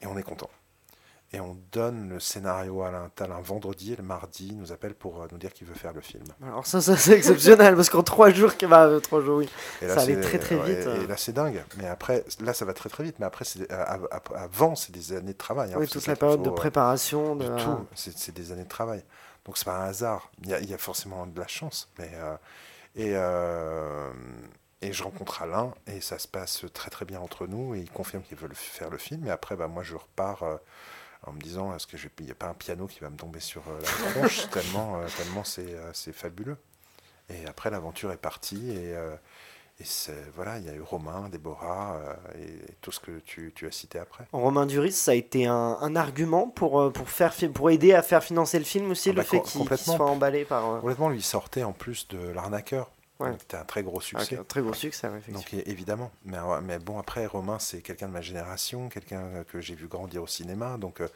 Et 0.00 0.06
on 0.06 0.16
est 0.16 0.22
content. 0.22 0.50
Et 1.32 1.40
on 1.40 1.56
donne 1.72 2.08
le 2.08 2.20
scénario 2.20 2.82
à 2.82 2.88
Alintal 2.88 3.32
un 3.32 3.40
vendredi 3.40 3.92
et 3.92 3.96
le 3.96 4.04
mardi 4.04 4.46
il 4.52 4.56
nous 4.58 4.70
appelle 4.70 4.94
pour 4.94 5.20
euh, 5.20 5.26
nous 5.32 5.38
dire 5.38 5.52
qu'il 5.52 5.66
veut 5.66 5.74
faire 5.74 5.92
le 5.92 6.00
film. 6.00 6.24
Alors 6.40 6.64
ça, 6.66 6.80
ça 6.80 6.96
c'est 6.96 7.12
exceptionnel 7.12 7.74
parce 7.74 7.90
qu'en 7.90 8.04
trois 8.04 8.30
jours, 8.30 8.52
bah, 8.68 8.88
trois 9.02 9.20
jours, 9.20 9.38
oui. 9.38 9.48
Et 9.82 9.88
Ça 9.88 10.02
allait 10.02 10.20
très, 10.20 10.38
très 10.38 10.54
vite, 10.56 10.78
Et, 10.78 10.86
euh. 10.86 11.06
là, 11.08 11.16
c'est 11.16 11.32
dingue. 11.32 11.64
Mais 11.78 11.88
après, 11.88 12.24
là, 12.40 12.54
ça 12.54 12.64
va 12.64 12.74
très 12.74 12.88
très 12.88 13.02
vite. 13.02 13.16
Mais 13.18 13.26
après, 13.26 13.44
avant, 14.36 14.76
c'est 14.76 14.92
des 14.92 15.12
années 15.14 15.32
de 15.32 15.38
travail. 15.38 15.72
hein. 15.72 15.76
Oui, 15.80 15.88
toute 15.88 16.06
la 16.06 16.14
période 16.16 16.42
de 16.42 16.48
faut, 16.48 16.54
préparation. 16.54 17.34
De... 17.34 17.48
de 17.48 17.58
tout. 17.60 17.86
C'est 17.94 18.16
c'est 18.16 18.32
des 18.32 18.52
années 18.52 18.64
de 18.64 18.68
travail. 18.68 19.02
Donc 19.44 19.58
c'est 19.58 19.64
pas 19.64 19.78
un 19.78 19.88
hasard. 19.88 20.30
Il 20.44 20.48
y 20.50 20.54
a, 20.54 20.60
il 20.60 20.70
y 20.70 20.74
a 20.74 20.78
forcément 20.78 21.26
de 21.26 21.38
la 21.40 21.46
chance. 21.48 21.88
Mais, 21.98 22.10
euh, 22.14 22.36
et, 22.94 23.12
euh, 23.14 24.12
et 24.80 24.92
je 24.92 25.02
rencontre 25.02 25.42
Alain 25.42 25.72
et 25.86 26.00
ça 26.00 26.18
se 26.18 26.28
passe 26.28 26.64
très 26.72 26.90
très 26.90 27.04
bien 27.04 27.20
entre 27.20 27.46
nous 27.46 27.74
et 27.74 27.80
il 27.80 27.90
confirme 27.90 28.22
qu'il 28.22 28.36
veut 28.38 28.48
le- 28.48 28.54
faire 28.54 28.90
le 28.90 28.98
film. 28.98 29.26
Et 29.26 29.30
après, 29.30 29.56
bah, 29.56 29.66
moi 29.68 29.82
je 29.82 29.96
repars 29.96 30.42
euh, 30.44 30.56
en 31.26 31.32
me 31.32 31.40
disant 31.40 31.74
est-ce 31.74 31.86
qu'il 31.86 32.24
n'y 32.24 32.30
a 32.30 32.34
pas 32.34 32.46
un 32.48 32.54
piano 32.54 32.86
qui 32.86 33.00
va 33.00 33.10
me 33.10 33.16
tomber 33.16 33.40
sur 33.40 33.62
euh, 33.68 33.80
la 33.80 34.10
tronche 34.12 34.48
tellement, 34.50 34.96
euh, 34.96 35.06
tellement 35.16 35.44
c'est 35.44 35.74
euh, 35.74 35.90
c'est 35.92 36.12
fabuleux. 36.12 36.56
Et 37.28 37.44
après, 37.46 37.70
l'aventure 37.70 38.12
est 38.12 38.16
partie 38.16 38.70
et. 38.70 38.94
voilà, 40.34 40.58
il 40.58 40.64
y 40.64 40.70
a 40.70 40.74
eu 40.74 40.80
Romain, 40.80 41.28
Déborah 41.28 42.00
et, 42.38 42.42
et 42.44 42.74
tout 42.80 42.92
ce 42.92 43.00
que 43.00 43.18
tu, 43.18 43.52
tu 43.54 43.66
as 43.66 43.72
cité 43.72 43.98
après. 43.98 44.24
Romain 44.32 44.64
Duris, 44.64 44.92
ça 44.92 45.10
a 45.10 45.14
été 45.14 45.46
un, 45.46 45.76
un 45.80 45.96
argument 45.96 46.48
pour, 46.48 46.92
pour, 46.92 47.08
faire, 47.10 47.34
pour 47.52 47.70
aider 47.70 47.92
à 47.92 48.02
faire 48.02 48.22
financer 48.22 48.58
le 48.60 48.64
film 48.64 48.90
aussi, 48.92 49.08
Ah 49.10 49.12
le 49.12 49.16
bah, 49.16 49.24
fait 49.24 49.40
qu'il 49.42 49.58
complètement. 49.60 49.96
soit 49.96 50.06
emballé 50.06 50.44
par 50.44 50.80
Complètement, 50.80 51.08
lui 51.08 51.20
sortait 51.20 51.64
en 51.64 51.72
plus 51.72 52.06
de 52.08 52.18
l'arnaqueur. 52.28 52.90
Ouais. 53.18 53.32
C'était 53.40 53.56
un 53.56 53.64
très 53.64 53.82
gros 53.82 54.00
succès. 54.00 54.38
un 54.38 54.44
très 54.44 54.60
gros 54.60 54.74
succès. 54.74 55.06
effectivement. 55.08 55.38
Donc 55.40 55.54
évidemment, 55.66 56.10
mais, 56.24 56.36
euh, 56.38 56.60
mais 56.62 56.78
bon 56.78 56.98
après 56.98 57.24
Romain 57.26 57.58
c'est 57.58 57.80
quelqu'un 57.80 58.08
de 58.08 58.12
ma 58.12 58.20
génération, 58.20 58.88
quelqu'un 58.90 59.22
euh, 59.22 59.44
que 59.44 59.60
j'ai 59.60 59.74
vu 59.74 59.88
grandir 59.88 60.22
au 60.22 60.26
cinéma, 60.26 60.76
donc 60.76 61.00
euh, 61.00 61.08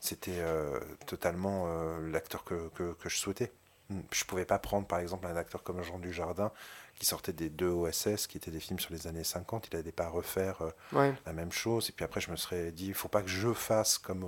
c'était 0.00 0.38
euh, 0.40 0.80
totalement 1.06 1.66
euh, 1.68 2.10
l'acteur 2.10 2.42
que, 2.44 2.68
que, 2.74 2.94
que 2.94 3.08
je 3.08 3.16
souhaitais. 3.16 3.52
Hmm. 3.90 4.00
Je 4.12 4.24
pouvais 4.24 4.44
pas 4.46 4.58
prendre 4.58 4.86
par 4.86 4.98
exemple 4.98 5.26
un 5.26 5.36
acteur 5.36 5.62
comme 5.62 5.82
Jean 5.82 5.98
Dujardin 5.98 6.50
qui 6.96 7.06
sortait 7.06 7.32
des 7.32 7.50
deux 7.50 7.68
OSS, 7.68 8.26
qui 8.26 8.36
étaient 8.36 8.50
des 8.50 8.60
films 8.60 8.78
sur 8.78 8.92
les 8.92 9.06
années 9.06 9.24
50, 9.24 9.68
il 9.70 9.76
n'allait 9.76 9.92
pas 9.92 10.08
refaire 10.08 10.62
Ouais. 10.92 11.12
la 11.26 11.32
même 11.32 11.52
chose. 11.52 11.88
Et 11.90 11.92
puis 11.92 12.04
après 12.04 12.20
je 12.20 12.30
me 12.30 12.36
serais 12.36 12.72
dit, 12.72 12.86
il 12.88 12.94
faut 12.94 13.08
pas 13.08 13.20
que 13.22 13.28
je 13.28 13.52
fasse 13.52 13.98
comme 13.98 14.24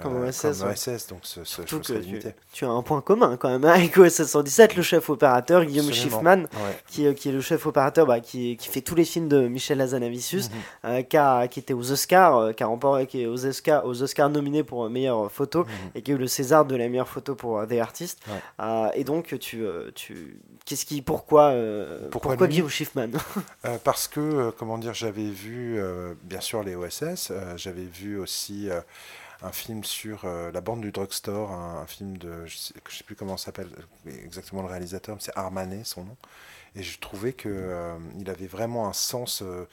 Comme 0.00 0.24
OSS, 0.24 0.40
comme 0.58 0.68
ouais. 0.68 0.72
OSS, 0.74 1.06
donc 1.08 1.18
ce, 1.22 1.44
ce, 1.44 1.66
Surtout 1.66 1.80
que 1.80 1.98
tu, 2.52 2.64
as 2.64 2.68
un 2.68 2.82
point 2.82 3.00
commun 3.00 3.36
quand 3.36 3.48
même 3.50 3.64
hein, 3.64 3.72
avec 3.74 3.96
OSS 3.98 4.22
117, 4.24 4.76
le 4.76 4.82
chef 4.82 5.10
opérateur 5.10 5.64
Guillaume 5.64 5.88
Absolument. 5.88 6.16
Schiffman, 6.16 6.40
Ouais. 6.42 6.76
qui, 6.88 7.06
euh, 7.06 7.12
qui 7.12 7.28
est 7.28 7.32
le 7.32 7.40
chef 7.40 7.66
opérateur 7.66 8.06
bah, 8.06 8.20
qui, 8.20 8.56
qui 8.56 8.68
fait 8.68 8.80
tous 8.80 8.94
les 8.94 9.04
films 9.04 9.28
de 9.28 9.48
Michel 9.48 9.80
Hazanavicius, 9.80 10.48
Mhm. 10.50 10.56
euh, 10.86 11.02
qui, 11.02 11.16
a- 11.16 11.48
qui 11.48 11.58
était 11.58 11.74
aux 11.74 11.90
Oscars, 11.92 12.36
euh, 12.36 12.52
qui, 12.52 12.62
a 12.62 12.66
remporté, 12.66 13.06
qui 13.06 13.22
est 13.22 13.26
aux 13.26 13.44
Oscars, 13.44 13.84
aux 13.84 14.00
Oscars 14.02 14.30
nominé 14.30 14.62
pour 14.62 14.84
euh, 14.84 14.88
meilleure 14.88 15.30
photo 15.30 15.64
Mhm. 15.64 15.68
et 15.96 16.02
qui 16.02 16.12
a 16.12 16.14
eu 16.14 16.18
le 16.18 16.28
César 16.28 16.64
de 16.64 16.76
la 16.76 16.88
meilleure 16.88 17.08
photo 17.08 17.34
pour 17.34 17.66
The 17.66 17.72
Artist. 17.74 18.20
Ouais. 18.28 18.34
Euh, 18.64 18.88
et 18.94 19.04
donc 19.04 19.36
tu, 19.40 19.64
tu, 19.94 20.40
qu'est-ce 20.64 20.86
qui, 20.86 21.02
pourquoi, 21.02 21.52
Pourquoi 22.10 22.36
Guillaume 22.46 22.70
Schiffman? 22.70 23.10
Parce 23.84 24.08
que, 24.08 24.50
comment 24.58 24.78
dire, 24.78 24.94
j'avais 24.94 25.28
vu, 25.28 25.80
bien 26.22 26.40
sûr, 26.40 26.62
les 26.62 26.74
OSS, 26.76 27.32
j'avais 27.56 27.82
vu 27.84 28.18
aussi 28.18 28.68
un 29.42 29.52
film 29.52 29.84
sur 29.84 30.24
euh, 30.24 30.50
la 30.52 30.60
bande 30.60 30.80
du 30.80 30.92
drugstore, 30.92 31.50
un, 31.52 31.86
film 31.86 32.18
de, 32.18 32.44
je 32.46 32.56
sais, 32.56 32.74
sais 32.88 33.04
plus 33.04 33.16
comment 33.16 33.36
s'appelle 33.36 33.70
exactement 34.06 34.62
le 34.62 34.68
réalisateur, 34.68 35.16
mais 35.16 35.22
c'est 35.22 35.36
Armanet, 35.36 35.84
son 35.84 36.04
nom. 36.04 36.16
Et 36.74 36.82
je 36.82 36.98
trouvais 37.00 37.32
que 37.32 37.48
euh, 37.48 37.98
il 38.18 38.28
avait 38.30 38.46
vraiment 38.46 38.86
un 38.88 38.92
sens 38.92 39.42
euh, 39.42 39.66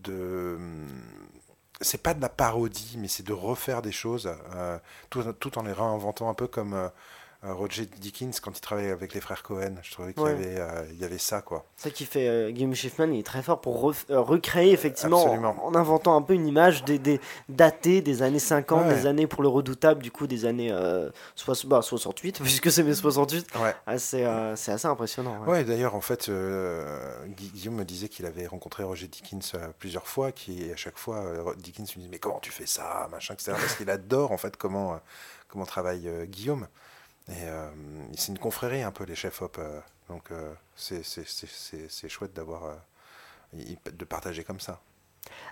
de. 0.00 0.58
C'est 1.80 2.02
pas 2.02 2.14
de 2.14 2.22
la 2.22 2.28
parodie, 2.28 2.96
mais 2.98 3.08
c'est 3.08 3.24
de 3.24 3.34
refaire 3.34 3.82
des 3.82 3.92
choses, 3.92 4.34
tout, 5.10 5.22
tout 5.34 5.58
en 5.58 5.62
les 5.62 5.72
réinventant 5.72 6.30
un 6.30 6.34
peu 6.34 6.46
comme 6.46 6.90
Roger 7.52 7.86
Dickens 7.86 8.40
quand 8.40 8.56
il 8.56 8.60
travaillait 8.60 8.90
avec 8.90 9.14
les 9.14 9.20
frères 9.20 9.42
Cohen. 9.42 9.74
Je 9.82 9.92
trouvais 9.92 10.12
qu'il 10.12 10.22
Ouais. 10.22 10.30
y, 10.32 10.34
avait, 10.34 10.56
euh, 10.60 10.84
y 11.00 11.04
avait 11.04 11.18
ça, 11.18 11.42
quoi. 11.42 11.64
C'est 11.76 11.88
ça 11.88 11.94
qui 11.94 12.04
fait 12.04 12.28
euh, 12.28 12.50
Guillaume 12.50 12.74
Schiffman, 12.74 13.12
il 13.12 13.20
est 13.20 13.26
très 13.26 13.42
fort 13.42 13.60
pour 13.60 13.80
ref- 13.82 14.04
euh, 14.10 14.20
recréer 14.20 14.72
effectivement 14.72 15.24
en, 15.24 15.44
en 15.62 15.74
inventant 15.74 16.16
un 16.16 16.22
peu 16.22 16.34
une 16.34 16.46
image 16.46 16.84
des, 16.84 16.98
des 16.98 17.20
datée 17.48 18.00
des 18.02 18.22
années 18.22 18.38
50, 18.38 18.86
Ouais. 18.86 18.94
des 18.94 19.06
années 19.06 19.26
pour 19.26 19.42
le 19.42 19.48
redoutable, 19.48 20.02
du 20.02 20.10
coup 20.10 20.26
des 20.26 20.44
années 20.44 20.70
euh, 20.72 21.10
soix- 21.34 21.54
bah, 21.66 21.82
68, 21.82 22.40
puisque 22.42 22.70
c'est 22.70 22.82
mes 22.82 22.94
68. 22.94 23.46
Ouais. 23.60 23.74
Ah, 23.86 23.98
c'est 23.98 24.24
euh, 24.24 24.56
c'est 24.56 24.72
assez 24.72 24.86
impressionnant. 24.88 25.42
ouais. 25.46 25.64
D'ailleurs, 25.64 25.94
en 25.94 26.00
fait, 26.00 26.28
euh, 26.28 27.26
Gui- 27.28 27.50
Guillaume 27.54 27.74
me 27.76 27.84
disait 27.84 28.08
qu'il 28.08 28.26
avait 28.26 28.46
rencontré 28.46 28.82
Roger 28.82 29.08
Dickens 29.08 29.52
euh, 29.54 29.68
plusieurs 29.78 30.06
fois, 30.06 30.32
qui 30.32 30.70
à 30.72 30.76
chaque 30.76 30.98
fois, 30.98 31.16
euh, 31.18 31.54
Dickens 31.58 31.92
lui 31.94 32.02
dit 32.02 32.08
mais 32.10 32.18
comment 32.18 32.40
tu 32.40 32.50
fais 32.50 32.66
ça, 32.66 33.08
machin, 33.10 33.34
etc. 33.34 33.52
Parce 33.52 33.74
qu'il 33.76 33.90
adore 33.90 34.32
en 34.32 34.38
fait 34.38 34.56
comment 34.56 34.94
euh, 34.94 34.96
comment 35.48 35.64
travaille 35.66 36.08
euh, 36.08 36.24
Guillaume. 36.26 36.66
Et 37.28 37.44
euh, 37.44 37.68
c'est 38.16 38.28
une 38.28 38.38
confrérie 38.38 38.82
un 38.82 38.92
peu 38.92 39.04
les 39.04 39.16
chefs 39.16 39.42
op, 39.42 39.58
euh, 39.58 39.80
donc 40.08 40.30
euh, 40.30 40.54
c'est 40.76 42.08
chouette 42.08 42.32
d'avoir 42.32 42.76
de 43.52 44.04
partager 44.04 44.44
comme 44.44 44.60
ça. 44.60 44.80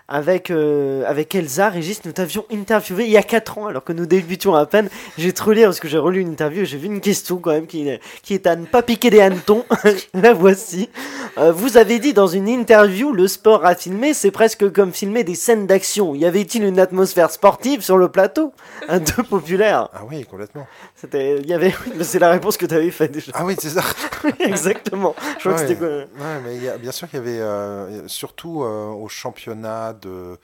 Avec, 0.07 0.51
euh, 0.51 1.03
avec 1.07 1.33
Elsa, 1.33 1.69
Régis, 1.69 2.05
nous 2.05 2.11
t'avions 2.11 2.45
interviewé 2.53 3.05
il 3.05 3.09
y 3.09 3.17
a 3.17 3.23
4 3.23 3.57
ans, 3.57 3.65
alors 3.65 3.83
que 3.83 3.91
nous 3.91 4.05
débutions 4.05 4.53
à 4.53 4.67
peine. 4.67 4.87
J'ai 5.17 5.33
trop 5.33 5.51
lire 5.51 5.69
parce 5.69 5.79
que 5.79 5.87
j'ai 5.87 5.97
relu 5.97 6.19
une 6.21 6.29
interview 6.29 6.61
et 6.61 6.65
j'ai 6.67 6.77
vu 6.77 6.85
une 6.85 7.01
question 7.01 7.37
quand 7.37 7.49
même 7.49 7.65
qui, 7.65 7.89
qui 8.21 8.35
est 8.35 8.45
à 8.45 8.55
ne 8.55 8.67
pas 8.67 8.83
piquer 8.83 9.09
des 9.09 9.19
hannetons. 9.19 9.65
La 10.13 10.33
voici. 10.33 10.91
Euh, 11.39 11.51
vous 11.51 11.77
avez 11.77 11.97
dit 11.97 12.13
dans 12.13 12.27
une 12.27 12.47
interview, 12.47 13.13
le 13.13 13.27
sport 13.27 13.65
à 13.65 13.73
filmer, 13.73 14.13
c'est 14.13 14.29
presque 14.29 14.71
comme 14.71 14.93
filmer 14.93 15.23
des 15.23 15.33
scènes 15.33 15.65
d'action. 15.65 16.13
Y 16.13 16.25
avait-il 16.25 16.63
une 16.63 16.79
atmosphère 16.79 17.31
sportive 17.31 17.81
sur 17.81 17.97
le 17.97 18.07
plateau? 18.07 18.53
Un 18.87 18.99
peu 18.99 19.23
populaire. 19.23 19.89
Ah 19.91 20.01
oui, 20.07 20.23
complètement. 20.29 20.67
C'était, 20.95 21.39
il 21.39 21.47
y 21.47 21.53
avait, 21.55 21.73
c'est 22.01 22.19
la 22.19 22.29
réponse 22.29 22.57
que 22.57 22.67
tu 22.67 22.75
avais 22.75 22.91
faite 22.91 23.11
déjà. 23.11 23.31
Ah 23.33 23.43
oui, 23.43 23.55
c'est 23.59 23.69
ça. 23.69 23.81
Exactement. 24.39 25.15
Je 25.39 25.49
crois 25.49 25.53
que 25.55 25.59
c'était 25.61 25.75
quoi? 25.77 25.87
Ouais, 25.87 26.05
mais 26.45 26.55
il 26.57 26.63
y 26.63 26.69
a- 26.69 26.77
bien 26.77 26.91
sûr 26.91 27.09
qu'il 27.09 27.17
y 27.17 27.21
avait, 27.23 27.39
euh, 27.39 28.07
surtout 28.07 28.61
au 28.61 29.07
championnat 29.09 29.64
de, 29.93 30.39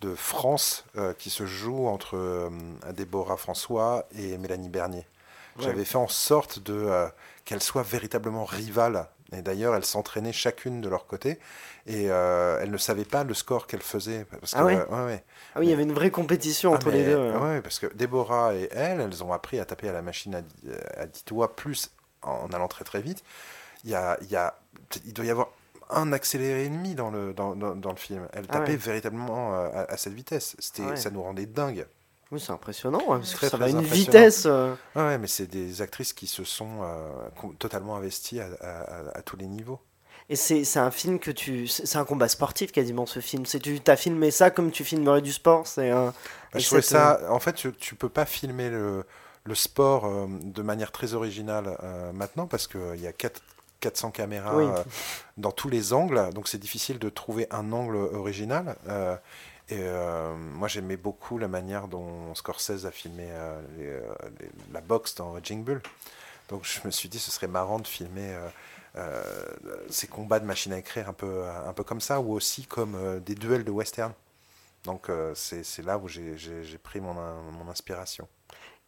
de 0.00 0.14
France, 0.14 0.84
euh, 0.96 1.12
qui 1.14 1.30
se 1.30 1.46
joue 1.46 1.86
entre 1.86 2.16
euh, 2.16 2.50
Déborah 2.92 3.36
François 3.36 4.06
et 4.18 4.38
Mélanie 4.38 4.68
Bernier. 4.68 5.06
Ouais. 5.58 5.64
J'avais 5.64 5.84
fait 5.84 5.98
en 5.98 6.08
sorte 6.08 6.58
de 6.60 6.72
euh, 6.74 7.08
qu'elles 7.44 7.62
soient 7.62 7.82
véritablement 7.82 8.44
rivales. 8.44 9.06
Et 9.34 9.40
d'ailleurs, 9.40 9.74
elles 9.74 9.84
s'entraînaient 9.86 10.32
chacune 10.32 10.80
de 10.82 10.88
leur 10.90 11.06
côté. 11.06 11.38
Et 11.86 12.04
elles 12.04 12.70
ne 12.70 12.76
savaient 12.76 13.06
pas 13.06 13.24
le 13.24 13.32
score 13.32 13.66
qu'elles 13.66 13.80
faisaient. 13.82 14.26
Parce 14.26 14.52
Ah 14.54 14.58
que, 14.60 14.64
ouais 14.64 14.76
ouais, 14.76 15.04
ouais. 15.06 15.24
Ah 15.54 15.60
oui, 15.60 15.66
il 15.66 15.70
y 15.70 15.72
avait 15.72 15.84
une 15.84 15.94
vraie 15.94 16.10
compétition 16.10 16.72
Ah, 16.72 16.76
entre 16.76 16.90
les 16.90 17.02
deux. 17.04 17.16
hein. 17.18 17.40
ouais, 17.54 17.62
parce 17.62 17.78
que 17.78 17.86
Déborah 17.94 18.54
et 18.54 18.68
elle, 18.72 19.00
elles 19.00 19.24
ont 19.24 19.32
appris 19.32 19.58
à 19.58 19.64
taper 19.64 19.88
à 19.88 19.92
la 19.92 20.02
machine 20.02 20.34
à, 20.34 20.42
dix- 20.42 20.68
à 20.98 21.06
10 21.06 21.24
doigts, 21.24 21.56
plus 21.56 21.90
en 22.20 22.48
allant 22.52 22.68
très 22.68 22.84
très 22.84 23.00
vite. 23.00 23.24
Il, 23.84 23.90
y 23.90 23.94
a, 23.94 24.18
il, 24.20 24.30
y 24.30 24.36
a, 24.36 24.54
il 25.06 25.14
doit 25.14 25.24
y 25.24 25.30
avoir 25.30 25.48
un 25.94 26.12
accéléré 26.12 26.64
et 26.66 26.68
demi 26.68 26.94
dans 26.94 27.10
le, 27.10 27.32
dans, 27.34 27.54
dans, 27.56 27.74
dans 27.76 27.90
le 27.90 27.96
film. 27.96 28.28
Elle 28.32 28.46
Ah 28.48 28.54
tapait 28.54 28.72
ouais. 28.72 28.76
véritablement 28.76 29.54
euh, 29.54 29.68
à, 29.72 29.92
à 29.92 29.96
cette 29.96 30.14
vitesse. 30.14 30.56
C'était, 30.58 30.82
Ah 30.86 30.90
ouais. 30.90 30.96
Ça 30.96 31.10
nous 31.10 31.22
rendait 31.22 31.46
dingue. 31.46 31.86
Oui, 32.30 32.40
c'est 32.40 32.52
impressionnant, 32.52 33.00
ouais, 33.08 33.18
parce 33.18 33.32
que 33.34 33.36
Très, 33.36 33.50
ça 33.50 33.56
va 33.58 33.66
à 33.66 33.68
très 33.68 33.78
une 33.78 33.84
vitesse. 33.84 34.44
euh, 34.46 34.74
Ouais, 34.96 35.02
ouais, 35.02 35.18
mais 35.18 35.26
c'est 35.26 35.46
des 35.46 35.82
actrices 35.82 36.14
qui 36.14 36.26
se 36.26 36.44
sont 36.44 36.80
euh, 36.82 37.50
totalement 37.58 37.96
investies 37.96 38.40
à, 38.40 38.46
à- 38.60 38.80
à- 38.80 39.18
à 39.18 39.22
tous 39.22 39.36
les 39.36 39.46
niveaux. 39.46 39.80
Et 40.30 40.36
c'est 40.36 40.64
c'est 40.64 40.78
un 40.78 40.90
film 40.90 41.18
que 41.18 41.30
tu. 41.30 41.66
C'est 41.66 41.96
un 41.98 42.04
combat 42.04 42.28
sportif 42.28 42.72
quasiment 42.72 43.04
ce 43.06 43.20
film. 43.20 43.44
C'est 43.44 43.58
tu 43.60 43.78
as 43.86 43.96
filmé 43.96 44.30
ça 44.30 44.50
comme 44.50 44.70
tu 44.70 44.84
filmerais 44.84 45.20
du 45.20 45.32
sport. 45.32 45.66
C'est 45.66 45.90
un. 45.90 46.14
Bah, 46.52 46.58
je 46.58 46.64
trouvais 46.66 46.80
ça. 46.80 47.20
En 47.30 47.40
fait, 47.40 47.52
tu, 47.54 47.72
tu 47.72 47.96
peux 47.96 48.08
pas 48.08 48.24
filmer 48.24 48.70
le, 48.70 49.04
le 49.44 49.54
sport 49.54 50.06
euh, 50.06 50.26
de 50.42 50.62
manière 50.62 50.92
très 50.92 51.12
originale 51.14 51.76
euh, 51.82 52.12
maintenant 52.12 52.46
parce 52.46 52.66
qu'il 52.66 53.00
y 53.00 53.06
a 53.06 53.12
quatre- 53.12 53.42
400 53.82 54.10
caméras 54.12 54.56
Oui. 54.56 54.64
euh, 54.64 54.82
dans 55.36 55.50
tous 55.52 55.68
les 55.68 55.92
angles, 55.92 56.30
donc 56.32 56.48
c'est 56.48 56.58
difficile 56.58 56.98
de 56.98 57.08
trouver 57.10 57.46
un 57.50 57.72
angle 57.72 57.96
original. 57.96 58.76
euh, 58.88 59.16
Et 59.68 59.78
euh, 59.80 60.34
moi, 60.36 60.68
j'aimais 60.68 60.96
beaucoup 60.98 61.38
la 61.38 61.48
manière 61.48 61.88
dont 61.88 62.34
Scorsese 62.34 62.84
a 62.84 62.90
filmé 62.90 63.26
euh, 63.30 63.60
les, 63.78 63.86
euh, 63.86 64.00
les- 64.40 64.50
la 64.72 64.80
boxe 64.82 65.14
dans 65.14 65.32
Raging 65.32 65.64
Bull. 65.64 65.80
Donc, 66.50 66.64
je 66.64 66.80
me 66.84 66.90
suis 66.90 67.08
dit, 67.08 67.18
ce 67.18 67.30
serait 67.30 67.46
marrant 67.46 67.78
de 67.78 67.86
filmer 67.86 68.34
euh, 68.34 68.48
euh, 68.96 69.22
ces 69.88 70.08
combats 70.08 70.40
de 70.40 70.44
machine 70.44 70.72
à 70.74 70.78
écrire 70.78 71.08
un 71.08 71.14
peu, 71.14 71.44
un 71.66 71.72
peu 71.72 71.84
comme 71.84 72.00
ça, 72.02 72.20
ou 72.20 72.32
aussi 72.34 72.66
comme 72.66 72.94
euh, 72.96 73.18
des 73.20 73.34
duels 73.34 73.64
de 73.64 73.70
western. 73.70 74.12
Donc, 74.84 75.08
euh, 75.08 75.32
c'est 75.34 75.84
là 75.84 75.96
où 75.96 76.08
j'ai- 76.08 76.36
pris 76.82 77.00
mon, 77.00 77.12
in- 77.18 77.40
mon 77.58 77.70
inspiration. 77.70 78.28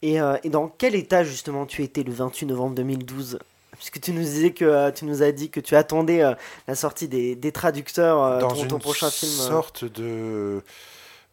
Et, 0.02 0.20
euh, 0.20 0.36
et 0.42 0.50
dans 0.50 0.68
quel 0.68 0.94
état 0.96 1.24
justement 1.24 1.64
tu 1.66 1.82
étais 1.82 2.02
le 2.02 2.12
28 2.12 2.46
novembre 2.46 2.74
2012 2.74 3.38
Puisque 3.76 4.00
tu 4.00 4.12
nous 4.12 4.20
disais 4.22 4.52
que 4.52 4.64
euh, 4.64 4.90
tu 4.90 5.04
nous 5.04 5.22
as 5.22 5.32
dit 5.32 5.50
que 5.50 5.60
tu 5.60 5.74
attendais 5.76 6.22
euh, 6.22 6.34
la 6.68 6.74
sortie 6.74 7.08
des, 7.08 7.34
des 7.36 7.52
traducteurs 7.52 8.22
euh, 8.22 8.40
dans 8.40 8.48
ton, 8.48 8.62
une 8.62 8.68
ton 8.68 8.78
prochain 8.78 9.10
film. 9.10 9.30
sorte 9.32 9.84
de 9.84 10.62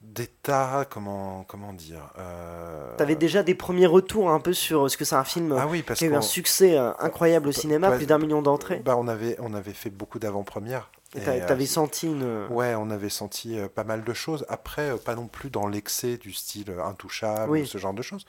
d'état, 0.01 0.85
comment, 0.89 1.45
comment 1.47 1.73
dire 1.73 2.11
euh, 2.17 2.95
T'avais 2.97 3.15
déjà 3.15 3.43
des 3.43 3.53
premiers 3.53 3.85
retours 3.85 4.31
un 4.31 4.39
peu 4.39 4.51
sur 4.53 4.89
ce 4.89 4.97
que 4.97 5.05
c'est 5.05 5.15
un 5.15 5.23
film 5.23 5.55
Ah 5.59 5.67
oui, 5.67 5.83
parce 5.83 5.99
qui 5.99 6.05
a 6.05 6.07
eu 6.09 6.15
un 6.15 6.21
succès 6.21 6.75
incroyable 6.99 7.49
au 7.49 7.51
cinéma, 7.51 7.91
Ouais, 7.91 7.97
plus 7.97 8.07
d'un 8.07 8.17
million 8.17 8.41
d'entrées. 8.41 8.81
Bah, 8.83 8.95
on, 8.97 9.07
avait, 9.07 9.35
on 9.39 9.53
avait 9.53 9.73
fait 9.73 9.91
beaucoup 9.91 10.17
d'avant-premières. 10.17 10.89
Et 11.13 11.19
Et, 11.19 11.21
t'a- 11.21 11.31
euh, 11.33 11.47
t'avais 11.47 11.65
senti 11.67 12.07
une. 12.07 12.47
Ouais, 12.49 12.73
on 12.75 12.89
avait 12.89 13.09
senti 13.09 13.57
pas 13.75 13.83
mal 13.83 14.03
de 14.03 14.13
choses. 14.13 14.43
Après, 14.49 14.97
pas 14.97 15.13
non 15.13 15.27
plus 15.27 15.51
dans 15.51 15.67
l'excès 15.67 16.17
du 16.17 16.33
style 16.33 16.73
intouchable, 16.83 17.51
Oui. 17.51 17.61
ou 17.61 17.65
ce 17.65 17.77
genre 17.77 17.93
de 17.93 18.01
choses. 18.01 18.25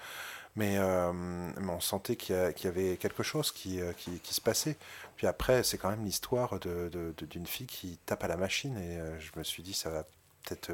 Mais, 0.54 0.76
euh, 0.76 1.12
mais 1.12 1.72
on 1.72 1.80
sentait 1.80 2.16
qu'il 2.16 2.34
y, 2.36 2.66
avait 2.66 2.98
quelque 2.98 3.22
chose 3.22 3.50
qui, 3.52 3.80
euh, 3.80 3.92
qui, 3.94 4.18
qui 4.20 4.34
se 4.34 4.40
passait. 4.40 4.76
Puis 5.16 5.26
après, 5.26 5.62
c'est 5.62 5.78
quand 5.78 5.88
même 5.88 6.04
l'histoire 6.04 6.58
de- 6.58 6.90
de- 6.90 7.14
de- 7.16 7.26
d'une 7.26 7.46
fille 7.46 7.66
qui 7.66 7.98
tape 8.04 8.22
à 8.24 8.28
la 8.28 8.36
machine. 8.36 8.76
Et 8.76 8.98
euh, 9.00 9.18
je 9.18 9.30
me 9.38 9.44
suis 9.44 9.62
dit, 9.62 9.72
ça 9.72 9.88
va 9.88 10.04
peut-être. 10.44 10.72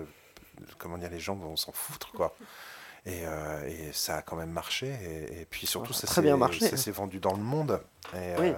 comment 0.78 0.98
dire, 0.98 1.10
les 1.10 1.20
gens 1.20 1.36
vont 1.36 1.54
s'en 1.56 1.70
foutre, 1.70 2.10
quoi. 2.12 2.34
Et, 3.06 3.20
euh, 3.24 3.64
et 3.68 3.92
ça 3.92 4.16
a 4.16 4.22
quand 4.22 4.34
même 4.34 4.50
marché. 4.50 4.88
Et, 4.88 5.42
et 5.42 5.44
puis 5.44 5.66
surtout, 5.68 5.92
Ça 5.92 6.00
très 6.08 6.14
s'est 6.16 6.20
ça 6.22 6.22
vendu 6.90 7.20
dans 7.20 7.34
le 7.36 7.42
monde. 7.42 7.80
Et, 8.14 8.34
Oui. 8.38 8.52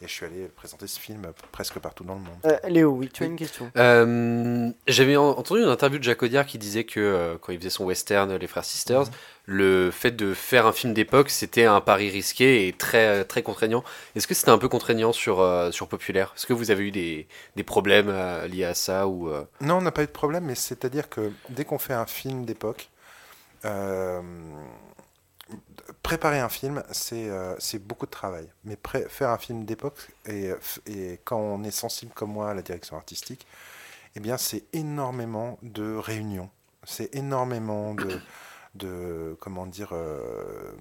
Et 0.00 0.06
je 0.06 0.12
suis 0.12 0.24
allé 0.26 0.46
présenter 0.54 0.86
ce 0.86 1.00
film 1.00 1.22
presque 1.50 1.78
partout 1.80 2.04
dans 2.04 2.14
le 2.14 2.20
monde. 2.20 2.36
Euh, 2.44 2.56
Léo, 2.68 2.90
oui, 2.92 3.08
tu 3.12 3.24
as 3.24 3.26
une 3.26 3.36
question. 3.36 3.70
Euh, 3.76 4.70
J'avais 4.86 5.16
en- 5.16 5.30
entendu 5.30 5.62
une 5.62 5.68
interview 5.68 5.98
de 5.98 6.04
Jacques 6.04 6.22
Audiard 6.22 6.46
qui 6.46 6.56
disait 6.58 6.84
que 6.84 7.00
euh, 7.00 7.36
quand 7.40 7.52
il 7.52 7.58
faisait 7.58 7.70
son 7.70 7.84
western 7.84 8.32
Les 8.36 8.46
Frères 8.46 8.64
Sisters, 8.64 9.06
Mhm. 9.06 9.10
le 9.46 9.90
fait 9.90 10.12
de 10.12 10.34
faire 10.34 10.66
un 10.66 10.72
film 10.72 10.94
d'époque, 10.94 11.30
c'était 11.30 11.64
un 11.64 11.80
pari 11.80 12.10
risqué 12.10 12.68
et 12.68 12.72
très, 12.72 13.24
très 13.24 13.42
contraignant. 13.42 13.82
Est-ce 14.14 14.26
que 14.28 14.34
c'était 14.34 14.50
un 14.50 14.58
peu 14.58 14.68
contraignant 14.68 15.12
sur, 15.12 15.40
euh, 15.40 15.70
sur 15.72 15.88
Populaire? 15.88 16.32
Est-ce 16.36 16.46
que 16.46 16.52
vous 16.52 16.70
avez 16.70 16.84
eu 16.84 16.90
des, 16.92 17.26
des 17.56 17.62
problèmes 17.64 18.08
euh, 18.08 18.46
liés 18.46 18.64
à 18.64 18.74
ça 18.74 19.08
ou, 19.08 19.28
euh, 19.30 19.42
Non, 19.60 19.78
on 19.78 19.82
n'a 19.82 19.90
pas 19.92 20.02
eu 20.02 20.06
de 20.06 20.12
problème, 20.12 20.44
mais 20.44 20.54
c'est-à-dire 20.54 21.08
que 21.08 21.32
dès 21.48 21.64
qu'on 21.64 21.78
fait 21.78 21.94
un 21.94 22.06
film 22.06 22.44
d'époque, 22.44 22.88
euh, 23.64 24.20
préparer 26.02 26.40
un 26.40 26.48
film, 26.48 26.82
c'est 26.90 27.28
euh, 27.28 27.54
c'est 27.58 27.78
beaucoup 27.78 28.06
de 28.06 28.10
travail. 28.10 28.50
Mais 28.64 28.78
faire 29.08 29.30
un 29.30 29.38
film 29.38 29.64
d'époque, 29.64 30.10
et, 30.26 30.50
et 30.86 31.20
quand 31.24 31.38
on 31.38 31.62
est 31.64 31.70
sensible 31.70 32.12
comme 32.14 32.32
moi 32.32 32.50
à 32.50 32.54
la 32.54 32.62
direction 32.62 32.96
artistique, 32.96 33.46
eh 34.16 34.20
bien, 34.20 34.36
c'est 34.36 34.64
énormément 34.72 35.58
de 35.62 35.94
réunions. 35.96 36.50
C'est 36.84 37.14
énormément 37.14 37.94
de, 37.94 38.20
de 38.74 39.36
comment 39.40 39.66
dire, 39.66 39.90
euh, 39.92 40.72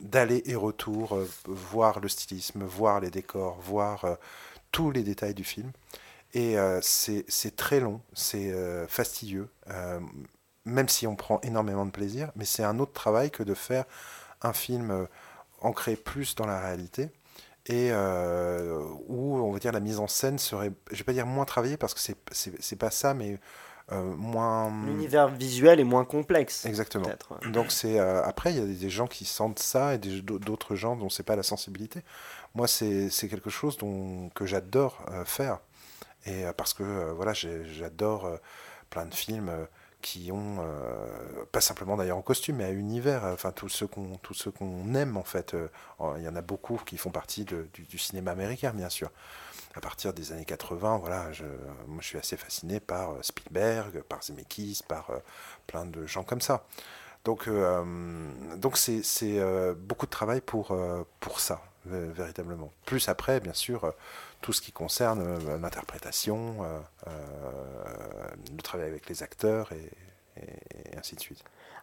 d'aller 0.00 0.42
et 0.46 0.54
retour, 0.54 1.16
euh, 1.16 1.28
voir 1.46 2.00
le 2.00 2.08
stylisme, 2.08 2.64
voir 2.64 3.00
les 3.00 3.10
décors, 3.10 3.60
voir 3.60 4.16
tous 4.72 4.90
les 4.90 5.02
détails 5.02 5.34
du 5.34 5.44
film. 5.44 5.72
Et 6.32 6.56
c'est 6.80 7.56
très 7.56 7.80
long, 7.80 8.00
c'est 8.14 8.54
fastidieux, 8.86 9.48
même 10.64 10.88
si 10.88 11.06
on 11.06 11.16
prend 11.16 11.40
énormément 11.42 11.86
de 11.86 11.90
plaisir, 11.90 12.30
mais 12.36 12.44
c'est 12.44 12.64
un 12.64 12.78
autre 12.78 12.92
travail 12.92 13.30
que 13.30 13.42
de 13.42 13.54
faire 13.54 13.84
un 14.42 14.52
film 14.52 14.90
euh, 14.90 15.06
ancré 15.60 15.96
plus 15.96 16.34
dans 16.34 16.46
la 16.46 16.60
réalité 16.60 17.10
et 17.66 17.90
euh, 17.92 18.82
où 19.06 19.36
on 19.36 19.52
va 19.52 19.58
dire 19.58 19.72
la 19.72 19.80
mise 19.80 19.98
en 19.98 20.06
scène 20.08 20.38
serait, 20.38 20.72
je 20.90 20.96
vais 20.96 21.04
pas 21.04 21.12
dire 21.12 21.26
moins 21.26 21.44
travaillée 21.44 21.76
parce 21.76 21.94
que 21.94 22.00
c'est 22.00 22.76
pas 22.76 22.90
ça, 22.90 23.12
mais 23.14 23.38
euh, 23.92 24.14
moins. 24.16 24.70
L'univers 24.86 25.28
visuel 25.28 25.78
est 25.80 25.84
moins 25.84 26.04
complexe. 26.04 26.64
Exactement. 26.64 27.08
Donc 27.52 27.70
c'est 27.70 27.98
euh, 28.00 28.22
après 28.24 28.52
il 28.52 28.58
y 28.58 28.62
a 28.62 28.64
des- 28.66 28.90
gens 28.90 29.06
qui 29.06 29.24
sentent 29.24 29.58
ça 29.58 29.94
et 29.94 29.98
d'autres 29.98 30.74
gens 30.74 30.96
dont 30.96 31.10
c'est 31.10 31.22
pas 31.22 31.36
la 31.36 31.42
sensibilité. 31.42 32.02
Moi 32.54 32.66
c'est 32.66 33.10
quelque 33.28 33.50
chose 33.50 33.76
dont 33.76 34.30
que 34.30 34.46
j'adore 34.46 35.04
faire 35.24 35.58
et 36.26 36.44
parce 36.56 36.72
que 36.74 37.12
voilà 37.12 37.32
j'adore 37.34 38.28
plein 38.90 39.06
de 39.06 39.14
films 39.14 39.50
qui 40.00 40.30
ont 40.32 40.58
euh, 40.60 41.44
pas 41.52 41.60
simplement 41.60 41.96
d'ailleurs 41.96 42.16
en 42.16 42.22
costume 42.22 42.56
mais 42.56 42.64
à 42.64 42.70
univers 42.70 43.24
euh, 43.24 43.34
enfin 43.34 43.52
tous 43.52 43.68
ceux 43.68 43.86
qu'on 43.86 44.18
qu'on 44.58 44.94
aime 44.94 45.16
en 45.16 45.24
fait 45.24 45.54
euh, 45.54 45.68
il 46.16 46.22
y 46.22 46.28
en 46.28 46.36
a 46.36 46.40
beaucoup 46.42 46.80
qui 46.84 46.96
font 46.96 47.10
partie 47.10 47.44
du, 47.44 47.98
cinéma 47.98 48.32
américain 48.32 48.72
bien 48.74 48.88
sûr. 48.88 49.10
À 49.74 49.80
partir 49.80 50.12
des 50.12 50.32
années 50.32 50.44
80 50.44 50.98
voilà 50.98 51.32
je, 51.32 51.44
moi 51.86 51.98
je 52.00 52.06
suis 52.06 52.18
assez 52.18 52.36
fasciné 52.36 52.80
par 52.80 53.12
Spielberg 53.22 54.02
par 54.02 54.22
Zemeckis 54.22 54.80
par 54.88 55.10
plein 55.66 55.86
de 55.86 56.06
gens 56.06 56.24
comme 56.24 56.40
ça. 56.40 56.64
Donc 57.24 57.48
donc 58.56 58.76
c'est 58.76 59.40
beaucoup 59.76 60.06
de 60.06 60.10
travail 60.10 60.40
pour 60.40 60.76
pour 61.20 61.40
ça 61.40 61.62
véritablement. 61.86 62.72
Plus 62.84 63.08
après 63.08 63.40
bien 63.40 63.54
sûr 63.54 63.84
euh, 63.84 63.90
tout 64.40 64.52
ce 64.52 64.60
qui 64.60 64.72
concerne 64.72 65.20
euh, 65.20 65.58
l'interprétation, 65.58 66.58
euh, 66.62 67.10
le 68.54 68.62
travail 68.62 68.88
avec 68.88 69.08
les 69.08 69.22
acteurs 69.22 69.72
et, 69.72 69.90
et- 70.40 70.92
et 70.94 70.98
ainsi 70.98 71.14
de 71.16 71.20
suite. 71.20 71.42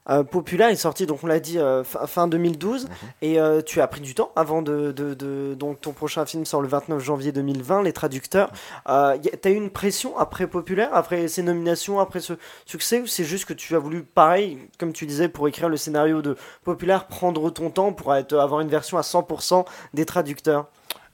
Euh, 0.09 0.23
Populaire 0.23 0.69
est 0.69 0.77
sorti, 0.77 1.05
donc 1.05 1.19
on 1.23 1.27
l'a 1.27 1.41
dit, 1.41 1.59
euh, 1.59 1.83
fin, 1.83 2.07
fin 2.07 2.27
2012. 2.29 2.85
Mhm. 2.85 2.89
Et 3.23 3.39
euh, 3.41 3.61
tu 3.61 3.81
as 3.81 3.87
pris 3.87 3.99
du 3.99 4.15
temps 4.15 4.31
avant 4.37 4.61
de, 4.61 4.93
de- 4.93 5.13
de- 5.13 5.53
Donc 5.55 5.81
ton 5.81 5.91
prochain 5.91 6.25
film 6.25 6.45
sort 6.45 6.61
le 6.61 6.69
29 6.69 6.99
janvier 7.03 7.33
2020, 7.33 7.83
Les 7.83 7.91
Traducteurs. 7.91 8.49
Euh, 8.87 9.17
y 9.21 9.27
a- 9.27 9.35
T'as 9.35 9.49
eu 9.49 9.55
une 9.55 9.69
pression 9.69 10.17
après 10.17 10.47
Populaire, 10.47 10.89
après 10.93 11.27
ces 11.27 11.43
nominations, 11.43 11.99
après 11.99 12.21
ce 12.21 12.33
succès, 12.65 13.01
ou 13.01 13.05
c'est 13.07 13.25
juste 13.25 13.43
que 13.45 13.53
tu 13.53 13.75
as 13.75 13.79
voulu, 13.79 14.03
pareil, 14.03 14.57
comme 14.79 14.93
tu 14.93 15.05
disais, 15.05 15.27
pour 15.27 15.45
écrire 15.49 15.67
le 15.67 15.75
scénario 15.77 16.21
de 16.21 16.37
Populaire, 16.63 17.07
prendre 17.07 17.49
ton 17.49 17.69
temps 17.69 17.91
pour 17.91 18.15
être, 18.15 18.33
avoir 18.37 18.61
une 18.61 18.69
version 18.69 18.97
à 18.97 19.01
100% 19.03 19.65
des 19.93 20.05
traducteurs? 20.05 20.67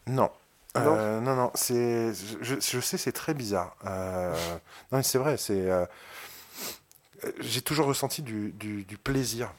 Non. 0.06 0.30
Non 0.76 0.96
Euh, 0.98 1.20
non, 1.20 1.36
non, 1.36 1.52
c'est, 1.56 2.14
je, 2.42 2.56
je 2.60 2.80
sais, 2.80 2.98
c'est 2.98 3.12
très 3.12 3.34
bizarre. 3.36 3.76
Euh, 3.88 4.34
non, 4.92 4.98
mais 5.00 5.04
c'est 5.04 5.20
vrai, 5.20 5.38
c'est, 5.38 5.70
euh, 5.70 5.86
j'ai 7.40 7.62
toujours 7.62 7.88
ressenti 7.88 8.22
du, 8.22 8.54
plaisir 9.04 9.54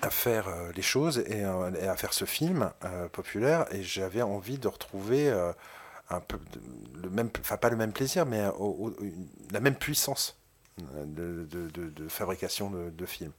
à 0.00 0.10
faire 0.10 0.48
euh, 0.48 0.72
les 0.74 0.82
choses 0.82 1.18
et, 1.26 1.44
euh, 1.44 1.70
et 1.80 1.86
à 1.86 1.96
faire 1.96 2.12
ce 2.12 2.24
film 2.24 2.70
euh, 2.84 3.08
populaire, 3.08 3.66
et 3.72 3.82
j'avais 3.82 4.22
envie 4.22 4.58
de 4.58 4.68
retrouver 4.68 5.30
un 6.10 6.20
peu 6.20 6.38
le 7.02 7.08
même, 7.10 7.30
enfin 7.40 7.56
pas 7.56 7.70
le 7.70 7.76
même 7.76 7.92
plaisir, 7.92 8.26
mais 8.26 8.42
la 9.50 9.60
même 9.60 9.76
puissance 9.76 10.36
de, 10.78 12.08
fabrication 12.08 12.70
de, 12.70 13.06
films. 13.06 13.32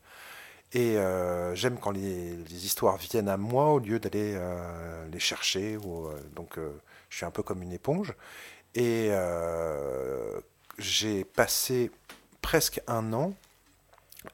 Et 0.73 0.97
j'aime 1.53 1.77
quand 1.79 1.91
les, 1.91 2.65
histoires 2.65 2.97
viennent 2.97 3.29
à 3.29 3.37
moi 3.37 3.67
au 3.73 3.79
lieu 3.79 3.99
d'aller 3.99 4.39
les 5.11 5.19
chercher. 5.19 5.77
Donc 6.35 6.57
je 7.09 7.15
suis 7.15 7.25
un 7.25 7.31
peu 7.31 7.43
comme 7.43 7.61
une 7.61 7.73
éponge. 7.73 8.15
Et 8.73 9.11
j'ai 10.79 11.25
passé 11.25 11.91
presque 12.43 12.81
un 12.87 13.11
an 13.13 13.33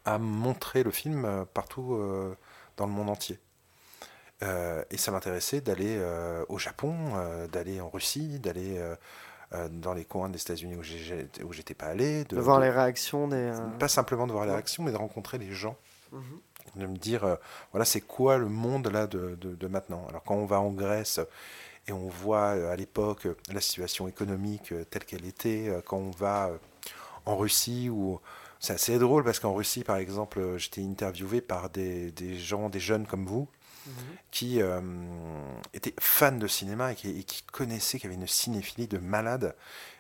à 0.04 0.18
montrer 0.18 0.84
le 0.84 0.92
film 0.92 1.24
euh, 1.24 1.46
partout 1.46 1.94
euh, 1.94 2.36
dans 2.76 2.86
le 2.86 2.92
monde 2.92 3.10
entier. 3.10 3.40
Euh, 4.44 4.84
et 4.92 4.98
ça 4.98 5.12
m'intéressait 5.12 5.62
d'aller 5.62 6.02
au 6.50 6.58
Japon, 6.58 6.96
d'aller 7.52 7.80
en 7.82 7.90
Russie, 7.90 8.40
d'aller 8.40 8.80
dans 9.70 9.94
les 9.94 10.06
coins 10.06 10.30
des 10.30 10.40
États-Unis 10.40 10.78
où 10.78 11.54
j'étais 11.54 11.74
pas 11.74 11.88
allé. 11.88 12.24
De, 12.24 12.40
voir 12.40 12.60
les 12.60 12.70
réactions 12.70 13.28
des. 13.28 13.52
Pas 13.80 13.90
simplement 13.90 14.28
de 14.28 14.32
voir 14.32 14.46
les 14.46 14.52
réactions, 14.52 14.84
mais 14.84 14.92
de 14.92 14.98
rencontrer 14.98 15.38
les 15.38 15.52
gens. 15.52 15.76
Mhm. 16.12 16.40
De 16.76 16.86
me 16.86 16.98
dire, 16.98 17.24
euh, 17.24 17.36
voilà, 17.72 17.84
c'est 17.84 18.02
quoi 18.02 18.38
le 18.38 18.48
monde 18.48 18.88
là 18.88 19.08
de, 19.08 19.36
de- 19.42 19.56
de 19.56 19.68
maintenant? 19.68 20.06
Alors 20.08 20.24
quand 20.24 20.36
on 20.36 20.46
va 20.46 20.60
en 20.62 20.72
Grèce 20.72 21.20
et 21.88 21.92
on 21.92 22.08
voit 22.08 22.56
euh, 22.56 22.72
à 22.72 22.76
l'époque 22.76 23.28
la 23.52 23.60
situation 23.60 24.08
économique 24.08 24.72
euh, 24.72 24.84
telle 24.86 25.04
qu'elle 25.06 25.26
était, 25.26 25.70
quand 25.86 25.98
on 25.98 26.12
va 26.12 26.52
en 27.26 27.38
Russie, 27.38 27.90
où 27.90 28.20
c'est 28.60 28.74
assez 28.74 28.98
drôle 29.00 29.24
parce 29.24 29.40
qu'en 29.40 29.54
Russie, 29.54 29.84
par 29.84 29.98
exemple, 29.98 30.40
euh, 30.40 30.58
j'étais 30.58 30.84
interviewé 30.84 31.42
par 31.42 31.70
des, 31.70 32.12
des 32.12 32.38
gens, 32.38 32.70
des 32.70 32.80
jeunes 32.80 33.06
comme 33.08 33.26
vous, 33.26 33.48
qui 34.30 34.62
euh, 34.62 34.82
étaient 35.74 35.96
fans 36.00 36.32
de 36.34 36.46
cinéma 36.48 36.92
et 36.92 36.96
qui, 36.96 37.10
et 37.10 37.24
qui 37.24 37.42
connaissaient, 37.44 37.98
qui 38.00 38.06
avaient 38.06 38.16
une 38.16 38.28
cinéphilie 38.28 38.88
de 38.88 39.00
malade. 39.00 39.56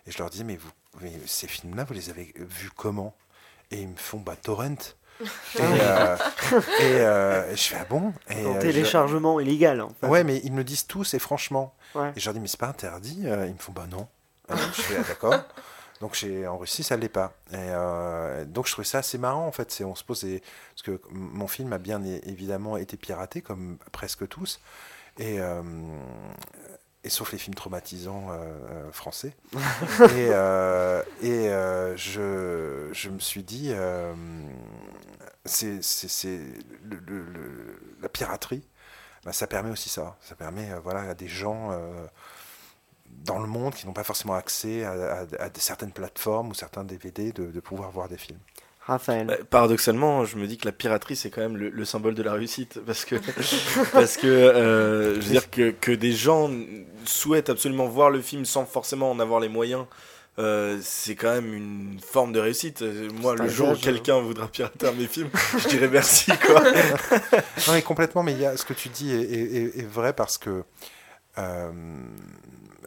Et 0.05 0.11
je 0.11 0.17
leur 0.19 0.29
disais, 0.29 0.43
mais, 0.43 0.57
vous, 0.57 0.69
mais 1.01 1.11
ces 1.25 1.47
films-là, 1.47 1.85
vous 1.85 1.93
les 1.95 2.09
avez 2.11 2.33
vus 2.37 2.69
comment? 2.75 3.15
Et 3.71 3.81
ils 3.81 3.87
me 3.87 3.95
font, 3.95 4.19
bah, 4.19 4.35
torrent. 4.35 4.75
et, 5.21 5.25
euh, 5.59 6.15
et, 6.79 6.83
euh, 6.83 7.55
je 7.55 7.61
fais, 7.63 7.77
ah 7.81 7.85
bon? 7.89 8.13
Et, 8.29 8.35
euh, 8.45 8.53
je- 8.55 8.59
téléchargement 8.59 9.39
illégal. 9.39 9.81
En 9.81 9.89
fait. 9.89 10.07
Ouais, 10.07 10.23
mais 10.23 10.39
ils 10.43 10.51
me 10.51 10.57
le 10.57 10.63
disent 10.63 10.85
tous 10.85 11.13
et 11.15 11.19
franchement. 11.19 11.73
Ouais. 11.95 12.11
Et 12.15 12.19
je 12.19 12.25
leur 12.25 12.33
dis, 12.33 12.39
mais 12.39 12.47
c'est 12.47 12.59
pas 12.59 12.67
interdit 12.67 13.23
Euh, 13.25 13.45
Ils 13.47 13.53
me 13.53 13.57
font, 13.59 13.71
bah 13.73 13.87
non. 13.89 14.07
Euh, 14.51 14.55
je 14.75 14.81
fais, 14.81 14.97
ah, 14.99 15.03
d'accord. 15.07 15.43
Donc 16.01 16.13
chez, 16.13 16.47
en 16.47 16.57
Russie, 16.57 16.83
ça 16.83 16.95
ne 16.95 17.01
l'est 17.01 17.09
pas. 17.09 17.33
Et 17.51 17.55
euh, 17.57 18.45
donc 18.45 18.67
je 18.67 18.71
trouvais 18.71 18.87
ça 18.87 18.99
assez 18.99 19.17
marrant 19.17 19.45
en 19.45 19.51
fait. 19.51 19.81
On 19.85 19.95
se 19.95 20.03
pose 20.03 20.23
des- 20.23 20.41
parce 20.73 20.81
que 20.83 21.01
mon 21.11 21.47
film 21.47 21.73
a 21.73 21.77
bien 21.77 22.01
évidemment 22.23 22.77
été 22.77 22.95
piraté 22.95 23.41
comme 23.41 23.77
presque 23.91 24.27
tous, 24.29 24.61
et, 25.17 25.41
euh, 25.41 25.61
et 27.03 27.09
sauf 27.09 27.31
les 27.33 27.37
films 27.37 27.55
traumatisants 27.55 28.27
euh, 28.31 28.89
français. 28.93 29.35
et 30.15 30.29
et 31.21 31.49
je, 31.97 32.89
je 32.93 33.09
me 33.09 33.19
suis 33.19 33.43
dit, 33.43 33.73
c'est, 35.45 35.81
la 38.01 38.09
piraterie. 38.09 38.63
bah, 39.25 39.33
ça 39.33 39.47
permet 39.47 39.71
aussi 39.71 39.89
ça. 39.89 40.17
Ça 40.21 40.35
permet 40.35 40.69
voilà, 40.83 41.01
à 41.09 41.13
des 41.13 41.27
gens 41.27 41.71
dans 43.25 43.39
le 43.39 43.47
monde 43.47 43.73
qui 43.75 43.85
n'ont 43.85 43.93
pas 43.93 44.03
forcément 44.03 44.33
accès 44.35 44.83
à, 44.83 44.91
à- 44.91 45.43
à 45.43 45.49
des- 45.49 45.59
certaines 45.59 45.91
plateformes 45.91 46.49
ou 46.49 46.53
certains 46.53 46.83
DVD 46.83 47.31
de, 47.31 47.45
de 47.51 47.59
pouvoir 47.59 47.91
voir 47.91 48.07
des 48.09 48.17
films. 48.17 48.39
Raphaël. 48.87 49.27
Bah, 49.27 49.35
paradoxalement, 49.49 50.25
je 50.25 50.35
me 50.37 50.47
dis 50.47 50.57
que 50.57 50.65
la 50.65 50.71
piraterie 50.71 51.15
c'est 51.15 51.29
quand 51.29 51.41
même 51.41 51.57
le, 51.57 51.69
le 51.69 51.85
symbole 51.85 52.15
de 52.15 52.23
la 52.23 52.33
réussite 52.33 52.79
parce 52.85 53.05
que 53.05 53.15
parce 53.93 54.17
que 54.17 54.25
euh, 54.27 55.15
je 55.15 55.19
veux 55.19 55.31
dire 55.31 55.49
que, 55.51 55.69
que 55.71 55.91
des 55.91 56.11
gens 56.11 56.49
souhaitent 57.05 57.49
absolument 57.51 57.87
voir 57.87 58.09
le 58.09 58.21
film 58.21 58.45
sans 58.45 58.65
forcément 58.65 59.11
en 59.11 59.19
avoir 59.19 59.39
les 59.41 59.49
moyens. 59.49 59.85
euh, 60.39 60.79
c'est 60.81 61.15
quand 61.15 61.31
même 61.33 61.53
une 61.53 61.99
forme 61.99 62.31
de 62.31 62.39
réussite. 62.39 62.81
Moi, 63.21 63.35
le 63.35 63.47
jour 63.49 63.67
où 63.69 63.73
gage, 63.73 63.81
quelqu'un 63.81 64.21
voudra 64.21 64.47
pirater 64.47 64.87
un 64.87 64.93
de 64.93 64.97
mes 65.01 65.07
films, 65.07 65.29
je 65.59 65.67
dirais 65.67 65.89
merci 65.89 66.31
quoi. 66.47 66.63
Non, 67.67 67.73
mais 67.73 67.81
complètement, 67.83 68.23
mais 68.23 68.31
il 68.31 68.39
y 68.39 68.45
a, 68.45 68.55
ce 68.57 68.63
que 68.65 68.73
tu 68.73 68.89
dis 68.89 69.11
est, 69.13 69.21
est- 69.21 69.55
est- 69.55 69.79
est 69.79 69.87
vrai 69.87 70.13
parce 70.13 70.37
que 70.39 70.63
euh, 71.37 71.71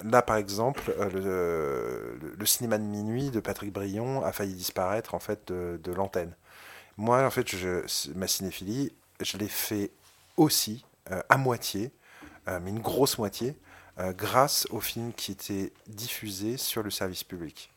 là, 0.04 0.22
par 0.22 0.36
exemple, 0.36 0.94
euh, 0.98 2.16
le, 2.38 2.46
cinéma 2.46 2.78
de 2.78 2.84
minuit 2.84 3.30
de 3.30 3.40
Patrick 3.40 3.72
Brion 3.72 4.24
a 4.24 4.32
failli 4.32 4.54
disparaître 4.54 5.14
en 5.14 5.18
fait 5.18 5.52
de, 5.52 5.92
l'antenne. 5.92 6.32
Moi, 6.96 7.24
en 7.24 7.30
fait, 7.30 7.48
je, 7.48 7.80
ma 8.14 8.26
cinéphilie, 8.26 8.92
je 9.20 9.36
l'ai 9.38 9.48
fait 9.48 9.90
aussi 10.36 10.84
euh, 11.10 11.22
à 11.28 11.36
moitié, 11.36 11.90
euh, 12.48 12.58
mais 12.62 12.70
une 12.70 12.80
grosse 12.80 13.18
moitié, 13.18 13.56
grâce 14.16 14.66
aux 14.70 14.80
films 14.80 15.12
qui 15.12 15.32
étaient 15.32 15.70
diffusés 15.86 16.56
sur 16.56 16.82
le 16.82 16.90
service 16.90 17.22
public. 17.22 17.70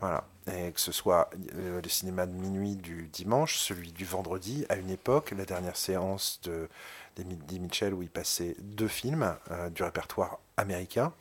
Voilà. 0.00 0.24
Et 0.52 0.70
que 0.70 0.80
ce 0.80 0.92
soit 0.92 1.28
euh, 1.54 1.80
le 1.82 1.88
cinéma 1.88 2.26
de 2.26 2.32
minuit 2.32 2.76
du 2.76 3.08
dimanche, 3.08 3.56
celui 3.56 3.90
du 3.92 4.04
vendredi, 4.04 4.64
à 4.68 4.76
une 4.76 4.90
époque, 4.90 5.32
la 5.36 5.44
dernière 5.44 5.76
séance 5.76 6.40
de 6.44 6.68
d'Eddie 7.16 7.60
Mitchell 7.60 7.94
où 7.94 8.02
il 8.02 8.10
passait 8.10 8.56
deux 8.60 8.88
films 8.88 9.34
euh, 9.50 9.70
du 9.70 9.82
répertoire 9.82 10.38
américain, 10.58 11.12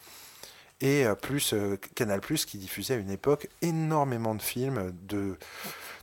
et 0.81 1.05
euh, 1.05 1.15
plus 1.15 1.55
Canal 1.95 2.19
qui 2.19 2.57
diffusait 2.57 2.95
à 2.95 2.97
une 2.97 3.09
époque 3.09 3.47
énormément 3.61 4.35
de 4.35 4.41
films 4.41 4.93
de 5.07 5.37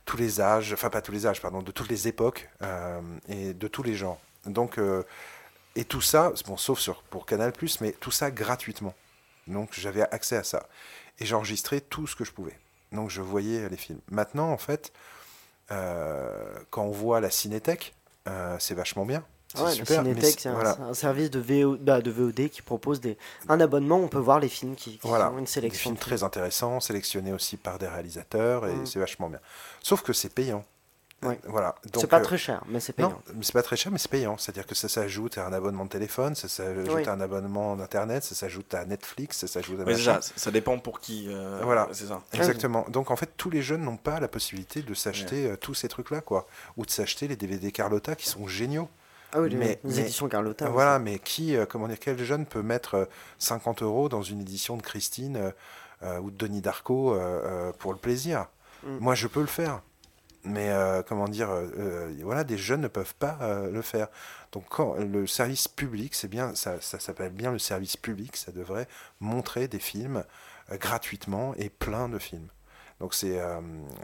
tous 0.03 0.17
les 0.17 0.41
âges, 0.41 0.73
enfin 0.73 0.89
pas 0.89 1.01
tous 1.01 1.11
les 1.11 1.27
âges, 1.27 1.41
pardon, 1.41 1.61
de 1.61 1.71
toutes 1.71 1.89
les 1.89 2.07
époques 2.07 2.49
et 3.29 3.53
de 3.53 3.67
tous 3.69 3.83
les 3.83 3.93
genres. 3.93 4.19
Donc, 4.45 4.77
et 5.75 5.85
tout 5.85 6.01
ça, 6.01 6.33
bon, 6.45 6.57
sauf 6.57 6.79
sur, 6.79 7.03
pour 7.03 7.25
Canal 7.25 7.53
mais 7.79 7.93
tout 7.93 8.11
ça 8.11 8.31
gratuitement. 8.31 8.93
Donc 9.47 9.69
j'avais 9.73 10.01
accès 10.01 10.37
à 10.37 10.43
ça. 10.43 10.67
Et 11.23 11.25
j'enregistrais 11.25 11.79
tout 11.79 12.05
ce 12.05 12.17
que 12.17 12.25
je 12.25 12.31
pouvais. 12.33 12.57
Donc 12.91 13.09
je 13.09 13.21
voyais 13.21 13.69
les 13.69 13.77
films. 13.77 13.99
Maintenant, 14.11 14.51
en 14.51 14.57
fait, 14.57 14.91
euh, 15.71 16.53
quand 16.69 16.83
on 16.83 16.91
voit 16.91 17.21
la 17.21 17.29
Cinétech, 17.29 17.93
euh, 18.27 18.57
c'est 18.59 18.73
vachement 18.73 19.05
bien. 19.05 19.23
Ouais, 19.57 19.71
super. 19.71 20.03
la 20.03 20.09
Cinétech, 20.09 20.39
c'est- 20.39 20.49
un, 20.49 20.53
voilà. 20.53 20.73
c'est 20.73 20.81
un 20.81 20.93
service 20.93 21.29
de, 21.29 21.39
VO, 21.39 21.77
bah, 21.77 22.01
de 22.01 22.11
VOD 22.11 22.49
qui 22.49 22.61
propose 22.61 22.99
des, 22.99 23.17
un 23.47 23.59
abonnement. 23.61 23.97
On 23.99 24.07
peut 24.09 24.17
voir 24.19 24.39
les 24.41 24.49
films 24.49 24.75
qui, 24.75 24.97
qui 24.97 25.07
Voilà, 25.07 25.31
ont 25.31 25.37
une 25.37 25.45
des 25.45 25.49
sélection. 25.49 25.79
films 25.81 25.95
de 25.95 25.99
films. 26.03 26.17
très 26.17 26.23
intéressants, 26.25 26.79
sélectionnés 26.81 27.31
aussi 27.31 27.55
par 27.55 27.79
des 27.79 27.87
réalisateurs, 27.87 28.67
et 28.67 28.73
Mm. 28.73 28.85
c'est 28.85 28.99
vachement 28.99 29.29
bien. 29.29 29.39
Sauf 29.81 30.01
que 30.01 30.11
c'est 30.11 30.29
payant. 30.29 30.65
Ouais. 31.23 31.39
Voilà. 31.45 31.75
C'est 31.95 32.07
pas 32.07 32.19
euh, 32.19 32.23
très 32.23 32.37
cher, 32.37 32.61
mais 32.67 32.79
c'est 32.79 32.93
payant. 32.93 33.21
mais 33.33 33.43
c'est 33.43 33.53
pas 33.53 33.63
très 33.63 33.75
cher, 33.75 33.91
mais 33.91 33.97
c'est 33.97 34.09
payant. 34.11 34.37
C'est-à-dire 34.37 34.65
que 34.65 34.75
ça 34.75 34.89
s'ajoute 34.89 35.37
à 35.37 35.45
un 35.47 35.53
abonnement 35.53 35.85
de 35.85 35.89
téléphone, 35.89 36.35
ça 36.35 36.47
s'ajoute 36.47 36.89
Oui. 36.93 37.07
à 37.07 37.11
un 37.13 37.21
abonnement 37.21 37.75
d'internet, 37.75 38.23
ça 38.23 38.35
s'ajoute 38.35 38.73
à 38.73 38.85
Netflix, 38.85 39.37
ça 39.39 39.47
s'ajoute 39.47 39.79
à 39.79 39.85
Mais 39.85 39.97
ça, 39.97 40.19
ça 40.21 40.51
dépend 40.51 40.77
pour 40.79 40.99
qui. 40.99 41.27
euh, 41.29 41.61
Voilà. 41.63 41.87
c'est 41.91 42.07
ça. 42.07 42.21
Exactement. 42.33 42.85
Donc 42.89 43.11
en 43.11 43.15
fait, 43.15 43.31
tous 43.37 43.49
les 43.49 43.61
jeunes 43.61 43.81
n'ont 43.83 43.97
pas 43.97 44.19
la 44.19 44.27
possibilité 44.27 44.81
de 44.81 44.93
s'acheter 44.93 45.47
euh, 45.47 45.55
tous 45.55 45.73
ces 45.73 45.87
trucs-là, 45.87 46.21
quoi, 46.21 46.47
ou 46.77 46.85
de 46.85 46.91
s'acheter 46.91 47.27
les 47.27 47.35
DVD 47.35 47.71
Carlotta 47.71 48.15
qui 48.15 48.27
sont 48.27 48.47
géniaux. 48.47 48.89
Ah 49.35 49.41
oui, 49.41 49.49
les, 49.49 49.55
Mais- 49.57 49.79
les 49.83 49.95
mais- 49.95 50.01
éditions 50.01 50.27
Carlotta. 50.29 50.65
aussi. 50.65 50.73
Voilà, 50.73 50.99
mais 50.99 51.17
qui, 51.17 51.55
euh, 51.55 51.65
comment 51.65 51.87
dire, 51.87 51.97
quel 51.99 52.19
jeune 52.23 52.45
peut 52.45 52.61
mettre 52.61 52.93
euh, 52.95 53.05
50 53.39 53.81
euros 53.81 54.07
dans 54.09 54.21
une 54.21 54.41
édition 54.41 54.77
de 54.77 54.81
Christine 54.83 55.51
ou 56.21 56.31
de 56.31 56.35
Denis 56.35 56.59
Darko 56.61 57.13
euh, 57.13 57.17
euh, 57.19 57.71
pour 57.79 57.93
le 57.93 57.97
plaisir? 57.97 58.47
Mm. 58.83 58.97
Moi, 58.99 59.15
je 59.15 59.27
peux 59.27 59.39
le 59.39 59.47
faire. 59.47 59.81
Mais 60.45 60.69
euh, 60.71 61.01
comment 61.07 61.27
dire, 61.29 61.49
euh, 61.49 61.67
euh, 61.79 62.13
voilà, 62.23 62.43
des 62.43 62.57
jeunes 62.57 62.81
ne 62.81 62.87
peuvent 62.89 63.15
pas 63.15 63.37
euh, 63.41 63.71
le 63.71 63.81
faire. 63.81 64.07
Donc, 64.51 64.65
quand 64.69 64.95
le 64.95 65.25
service 65.25 65.67
public, 65.67 66.13
c'est 66.13 66.27
bien, 66.27 66.53
ça, 66.53 66.75
ça 66.81 66.99
s'appelle 66.99 67.31
bien 67.31 67.51
le 67.51 67.59
service 67.59 67.95
public, 67.97 68.35
ça 68.35 68.51
devrait 68.51 68.87
montrer 69.21 69.67
des 69.67 69.79
films 69.79 70.23
euh, 70.71 70.77
gratuitement 70.77 71.53
et 71.57 71.69
plein 71.69 72.09
de 72.09 72.19
films. 72.19 72.47
Donc, 72.99 73.13
c'est. 73.13 73.39
euh, 73.39 73.59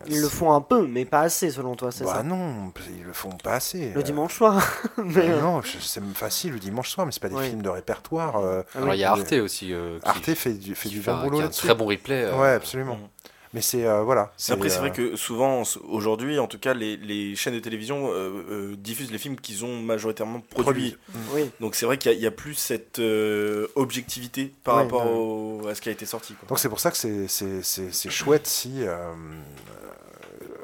Ils 0.08 0.22
le 0.22 0.28
font 0.30 0.52
un 0.54 0.62
peu, 0.62 0.88
mais 0.88 1.06
pas 1.06 1.22
assez 1.22 1.52
selon 1.52 1.76
toi, 1.76 1.92
c'est 1.92 2.06
Bah 2.06 2.14
ça? 2.16 2.24
non, 2.24 2.72
ils 2.90 3.04
le 3.04 3.14
font 3.14 3.32
pas 3.32 3.54
assez. 3.54 3.92
Le 3.92 4.00
Euh, 4.00 4.04
dimanche 4.04 4.36
soir. 4.36 4.66
mais, 4.98 5.28
non, 5.42 5.62
c'est 5.64 6.04
facile 6.16 6.54
le 6.54 6.60
dimanche 6.60 6.90
soir, 6.90 7.06
mais 7.06 7.12
c'est 7.12 7.22
pas 7.22 7.30
des 7.30 7.36
Oui. 7.36 7.50
films 7.50 7.62
de 7.62 7.70
répertoire. 7.70 8.38
Alors 8.76 8.94
il 8.96 9.00
y 9.00 9.04
a 9.04 9.12
Arte 9.12 9.34
aussi. 9.34 9.74
euh, 9.74 10.00
qui- 10.00 10.08
Arte 10.08 10.34
fait 10.34 10.54
du, 10.54 10.74
fait 10.74 10.88
qui 10.90 10.96
du 10.96 11.02
fait 11.02 11.12
bon 11.12 11.18
un- 11.18 11.24
boulot 11.24 11.48
très 11.50 11.76
bon 11.76 11.86
replay. 11.86 12.24
euh, 12.24 12.40
Ouais, 12.40 12.50
absolument. 12.54 12.96
Mm. 12.96 13.08
Mais 13.54 13.62
c'est 13.62 13.86
euh, 13.88 14.04
voilà. 14.04 14.32
Après, 14.50 14.70
c'est 14.70 14.78
euh, 14.78 14.80
vrai 14.80 14.92
que 14.92 15.16
souvent, 15.16 15.64
aujourd'hui, 15.88 16.38
en 16.38 16.46
tout 16.46 16.60
cas, 16.60 16.76
les, 16.76 16.98
les 16.98 17.36
chaînes 17.36 17.56
de 17.56 17.60
télévision 17.60 18.10
euh, 18.12 18.44
euh, 18.50 18.76
diffusent 18.78 19.12
les 19.12 19.18
films 19.18 19.38
qu'ils 19.38 19.66
ont 19.66 19.82
majoritairement 19.82 20.40
produits. 20.42 20.96
produit. 21.14 21.24
Oui. 21.34 21.50
Donc 21.60 21.74
c'est 21.74 21.88
vrai 21.88 21.98
qu'il 21.98 22.14
y, 22.20 22.28
a- 22.28 22.32
plus 22.32 22.54
cette 22.54 23.00
euh, 23.00 23.68
objectivité 23.76 24.54
par 24.64 24.76
rapport 24.76 25.12
au- 25.12 25.68
à 25.68 25.74
ce 25.74 25.82
qui 25.82 25.90
a 25.90 25.92
été 25.92 26.06
sorti. 26.06 26.34
Quoi. 26.36 26.48
Donc 26.48 26.60
c'est 26.60 26.70
pour 26.70 26.80
ça 26.80 26.92
que 26.92 26.98
c'est 26.98 27.28
c'est 27.28 27.64
c'est 27.64 27.92
c'est 27.92 28.12
chouette 28.12 28.46
si 28.46 28.84
euh, 28.84 28.96
euh, 28.96 29.14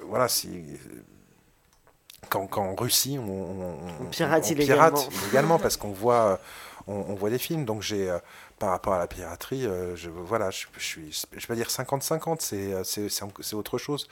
voilà 0.08 0.28
si 0.28 0.48
quand, 2.30 2.48
quand 2.48 2.64
en 2.64 2.76
Russie 2.76 3.18
on, 3.20 3.24
on, 3.30 3.78
On 4.02 4.06
pirate 4.06 4.50
illégalement. 4.50 5.00
illégalement 5.24 5.60
parce 5.60 5.78
qu'on 5.78 5.92
voit 5.92 6.14
euh, 6.34 6.38
on, 6.88 6.94
on 7.10 7.16
voit 7.16 7.30
des 7.30 7.38
films 7.38 7.66
donc 7.66 7.82
j'ai 7.82 8.10
euh, 8.10 8.18
par 8.60 8.70
rapport 8.72 8.94
à 8.94 9.00
la 9.00 9.08
piraterie 9.08 9.66
euh, 9.68 9.96
je 9.96 10.10
voilà 10.10 10.50
je, 10.52 10.66
je 10.78 10.84
suis 10.84 11.12
je 11.34 11.40
vais 11.42 11.48
pas 11.48 11.56
dire 11.56 11.70
50-50 11.70 12.42
c'est 12.42 12.74
euh, 12.74 12.84
c'est 12.84 13.56
autre 13.56 13.78
chose. 13.78 14.08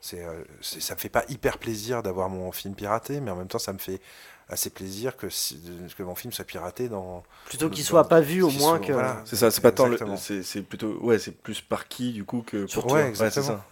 C'est 0.00 0.24
euh, 0.24 0.44
c'est- 0.60 0.80
ça 0.80 0.94
me 0.94 1.00
fait 1.00 1.08
pas 1.08 1.24
hyper 1.28 1.58
plaisir 1.58 2.02
d'avoir 2.02 2.28
mon 2.28 2.52
film 2.52 2.74
piraté 2.74 3.20
mais 3.20 3.30
en 3.30 3.36
même 3.36 3.48
temps 3.48 3.58
ça 3.58 3.72
me 3.72 3.78
fait 3.78 4.00
assez 4.48 4.70
plaisir 4.70 5.16
que, 5.16 5.26
que 5.26 6.02
mon 6.04 6.14
film 6.14 6.32
soit 6.32 6.44
piraté 6.44 6.88
dans 6.88 7.24
Plutôt 7.46 7.68
qu'il 7.68 7.82
soit 7.84 8.06
pas 8.08 8.20
vu 8.20 8.42
au 8.42 8.50
moins 8.50 8.76
soit- 8.76 8.86
que. 8.86 8.92
voilà. 8.92 9.20
C'est 9.24 9.34
ça, 9.36 9.50
c'est 9.50 9.60
pas 9.60 9.72
tant 9.72 9.88
c'est 10.16 10.62
plutôt 10.62 10.96
ouais, 11.00 11.18
c'est 11.18 11.32
plus 11.32 11.60
par 11.60 11.88
qui 11.88 12.12
du 12.12 12.24
coup 12.24 12.42
que 12.46 12.58
pour 12.62 12.70
Sur- 12.70 12.86
toi. 12.86 12.98
ouais, 12.98 13.14
ça. 13.30 13.64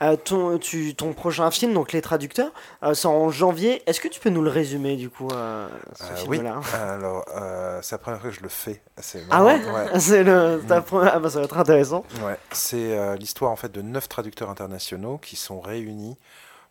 Euh, 0.00 0.16
ton, 0.16 0.56
tu, 0.58 0.94
ton 0.94 1.12
prochain 1.12 1.50
film, 1.50 1.74
donc 1.74 1.92
Les 1.92 2.00
Traducteurs, 2.00 2.52
euh, 2.82 2.94
sort 2.94 3.12
en 3.12 3.30
janvier. 3.30 3.82
Est-ce 3.86 4.00
que 4.00 4.08
tu 4.08 4.18
peux 4.18 4.30
nous 4.30 4.40
le 4.42 4.48
résumer 4.48 4.96
du 4.96 5.10
coup, 5.10 5.28
euh, 5.32 5.68
ce 5.94 6.04
Euh, 6.04 6.06
oui, 6.28 6.38
film-là 6.38 6.60
alors 6.74 7.24
euh, 7.36 7.78
c'est 7.82 7.94
la 7.94 7.98
première 7.98 8.20
fois 8.20 8.30
que 8.30 8.36
je 8.36 8.42
le 8.42 8.48
fais. 8.48 8.80
C'est 8.98 9.22
Ah 9.30 9.44
ouais, 9.44 9.58
C'est 9.98 10.24
le, 10.24 10.62
ta 10.66 10.80
première- 10.80 11.12
ah 11.14 11.18
bah, 11.20 11.28
ça 11.30 11.38
va 11.40 11.44
être 11.44 11.58
intéressant. 11.58 12.04
Ouais, 12.24 12.38
c'est 12.52 12.98
euh, 12.98 13.16
l'histoire 13.16 13.50
en 13.50 13.56
fait 13.56 13.70
de 13.72 13.82
neuf 13.82 14.08
traducteurs 14.08 14.48
internationaux 14.50 15.18
qui 15.18 15.36
sont 15.36 15.60
réunis 15.60 16.16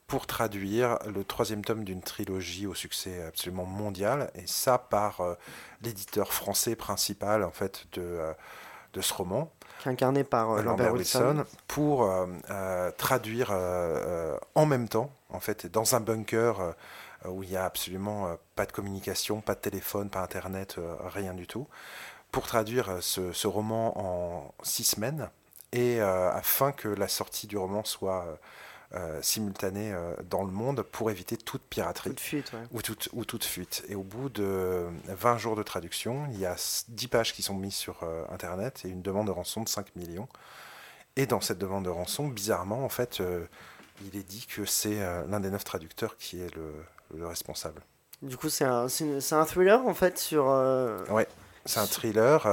pour 0.07 0.25
traduire 0.25 0.97
le 1.05 1.25
troisième 1.25 1.63
tome 1.65 1.83
d'une 1.83 2.01
trilogie 2.01 2.65
au 2.65 2.73
succès 2.73 3.21
absolument 3.23 3.65
mondial, 3.65 4.31
et 4.35 4.47
ça 4.47 4.77
par 4.77 5.19
euh, 5.19 5.35
l'éditeur 5.81 6.33
français 6.33 6.77
principal 6.77 7.43
en 7.43 7.51
fait 7.51 7.85
de, 7.91 8.01
euh, 8.01 8.33
de 8.93 9.01
ce 9.01 9.13
roman, 9.13 9.51
Qui 9.79 9.89
est 9.89 9.91
incarné 9.91 10.23
par 10.23 10.51
euh, 10.51 10.61
Lambert 10.61 10.93
Wilson. 10.93 11.39
Wilson, 11.39 11.45
pour 11.67 12.09
traduire 12.97 13.51
en 14.55 14.65
même 14.65 14.87
temps, 14.87 15.11
en 15.29 15.41
fait, 15.41 15.67
dans 15.67 15.93
un 15.93 15.99
bunker 15.99 16.73
où 17.25 17.43
il 17.43 17.49
n'y 17.49 17.57
a 17.57 17.65
absolument 17.65 18.37
pas 18.55 18.65
de 18.65 18.71
communication, 18.71 19.41
pas 19.41 19.55
de 19.55 19.59
téléphone, 19.59 20.09
pas 20.09 20.21
internet, 20.21 20.77
rien 21.01 21.33
du 21.33 21.47
tout, 21.47 21.67
pour 22.31 22.47
traduire 22.47 22.99
ce, 23.01 23.33
ce 23.33 23.47
roman 23.47 23.93
en 23.99 24.53
six 24.63 24.85
semaines, 24.85 25.29
et 25.73 25.99
afin 25.99 26.71
que 26.71 26.87
la 26.87 27.09
sortie 27.09 27.47
du 27.47 27.57
roman 27.57 27.83
soit 27.83 28.39
euh, 28.95 29.21
simultanée 29.21 29.91
euh, 29.91 30.15
dans 30.29 30.43
le 30.45 30.51
monde 30.51 30.81
pour 30.81 31.11
éviter 31.11 31.35
toute 31.35 31.61
piraterie 31.61 32.11
Coup 32.11 32.15
de 32.15 32.19
fuite, 32.21 32.53
ouais. 32.53 32.59
ou 32.71 32.81
toute, 32.81 33.09
ou 33.11 33.25
toute 33.25 33.43
fuite. 33.43 33.83
Et 33.89 33.95
au 33.95 34.01
bout 34.03 34.29
de 34.29 34.85
20 35.07 35.37
jours 35.37 35.57
de 35.57 35.63
traduction, 35.63 36.25
il 36.31 36.39
y 36.39 36.45
a 36.45 36.55
10 36.87 37.07
pages 37.09 37.33
qui 37.33 37.41
sont 37.41 37.53
mises 37.53 37.75
sur 37.75 38.03
euh, 38.03 38.23
Internet 38.29 38.83
et 38.85 38.89
une 38.89 39.01
demande 39.01 39.27
de 39.27 39.31
rançon 39.31 39.61
de 39.61 39.67
5 39.67 39.93
millions. 39.97 40.29
Et 41.17 41.25
dans 41.25 41.41
cette 41.41 41.57
demande 41.57 41.83
de 41.83 41.89
rançon, 41.89 42.29
bizarrement, 42.29 42.85
en 42.85 42.89
fait, 42.89 43.19
euh, 43.19 43.45
il 44.05 44.15
est 44.17 44.23
dit 44.23 44.45
que 44.47 44.63
c'est 44.63 44.99
l'un 45.27 45.41
des 45.41 45.49
neuf 45.49 45.65
traducteurs 45.65 46.15
qui 46.15 46.39
est 46.41 46.55
le, 46.55 46.71
le 47.13 47.27
responsable. 47.27 47.81
Du 48.21 48.37
coup, 48.37 48.47
c'est 48.49 48.63
un, 48.63 48.85
un 48.87 49.45
thriller 49.45 49.85
en 49.85 49.93
fait 49.95 50.17
sur. 50.17 50.45
Ouais, 51.09 51.27
c'est 51.65 51.79
un 51.79 51.87
thriller. 51.87 52.47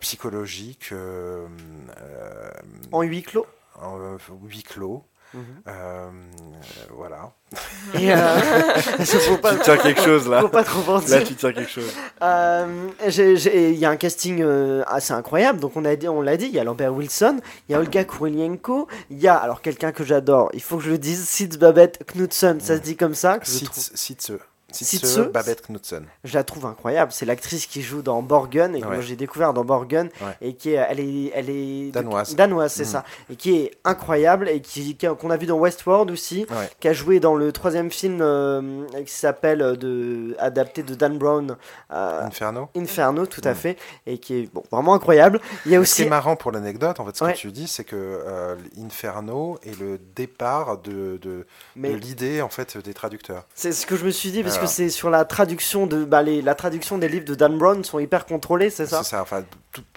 psychologique, 0.00 0.92
En 2.92 3.02
huis 3.02 3.22
clos. 3.22 3.46
En 3.80 3.98
euh, 4.00 4.16
huis 4.46 4.62
clos. 4.62 5.04
Mhm. 5.32 5.42
Euh, 5.66 6.10
voilà. 6.96 7.32
Et 7.94 8.12
euh, 8.12 8.16
faut 9.04 9.36
pas, 9.38 9.54
Tu 9.56 9.62
tiens 9.62 9.76
quelque 9.78 10.00
chose 10.00 10.28
là. 10.28 10.40
faut 10.42 10.48
pas 10.48 10.62
trop 10.62 11.00
Là, 11.08 11.22
tu 11.22 11.34
tiens 11.34 11.52
quelque 11.52 11.70
chose. 11.70 11.92
Euh, 12.22 12.88
Il 13.08 13.74
y 13.76 13.84
a 13.84 13.90
un 13.90 13.96
casting 13.96 14.42
euh, 14.42 14.84
assez 14.86 15.12
incroyable. 15.12 15.58
Donc 15.58 15.72
on 15.76 15.84
a 15.84 15.96
dit, 15.96 16.06
on 16.08 16.22
l'a 16.22 16.36
dit, 16.36 16.46
il 16.46 16.52
y 16.52 16.60
a 16.60 16.64
Lambert 16.64 16.94
Wilson, 16.94 17.40
il 17.68 17.72
y 17.72 17.74
a 17.74 17.80
Olga 17.80 18.04
Kurylenko, 18.04 18.86
il 19.10 19.18
y 19.18 19.26
a 19.26 19.34
alors 19.34 19.60
quelqu'un 19.60 19.90
que 19.90 20.04
j'adore. 20.04 20.50
Il 20.54 20.62
faut 20.62 20.76
que 20.76 20.84
je 20.84 20.90
le 20.90 20.98
dise, 20.98 21.28
Sid 21.28 21.58
Babette 21.58 22.04
Knudsen. 22.14 22.60
Ça 22.60 22.76
se 22.76 22.82
dit 22.82 22.96
comme 22.96 23.14
ça. 23.14 23.38
trouve- 23.64 23.96
Sitze, 24.74 25.18
Babette 25.32 25.62
Knudsen. 25.66 26.04
je 26.24 26.34
la 26.34 26.42
trouve 26.44 26.66
incroyable. 26.66 27.12
C'est 27.12 27.26
l'actrice 27.26 27.66
qui 27.66 27.82
joue 27.82 28.02
dans 28.02 28.22
Borgen 28.22 28.74
et 28.74 28.80
que 28.80 28.86
Ouais. 28.86 28.94
moi 28.94 29.00
j'ai 29.02 29.16
découvert 29.16 29.52
dans 29.52 29.64
Borgen 29.64 30.08
Ouais. 30.20 30.36
et 30.40 30.54
qui 30.54 30.70
est, 30.70 30.84
elle 30.88 31.00
est, 31.00 31.30
elle 31.34 31.50
est 31.50 31.90
Danoise. 31.92 32.34
danoise, 32.34 32.72
c'est 32.72 32.84
Mhm. 32.84 32.88
ça, 32.90 33.04
et 33.30 33.36
qui 33.36 33.56
est 33.56 33.70
incroyable 33.84 34.48
et 34.48 34.60
qui 34.60 34.96
qu'on 34.96 35.30
a 35.30 35.36
vu 35.36 35.46
dans 35.46 35.58
Westworld 35.58 36.10
aussi, 36.10 36.46
Ouais. 36.50 36.68
qui 36.80 36.88
a 36.88 36.92
joué 36.92 37.20
dans 37.20 37.34
le 37.34 37.52
troisième 37.52 37.90
film 37.90 38.18
euh, 38.20 38.84
qui 39.04 39.12
s'appelle 39.12 39.62
euh, 39.62 39.76
de 39.76 40.34
adapté 40.38 40.82
de 40.82 40.94
Dan 40.94 41.18
Brown. 41.18 41.56
euh, 41.92 42.22
Inferno. 42.22 42.68
Inferno, 42.76 43.26
tout 43.26 43.40
à 43.44 43.52
Mm. 43.52 43.54
fait, 43.54 43.78
et 44.06 44.18
qui 44.18 44.34
est 44.34 44.52
bon, 44.52 44.62
vraiment 44.72 44.94
incroyable. 44.94 45.40
Il 45.66 45.72
y 45.72 45.74
a 45.74 45.78
Mais 45.78 45.82
aussi. 45.82 46.02
est 46.02 46.08
marrant 46.08 46.36
pour 46.36 46.50
l'anecdote, 46.52 46.98
en 47.00 47.04
fait, 47.06 47.16
ce 47.16 47.24
que 47.24 47.36
tu 47.36 47.52
dis, 47.52 47.68
c'est 47.68 47.84
que 47.84 47.94
euh, 47.96 48.56
Inferno 48.88 49.58
est 49.64 49.78
le 49.78 49.98
départ 50.16 50.78
de, 50.78 51.18
de, 51.20 51.46
Mais 51.76 51.90
de 51.90 51.96
l'idée 51.96 52.42
en 52.42 52.48
fait 52.48 52.76
des 52.78 52.94
traducteurs. 52.94 53.44
c'est 53.54 53.72
ce 53.72 53.86
que 53.86 53.96
je 53.96 54.04
me 54.04 54.10
suis 54.10 54.30
dit, 54.30 54.42
parce 54.42 54.58
que 54.58 54.63
C'est 54.66 54.90
sur 54.90 55.10
la 55.10 55.24
traduction 55.24 55.86
de. 55.86 56.04
Bah, 56.04 56.22
les, 56.22 56.42
la 56.42 56.54
traduction 56.54 56.98
des 56.98 57.08
livres 57.08 57.24
de 57.24 57.34
Dan 57.34 57.58
Brown 57.58 57.84
sont 57.84 57.98
hyper 57.98 58.26
contrôlés, 58.26 58.70
c'est 58.70 58.86
ça? 58.86 59.02
C'est 59.02 59.10
ça. 59.10 59.22
Enfin, 59.22 59.44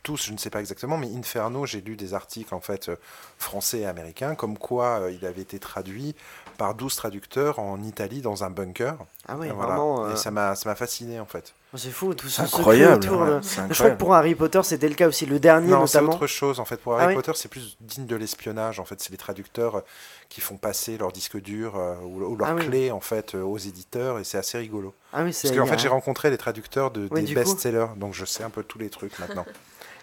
tous, 0.03 0.25
je 0.25 0.33
ne 0.33 0.37
sais 0.37 0.49
pas 0.49 0.59
exactement, 0.59 0.97
mais 0.97 1.07
Inferno, 1.15 1.65
j'ai 1.65 1.81
lu 1.81 1.95
des 1.95 2.13
articles 2.13 2.53
en 2.53 2.61
fait 2.61 2.89
euh, 2.89 2.95
français 3.37 3.79
et 3.79 3.85
américains, 3.85 4.35
comme 4.35 4.57
quoi 4.57 5.01
euh, 5.01 5.11
il 5.11 5.25
avait 5.25 5.41
été 5.41 5.59
traduit 5.59 6.15
par 6.57 6.73
12 6.75 6.95
traducteurs 6.95 7.59
en 7.59 7.81
Italie 7.83 8.21
dans 8.21 8.43
un 8.43 8.49
bunker. 8.49 8.97
Ah 9.27 9.35
oui, 9.37 9.47
voilà. 9.49 9.73
vraiment. 9.73 10.05
euh, 10.05 10.13
Et 10.13 10.15
ça 10.15 10.31
m'a 10.31 10.55
ça 10.55 10.67
m'a 10.69 10.75
fasciné 10.75 11.19
en 11.19 11.25
fait. 11.25 11.53
C'est 11.75 11.91
fou, 11.91 12.13
tout 12.13 12.27
C'est 12.29 12.43
secret 12.43 12.57
incroyable. 12.59 13.03
de- 13.03 13.07
c'est 13.07 13.09
Je 13.09 13.13
crois 13.13 13.63
que 13.67 13.71
incroyable. 13.71 13.97
pour 13.97 14.13
Harry 14.15 14.35
Potter, 14.35 14.61
c'était 14.63 14.87
le 14.89 14.95
cas 14.95 15.07
aussi, 15.07 15.25
le 15.25 15.39
dernier 15.39 15.67
Non, 15.67 15.85
c'est 15.85 15.97
notamment. 15.99 16.15
autre 16.15 16.27
chose 16.27 16.59
en 16.59 16.65
fait. 16.65 16.77
Pour 16.77 16.93
Ah 16.95 17.01
Harry 17.03 17.07
oui 17.09 17.15
Potter, 17.21 17.31
c'est 17.35 17.49
plus 17.49 17.77
digne 17.81 18.05
de 18.05 18.15
l'espionnage 18.15 18.79
en 18.79 18.85
fait. 18.85 18.99
C'est 19.01 19.11
les 19.11 19.17
traducteurs 19.17 19.75
euh, 19.77 19.81
qui 20.29 20.41
font 20.41 20.55
passer 20.57 20.97
leur 20.97 21.11
disque 21.11 21.39
dur 21.41 21.75
euh, 21.77 21.95
ou, 22.03 22.23
ou 22.23 22.35
leur 22.35 22.47
Ah 22.49 22.55
oui. 22.55 22.65
clé 22.65 22.91
en 22.91 23.01
fait 23.01 23.35
euh, 23.35 23.41
aux 23.43 23.57
éditeurs 23.57 24.17
et 24.19 24.23
c'est 24.23 24.37
assez 24.37 24.57
rigolo. 24.57 24.93
Ah 25.13 25.23
oui, 25.23 25.33
c'est. 25.33 25.49
Parce 25.49 25.59
qu'en 25.59 25.65
fait, 25.67 25.79
j'ai 25.79 25.87
rencontré 25.89 26.29
les 26.29 26.37
traducteurs 26.37 26.91
de, 26.91 27.07
Oui, 27.11 27.23
des 27.23 27.33
best-sellers, 27.35 27.87
donc 27.97 28.13
je 28.13 28.25
sais 28.25 28.43
un 28.43 28.49
peu 28.49 28.63
tous 28.63 28.79
les 28.79 28.89
trucs 28.89 29.17
maintenant. 29.19 29.45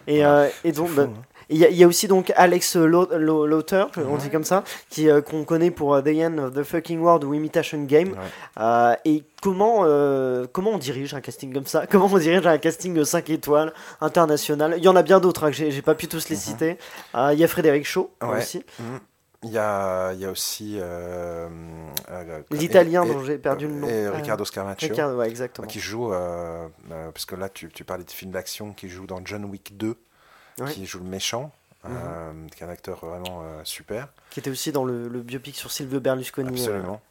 Et, 0.07 0.23
euh, 0.23 0.47
et 0.63 0.71
donc, 0.71 0.89
fou, 0.89 0.95
bah, 0.97 1.07
hein. 1.09 1.13
Il 1.49 1.57
y, 1.57 1.65
a- 1.65 1.69
il 1.69 1.75
y 1.77 1.83
a 1.83 1.87
aussi 1.87 2.07
donc 2.07 2.31
Alex 2.35 2.75
Lau- 2.75 3.07
Lau- 3.17 3.45
Lauter, 3.45 3.85
on 3.97 4.17
dit 4.17 4.29
comme 4.29 4.43
ça, 4.43 4.63
qui 4.89 5.09
euh, 5.09 5.21
qu'on 5.21 5.43
connaît 5.43 5.71
pour 5.71 5.93
euh, 5.95 6.01
The 6.01 6.07
End 6.09 6.37
of 6.39 6.53
the 6.53 6.63
Fucking 6.63 6.99
World 6.99 7.23
ou 7.23 7.33
Imitation 7.33 7.83
Game. 7.83 8.09
Ouais. 8.09 8.17
Euh, 8.59 8.95
et 9.05 9.23
comment 9.41 9.81
euh, 9.83 10.45
comment 10.51 10.71
on 10.71 10.77
dirige 10.77 11.13
un 11.13 11.21
casting 11.21 11.53
comme 11.53 11.65
ça? 11.67 11.85
Comment 11.91 12.09
on 12.11 12.17
dirige 12.17 12.45
un 12.47 12.57
casting 12.57 13.03
5 13.03 13.29
étoiles 13.29 13.73
international? 14.01 14.75
Il 14.77 14.83
y 14.83 14.87
en 14.87 14.95
a 14.95 15.03
bien 15.03 15.19
d'autres 15.19 15.43
hein, 15.45 15.51
que 15.51 15.55
j'ai 15.57 15.81
pas 15.81 15.95
pu 15.95 16.07
tous 16.07 16.29
les 16.29 16.35
Mhm. 16.35 16.41
citer. 16.41 16.77
Il 17.33 17.37
y 17.39 17.43
a 17.43 17.47
Frédéric 17.47 17.85
Shaw 17.85 18.09
Ouais. 18.23 18.37
aussi, 18.39 18.63
Mhm. 18.79 18.99
Il 19.43 19.51
y 19.51 19.59
a, 19.59 20.11
il 20.13 20.19
y 20.21 20.25
a 20.25 20.31
aussi 20.31 20.77
euh, 20.79 21.47
euh, 22.09 22.39
l'italien 22.49 23.05
dont 23.05 23.23
j'ai 23.23 23.37
perdu 23.37 23.67
le 23.67 23.73
nom. 23.73 23.87
et 23.87 24.09
Riccardo 24.09 24.43
Scarmaccio. 24.43 24.89
Ricardo, 24.89 25.17
ouais, 25.17 25.27
exactement. 25.29 25.67
qui 25.67 25.79
joue, 25.79 26.11
euh, 26.11 26.67
parce 27.13 27.25
que 27.25 27.35
là 27.35 27.47
tu, 27.49 27.69
tu 27.69 27.83
parlais 27.83 28.03
de 28.03 28.09
films 28.09 28.31
d'action, 28.31 28.73
qui 28.73 28.89
joue 28.89 29.05
dans 29.05 29.19
John 29.23 29.45
Wick 29.45 29.77
2, 29.77 29.97
Qui 30.71 30.85
joue 30.85 30.99
le 30.99 31.05
méchant, 31.05 31.51
euh, 31.85 32.47
qui 32.55 32.63
est 32.63 32.65
un 32.65 32.69
acteur 32.69 33.05
vraiment 33.05 33.41
euh, 33.43 33.61
super. 33.65 34.07
Qui 34.29 34.39
était 34.39 34.49
aussi 34.49 34.71
dans 34.71 34.85
le, 34.85 35.07
le 35.09 35.21
biopic 35.21 35.55
sur 35.55 35.71
Silvio 35.71 35.99
Berlusconi. 35.99 36.49
Absolument. 36.49 37.01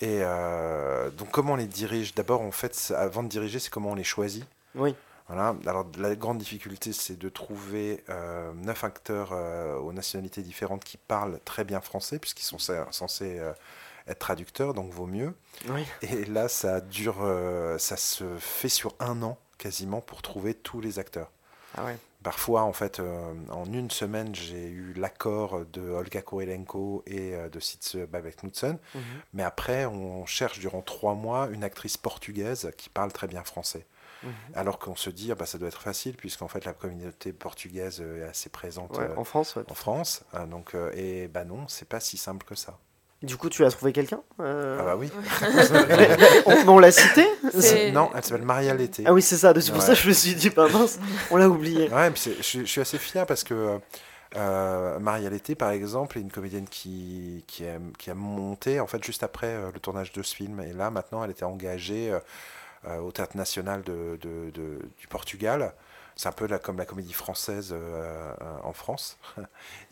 Et 0.00 0.18
euh, 0.22 1.10
donc 1.10 1.30
comment 1.30 1.54
on 1.54 1.56
les 1.56 1.66
dirige? 1.66 2.14
D'abord, 2.14 2.42
en 2.42 2.50
fait, 2.50 2.92
avant 2.96 3.22
de 3.22 3.28
diriger, 3.28 3.58
c'est 3.58 3.70
comment 3.70 3.92
on 3.92 3.94
les 3.94 4.04
choisit. 4.04 4.44
Oui. 4.74 4.94
Voilà. 5.28 5.56
Alors 5.66 5.86
la 5.96 6.14
grande 6.14 6.36
difficulté, 6.36 6.92
c'est 6.92 7.18
de 7.18 7.28
trouver 7.30 8.04
neuf 8.56 8.84
acteurs 8.84 9.32
aux 9.82 9.92
nationalités 9.94 10.42
différentes 10.42 10.84
qui 10.84 10.98
parlent 10.98 11.40
très 11.46 11.64
bien 11.64 11.80
français, 11.80 12.18
puisqu'ils 12.18 12.44
sont 12.44 12.58
censés- 12.58 13.40
être 14.06 14.18
traducteurs, 14.18 14.74
donc 14.74 14.92
vaut 14.92 15.06
mieux. 15.06 15.32
Oui. 15.70 15.86
Et 16.02 16.26
là, 16.26 16.48
ça 16.48 16.82
dure, 16.82 17.26
ça 17.78 17.96
se 17.96 18.36
fait 18.38 18.68
sur 18.68 18.94
un 19.00 19.22
an 19.22 19.38
quasiment 19.56 20.02
pour 20.02 20.20
trouver 20.20 20.52
tous 20.52 20.82
les 20.82 20.98
acteurs. 20.98 21.30
Ah 21.78 21.86
ouais. 21.86 21.96
Parfois, 22.24 22.62
en 22.62 22.72
fait, 22.72 23.00
euh, 23.00 23.34
en 23.50 23.66
une 23.66 23.90
semaine, 23.90 24.34
j'ai 24.34 24.66
eu 24.70 24.94
l'accord 24.94 25.66
de 25.66 25.82
Olga 25.82 26.22
Kurylenko 26.22 27.04
et 27.06 27.34
euh, 27.34 27.50
de 27.50 27.60
Sitze 27.60 27.96
Babette 27.96 28.36
Knudsen. 28.42 28.78
Mhm. 28.94 29.02
Mais 29.34 29.42
après, 29.42 29.84
on 29.84 30.24
cherche 30.24 30.58
durant 30.58 30.80
trois 30.80 31.14
mois 31.14 31.48
une 31.52 31.62
actrice 31.62 31.98
portugaise 31.98 32.72
qui 32.78 32.88
parle 32.88 33.12
très 33.12 33.26
bien 33.26 33.44
français. 33.44 33.86
Mhm. 34.22 34.32
Alors 34.54 34.78
qu'on 34.78 34.96
se 34.96 35.10
dit, 35.10 35.32
ah 35.32 35.34
bah, 35.34 35.44
ça 35.44 35.58
doit 35.58 35.68
être 35.68 35.82
facile, 35.82 36.16
puisqu'en 36.16 36.48
fait, 36.48 36.64
la 36.64 36.72
communauté 36.72 37.34
portugaise 37.34 38.00
est 38.00 38.22
assez 38.22 38.48
présente 38.48 38.96
Ouais, 38.96 39.04
euh, 39.04 39.16
en 39.18 39.24
France, 39.24 39.54
ouais. 39.56 39.64
en 39.68 39.74
France. 39.74 40.24
Donc, 40.48 40.74
et 40.94 41.28
bah 41.28 41.44
non, 41.44 41.68
c'est 41.68 41.88
pas 41.88 42.00
si 42.00 42.16
simple 42.16 42.46
que 42.46 42.54
ça. 42.54 42.78
Du 43.24 43.36
coup, 43.36 43.48
tu 43.48 43.64
as 43.64 43.70
trouvé 43.70 43.92
quelqu'un 43.92 44.20
Euh, 44.40 44.78
Ah 44.80 44.84
bah 44.84 44.96
oui. 44.96 45.10
on, 46.46 46.68
on 46.68 46.78
l'a 46.78 46.92
cité 46.92 47.24
non, 47.92 48.10
elle 48.14 48.24
s'appelle 48.24 48.44
Maria 48.44 48.74
Lété. 48.74 49.04
Ah 49.06 49.12
oui, 49.12 49.22
c'est 49.22 49.36
ça. 49.36 49.52
C'est 49.60 49.70
pour 49.70 49.80
Ouais. 49.80 49.86
ça 49.86 49.92
que 49.94 49.98
je 50.00 50.08
me 50.08 50.12
suis 50.12 50.34
dit, 50.34 50.50
bah 50.50 50.68
mince, 50.72 50.98
on 51.30 51.36
l'a 51.36 51.48
oublié. 51.48 51.88
Ouais, 51.90 52.10
puis 52.10 52.22
je, 52.38 52.42
suis- 52.42 52.60
je 52.60 52.64
suis 52.70 52.80
assez 52.80 52.98
fier 52.98 53.26
parce 53.26 53.44
que 53.44 53.78
euh, 54.36 54.98
Maria 54.98 55.30
Lété, 55.30 55.54
par 55.54 55.70
exemple, 55.70 56.18
est 56.18 56.20
une 56.20 56.30
comédienne 56.30 56.66
qui, 56.68 57.44
qui, 57.46 57.64
a, 57.66 57.78
qui 57.98 58.10
a 58.10 58.14
monté 58.14 58.80
en 58.80 58.86
fait 58.86 59.02
juste 59.04 59.22
après 59.22 59.46
euh, 59.48 59.70
le 59.72 59.80
tournage 59.80 60.12
de 60.12 60.22
ce 60.22 60.34
film. 60.34 60.60
Et 60.60 60.72
là, 60.72 60.90
maintenant, 60.90 61.22
elle 61.24 61.30
était 61.30 61.44
engagée 61.44 62.12
au 63.02 63.10
Théâtre 63.12 63.36
National 63.36 63.82
de, 63.82 64.18
de- 64.20 64.50
de- 64.50 64.78
du 64.98 65.06
Portugal. 65.08 65.72
C'est 66.16 66.28
un 66.28 66.32
peu 66.32 66.46
la- 66.46 66.58
comme 66.58 66.78
la 66.78 66.86
comédie 66.86 67.12
française 67.12 67.70
euh, 67.72 68.32
euh, 68.40 68.56
en 68.62 68.72
France. 68.72 69.18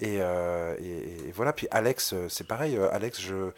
Et, 0.00 0.18
euh, 0.20 0.76
et- 0.78 1.28
et 1.28 1.32
voilà. 1.32 1.52
Puis 1.52 1.66
Alex, 1.70 2.14
c'est 2.28 2.46
pareil. 2.46 2.78
Alex, 2.92 3.20
je 3.20 3.50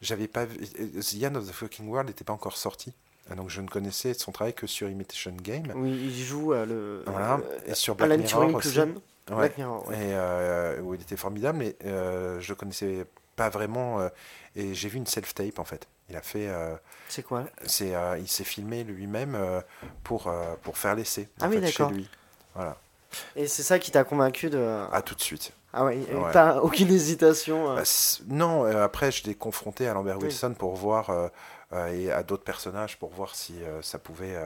j'avais 0.00 0.28
pas 0.28 0.44
vu. 0.44 0.58
The 0.58 1.24
End 1.24 1.34
of 1.36 1.48
the 1.48 1.52
Fucking 1.52 1.88
World 1.88 2.08
n'était 2.08 2.24
pas 2.24 2.32
encore 2.32 2.56
sorti. 2.56 2.92
Donc 3.36 3.50
je 3.50 3.60
ne 3.60 3.68
connaissais 3.68 4.14
son 4.14 4.32
travail 4.32 4.52
que 4.54 4.66
sur 4.66 4.88
Imitation 4.88 5.32
Game. 5.40 5.72
Oui, 5.76 5.90
il 5.90 6.24
joue 6.24 6.52
euh, 6.52 6.66
le. 6.66 7.02
Voilà. 7.06 7.40
Et 7.66 7.74
sur 7.74 7.94
Black 7.94 8.10
Alan 8.10 8.18
Mirror 8.22 8.30
Turing 8.30 8.50
plus 8.58 8.66
aussi. 8.68 8.74
jeune. 8.76 8.94
Ouais. 9.30 9.36
Black 9.36 9.58
Mirror, 9.58 9.88
ouais. 9.88 9.94
Et 9.94 10.12
euh, 10.14 10.80
où 10.80 10.94
il 10.94 11.00
était 11.00 11.16
formidable, 11.16 11.58
mais 11.58 11.76
je 11.84 12.52
connaissais 12.54 13.06
pas 13.42 13.48
vraiment. 13.50 14.00
euh, 14.00 14.08
et 14.54 14.74
j'ai 14.74 14.88
vu 14.88 14.98
une 14.98 15.06
self-tape 15.06 15.58
en 15.58 15.64
fait. 15.64 15.88
Il 16.08 16.16
a 16.16 16.20
fait. 16.22 16.46
euh, 16.48 16.74
C'est 17.08 17.22
quoi? 17.22 17.44
c'est, 17.66 17.94
euh, 17.94 18.18
il 18.18 18.28
s'est 18.28 18.44
filmé 18.44 18.84
lui-même 18.84 19.36
pour, 20.04 20.30
pour 20.62 20.76
faire 20.78 20.94
l'essai 20.94 21.28
Ah 21.40 21.48
oui, 21.48 21.54
chez 21.56 21.60
d'accord. 21.60 21.90
lui. 21.90 22.08
Voilà. 22.54 22.76
Et 23.36 23.46
c'est 23.46 23.62
ça 23.62 23.78
qui 23.78 23.90
t'a 23.90 24.04
convaincu 24.04 24.50
de. 24.50 24.84
À 24.92 25.02
tout 25.02 25.14
de 25.14 25.20
suite. 25.20 25.52
Ah 25.74 25.84
ouais, 25.86 25.98
pas 26.32 26.60
aucune 26.62 26.90
hésitation. 26.90 27.74
Bah, 27.74 27.82
non, 28.28 28.64
après, 28.64 29.10
je 29.10 29.24
l'ai 29.24 29.34
confronté 29.34 29.88
à 29.88 29.94
Lambert 29.94 30.18
Oui. 30.18 30.24
Wilson 30.24 30.54
pour 30.58 30.74
voir, 30.76 31.10
et 31.92 32.10
à 32.12 32.22
d'autres 32.22 32.44
personnages 32.44 32.98
pour 32.98 33.10
voir 33.10 33.34
si 33.34 33.54
ça 33.80 33.98
pouvait 33.98 34.36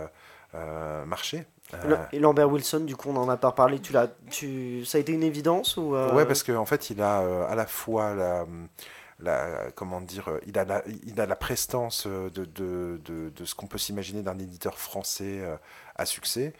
marcher. 1.04 1.44
Euh, 1.74 1.96
Et 2.12 2.18
Lambert 2.20 2.50
Wilson, 2.50 2.80
du 2.80 2.94
coup, 2.96 3.10
on 3.10 3.16
en 3.16 3.28
a 3.28 3.36
pas 3.36 3.52
parlé. 3.52 3.80
Tu 3.80 3.92
l'as, 3.92 4.08
tu, 4.30 4.84
ça 4.84 4.98
a 4.98 5.00
été 5.00 5.12
une 5.12 5.22
évidence 5.24 5.76
ou 5.76 5.94
euh, 5.96 6.12
Ouais, 6.14 6.24
parce 6.24 6.42
qu'en 6.42 6.64
fait, 6.66 6.90
il 6.90 7.02
a 7.02 7.20
euh, 7.22 7.46
à 7.48 7.54
la 7.56 7.66
fois 7.66 8.14
la, 8.14 8.44
la- 9.20 9.70
comment 9.74 10.00
dire, 10.00 10.30
il 10.46 10.56
a 10.58 10.64
la, 10.64 10.82
il 11.06 11.20
a 11.20 11.26
la 11.26 11.36
prestance 11.36 12.06
de, 12.06 12.28
de, 12.44 13.00
de, 13.04 13.30
de 13.34 13.44
ce 13.44 13.54
qu'on 13.54 13.66
peut 13.66 13.78
s'imaginer 13.78 14.22
d'un 14.22 14.38
éditeur 14.38 14.78
français 14.78 15.40
euh, 15.40 15.56
à 15.96 16.06
succès. 16.06 16.52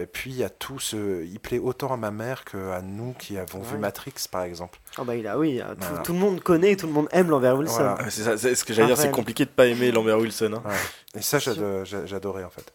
Et 0.00 0.06
puis 0.06 0.30
il 0.30 0.36
y 0.36 0.44
a 0.44 0.48
tout 0.48 0.78
ce, 0.78 1.22
il 1.24 1.38
plaît 1.38 1.58
autant 1.58 1.92
à 1.92 1.98
ma 1.98 2.10
mère 2.10 2.46
qu'à 2.46 2.80
nous 2.80 3.12
qui 3.18 3.36
avons 3.36 3.60
vu. 3.60 3.76
Matrix, 3.76 4.14
par 4.30 4.42
exemple. 4.44 4.78
Ah 4.96 5.04
bah 5.04 5.14
il 5.14 5.26
a, 5.26 5.38
oui, 5.38 5.58
tout, 5.60 5.74
Voilà. 5.78 5.98
tout 5.98 6.12
le 6.14 6.18
monde 6.20 6.40
connaît, 6.40 6.74
tout 6.74 6.86
le 6.86 6.92
monde 6.94 7.06
aime 7.12 7.28
Lambert 7.28 7.54
Wilson. 7.58 7.74
Voilà. 7.94 7.98
C'est 8.10 8.22
ça, 8.22 8.38
c'est 8.38 8.54
ce 8.54 8.64
que 8.64 8.72
j'allais 8.72 8.86
dire, 8.88 8.96
c'est 8.96 9.10
compliqué 9.10 9.44
de 9.44 9.50
pas 9.50 9.66
aimer 9.66 9.90
Lambert 9.92 10.18
Wilson. 10.18 10.54
hein. 10.64 10.70
Et 11.14 11.20
ça, 11.20 11.38
j'adorais 11.38 12.44
en 12.44 12.48
fait. 12.50 12.72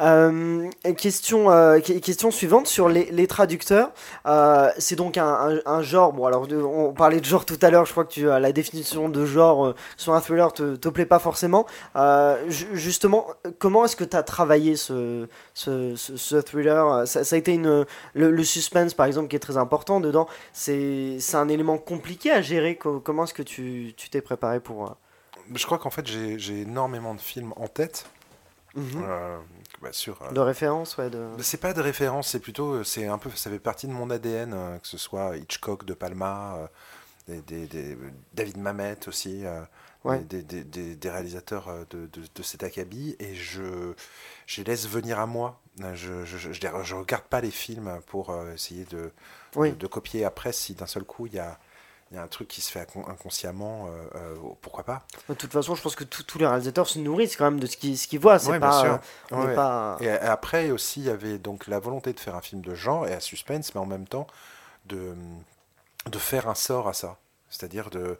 Euh, 0.00 0.68
question, 0.98 1.50
euh, 1.50 1.78
que- 1.78 1.98
question 2.00 2.30
suivante 2.32 2.66
sur 2.66 2.88
les, 2.88 3.04
les 3.12 3.26
traducteurs. 3.28 3.92
Euh, 4.26 4.68
c'est 4.78 4.96
donc 4.96 5.16
un, 5.18 5.26
un- 5.26 5.60
un 5.66 5.82
genre. 5.82 6.12
Bon, 6.12 6.26
alors 6.26 6.46
de- 6.48 6.56
on 6.60 6.92
parlait 6.92 7.20
de 7.20 7.24
genre 7.24 7.44
tout 7.44 7.58
à 7.62 7.70
l'heure. 7.70 7.84
Je 7.86 7.92
crois 7.92 8.04
que 8.04 8.12
tu, 8.12 8.24
la 8.24 8.52
définition 8.52 9.08
de 9.08 9.24
genre 9.24 9.74
sur 9.96 10.12
un 10.14 10.20
thriller 10.20 10.52
te, 10.52 10.74
te 10.76 10.88
plaît 10.88 11.06
pas 11.06 11.18
forcément. 11.20 11.66
Ju- 12.48 12.68
justement, 12.72 13.26
comment 13.58 13.84
est-ce 13.84 13.94
que 13.96 14.04
tu 14.04 14.16
as 14.16 14.22
travaillé 14.24 14.74
ce, 14.76 15.28
ce, 15.54 15.94
ce- 15.96 16.16
ce 16.16 16.36
thriller? 16.40 17.06
Ça, 17.06 17.22
ça 17.22 17.36
a 17.36 17.38
été 17.38 17.54
une, 17.54 17.86
le, 18.14 18.30
le 18.30 18.44
suspense 18.44 18.94
par 18.94 19.06
exemple 19.06 19.28
qui 19.28 19.36
est 19.36 19.40
très 19.40 19.56
important 19.56 20.00
dedans. 20.00 20.26
C'est 20.52 21.18
c'est 21.20 21.36
un 21.36 21.48
élément 21.48 21.78
compliqué 21.78 22.30
à 22.32 22.42
gérer. 22.42 22.76
Co- 22.76 22.98
Comment 23.00 23.24
est-ce 23.24 23.34
que 23.34 23.42
tu 23.42 23.94
tu 23.96 24.10
t'es 24.10 24.20
préparé 24.20 24.58
pour 24.60 24.96
Je 25.54 25.64
crois 25.66 25.78
qu'en 25.78 25.90
fait, 25.90 26.06
j'ai 26.06 26.38
j'ai 26.38 26.62
énormément 26.62 27.14
de 27.14 27.20
films 27.20 27.52
en 27.56 27.68
tête. 27.68 28.06
Mhm. 28.74 29.04
Bah, 29.84 29.92
sur, 29.92 30.20
euh, 30.22 30.32
De 30.32 30.40
référence, 30.40 30.96
ouais. 30.96 31.10
De... 31.10 31.28
c'est 31.40 31.60
pas 31.60 31.74
de 31.74 31.80
référence, 31.82 32.28
c'est 32.30 32.40
plutôt, 32.40 32.72
euh, 32.72 32.84
c'est 32.84 33.06
un 33.06 33.18
peu, 33.18 33.28
ça 33.30 33.50
fait 33.50 33.58
partie 33.58 33.86
de 33.86 33.92
mon 33.92 34.08
ADN, 34.08 34.52
euh, 34.54 34.78
que 34.78 34.86
ce 34.88 34.96
soit 34.96 35.36
Hitchcock, 35.36 35.84
De 35.84 35.92
Palma, 35.92 36.70
des, 37.28 37.42
des- 37.42 37.66
des- 37.66 37.98
David 38.32 38.56
Mamet 38.58 39.06
aussi, 39.06 39.44
Ouais. 40.04 40.20
des, 40.20 41.10
réalisateurs 41.10 41.86
de, 41.90 42.06
de, 42.06 42.22
de 42.34 42.42
cet 42.42 42.62
acabit, 42.62 43.16
et 43.18 43.34
je, 43.34 43.94
je 44.46 44.60
les 44.62 44.64
laisse 44.64 44.86
venir 44.88 45.18
à 45.18 45.26
moi. 45.26 45.60
Je, 45.94 46.24
je, 46.24 46.52
je, 46.52 46.94
regarde 46.94 47.24
pas 47.24 47.40
les 47.40 47.50
films 47.50 48.00
pour 48.06 48.34
essayer 48.54 48.84
de, 48.84 49.10
Oui. 49.56 49.70
de, 49.70 49.76
de 49.76 49.86
copier 49.86 50.24
après 50.24 50.52
si 50.52 50.74
d'un 50.74 50.86
seul 50.86 51.04
coup 51.04 51.26
il 51.26 51.34
y 51.34 51.38
a, 51.38 51.58
il 52.14 52.18
y 52.18 52.20
a 52.20 52.22
un 52.22 52.28
truc 52.28 52.46
qui 52.46 52.60
se 52.60 52.70
fait 52.70 52.80
incon- 52.80 53.10
inconsciemment, 53.10 53.88
euh, 53.88 54.04
euh, 54.14 54.36
pourquoi 54.62 54.84
pas. 54.84 55.02
De 55.28 55.34
toute 55.34 55.52
façon, 55.52 55.74
je 55.74 55.82
pense 55.82 55.96
que 55.96 56.04
tous- 56.04 56.38
les 56.38 56.46
réalisateurs 56.46 56.86
se 56.88 57.00
nourrissent 57.00 57.36
quand 57.36 57.44
même 57.50 57.58
de 57.58 57.66
ce 57.66 57.76
qu'ils 57.76 57.98
ce 57.98 58.16
voient. 58.18 58.38
C'est 58.38 58.50
Ouais, 58.52 58.60
pas. 58.60 58.84
euh, 58.86 58.98
Ouais. 59.32 59.54
Et 60.00 60.08
a- 60.08 60.30
après 60.32 60.70
aussi, 60.70 61.00
il 61.00 61.06
y 61.06 61.10
avait 61.10 61.38
donc 61.38 61.66
la 61.66 61.80
volonté 61.80 62.12
de 62.12 62.20
faire 62.20 62.36
un 62.36 62.40
film 62.40 62.62
de 62.62 62.74
genre 62.74 63.08
et 63.08 63.12
à 63.12 63.18
suspense, 63.20 63.74
mais 63.74 63.80
en 63.80 63.86
même 63.86 64.06
temps 64.06 64.28
de, 64.86 65.14
de 66.06 66.18
faire 66.18 66.48
un 66.48 66.54
sort 66.54 66.86
à 66.88 66.92
ça. 66.94 67.16
C'est-à-dire 67.50 67.90
de, 67.90 68.18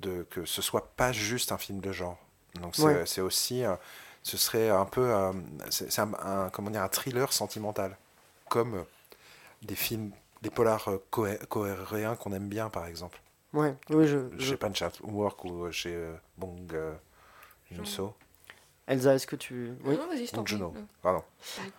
de, 0.00 0.26
que 0.30 0.44
ce 0.44 0.60
soit 0.60 0.88
pas 0.96 1.12
juste 1.12 1.52
un 1.52 1.58
film 1.58 1.78
de 1.80 1.92
genre. 1.92 2.18
Donc 2.60 2.74
c'est 2.74 2.82
Ouais. 2.82 3.20
aussi, 3.20 3.64
euh, 3.64 3.76
ce 4.24 4.36
serait 4.36 4.70
un 4.70 4.86
peu, 4.86 5.02
euh, 5.14 5.32
c'est 5.70 6.00
un, 6.00 6.12
un- 6.20 6.50
comment 6.50 6.70
dire, 6.70 6.82
un 6.82 6.88
thriller 6.88 7.32
sentimental, 7.32 7.96
comme 8.48 8.74
euh, 8.74 8.82
des 9.62 9.76
films, 9.76 10.10
des 10.42 10.50
polars 10.50 10.88
euh, 10.88 10.98
coré- 11.10 11.38
coréens 11.48 12.16
qu'on 12.16 12.32
aime 12.32 12.48
bien, 12.48 12.70
par 12.70 12.86
exemple. 12.86 13.20
Ouais, 13.56 13.74
oui, 13.90 14.06
je. 14.06 14.18
je- 14.38 14.44
Chez 14.50 14.56
Punch 14.56 14.82
Work 15.02 15.44
ou 15.44 15.70
chez 15.72 15.94
euh, 15.94 16.12
Bong 16.38 16.58
euh, 16.72 16.92
Joon-so. 17.72 18.14
Elsa, 18.86 19.14
est-ce 19.14 19.26
que 19.26 19.34
tu. 19.34 19.72
Oui. 19.84 19.96
Non, 19.96 20.06
vas-y, 20.08 20.26
je 20.26 20.32
t'en 20.32 20.44
prie. 20.44 20.62
Pardon. 21.02 21.22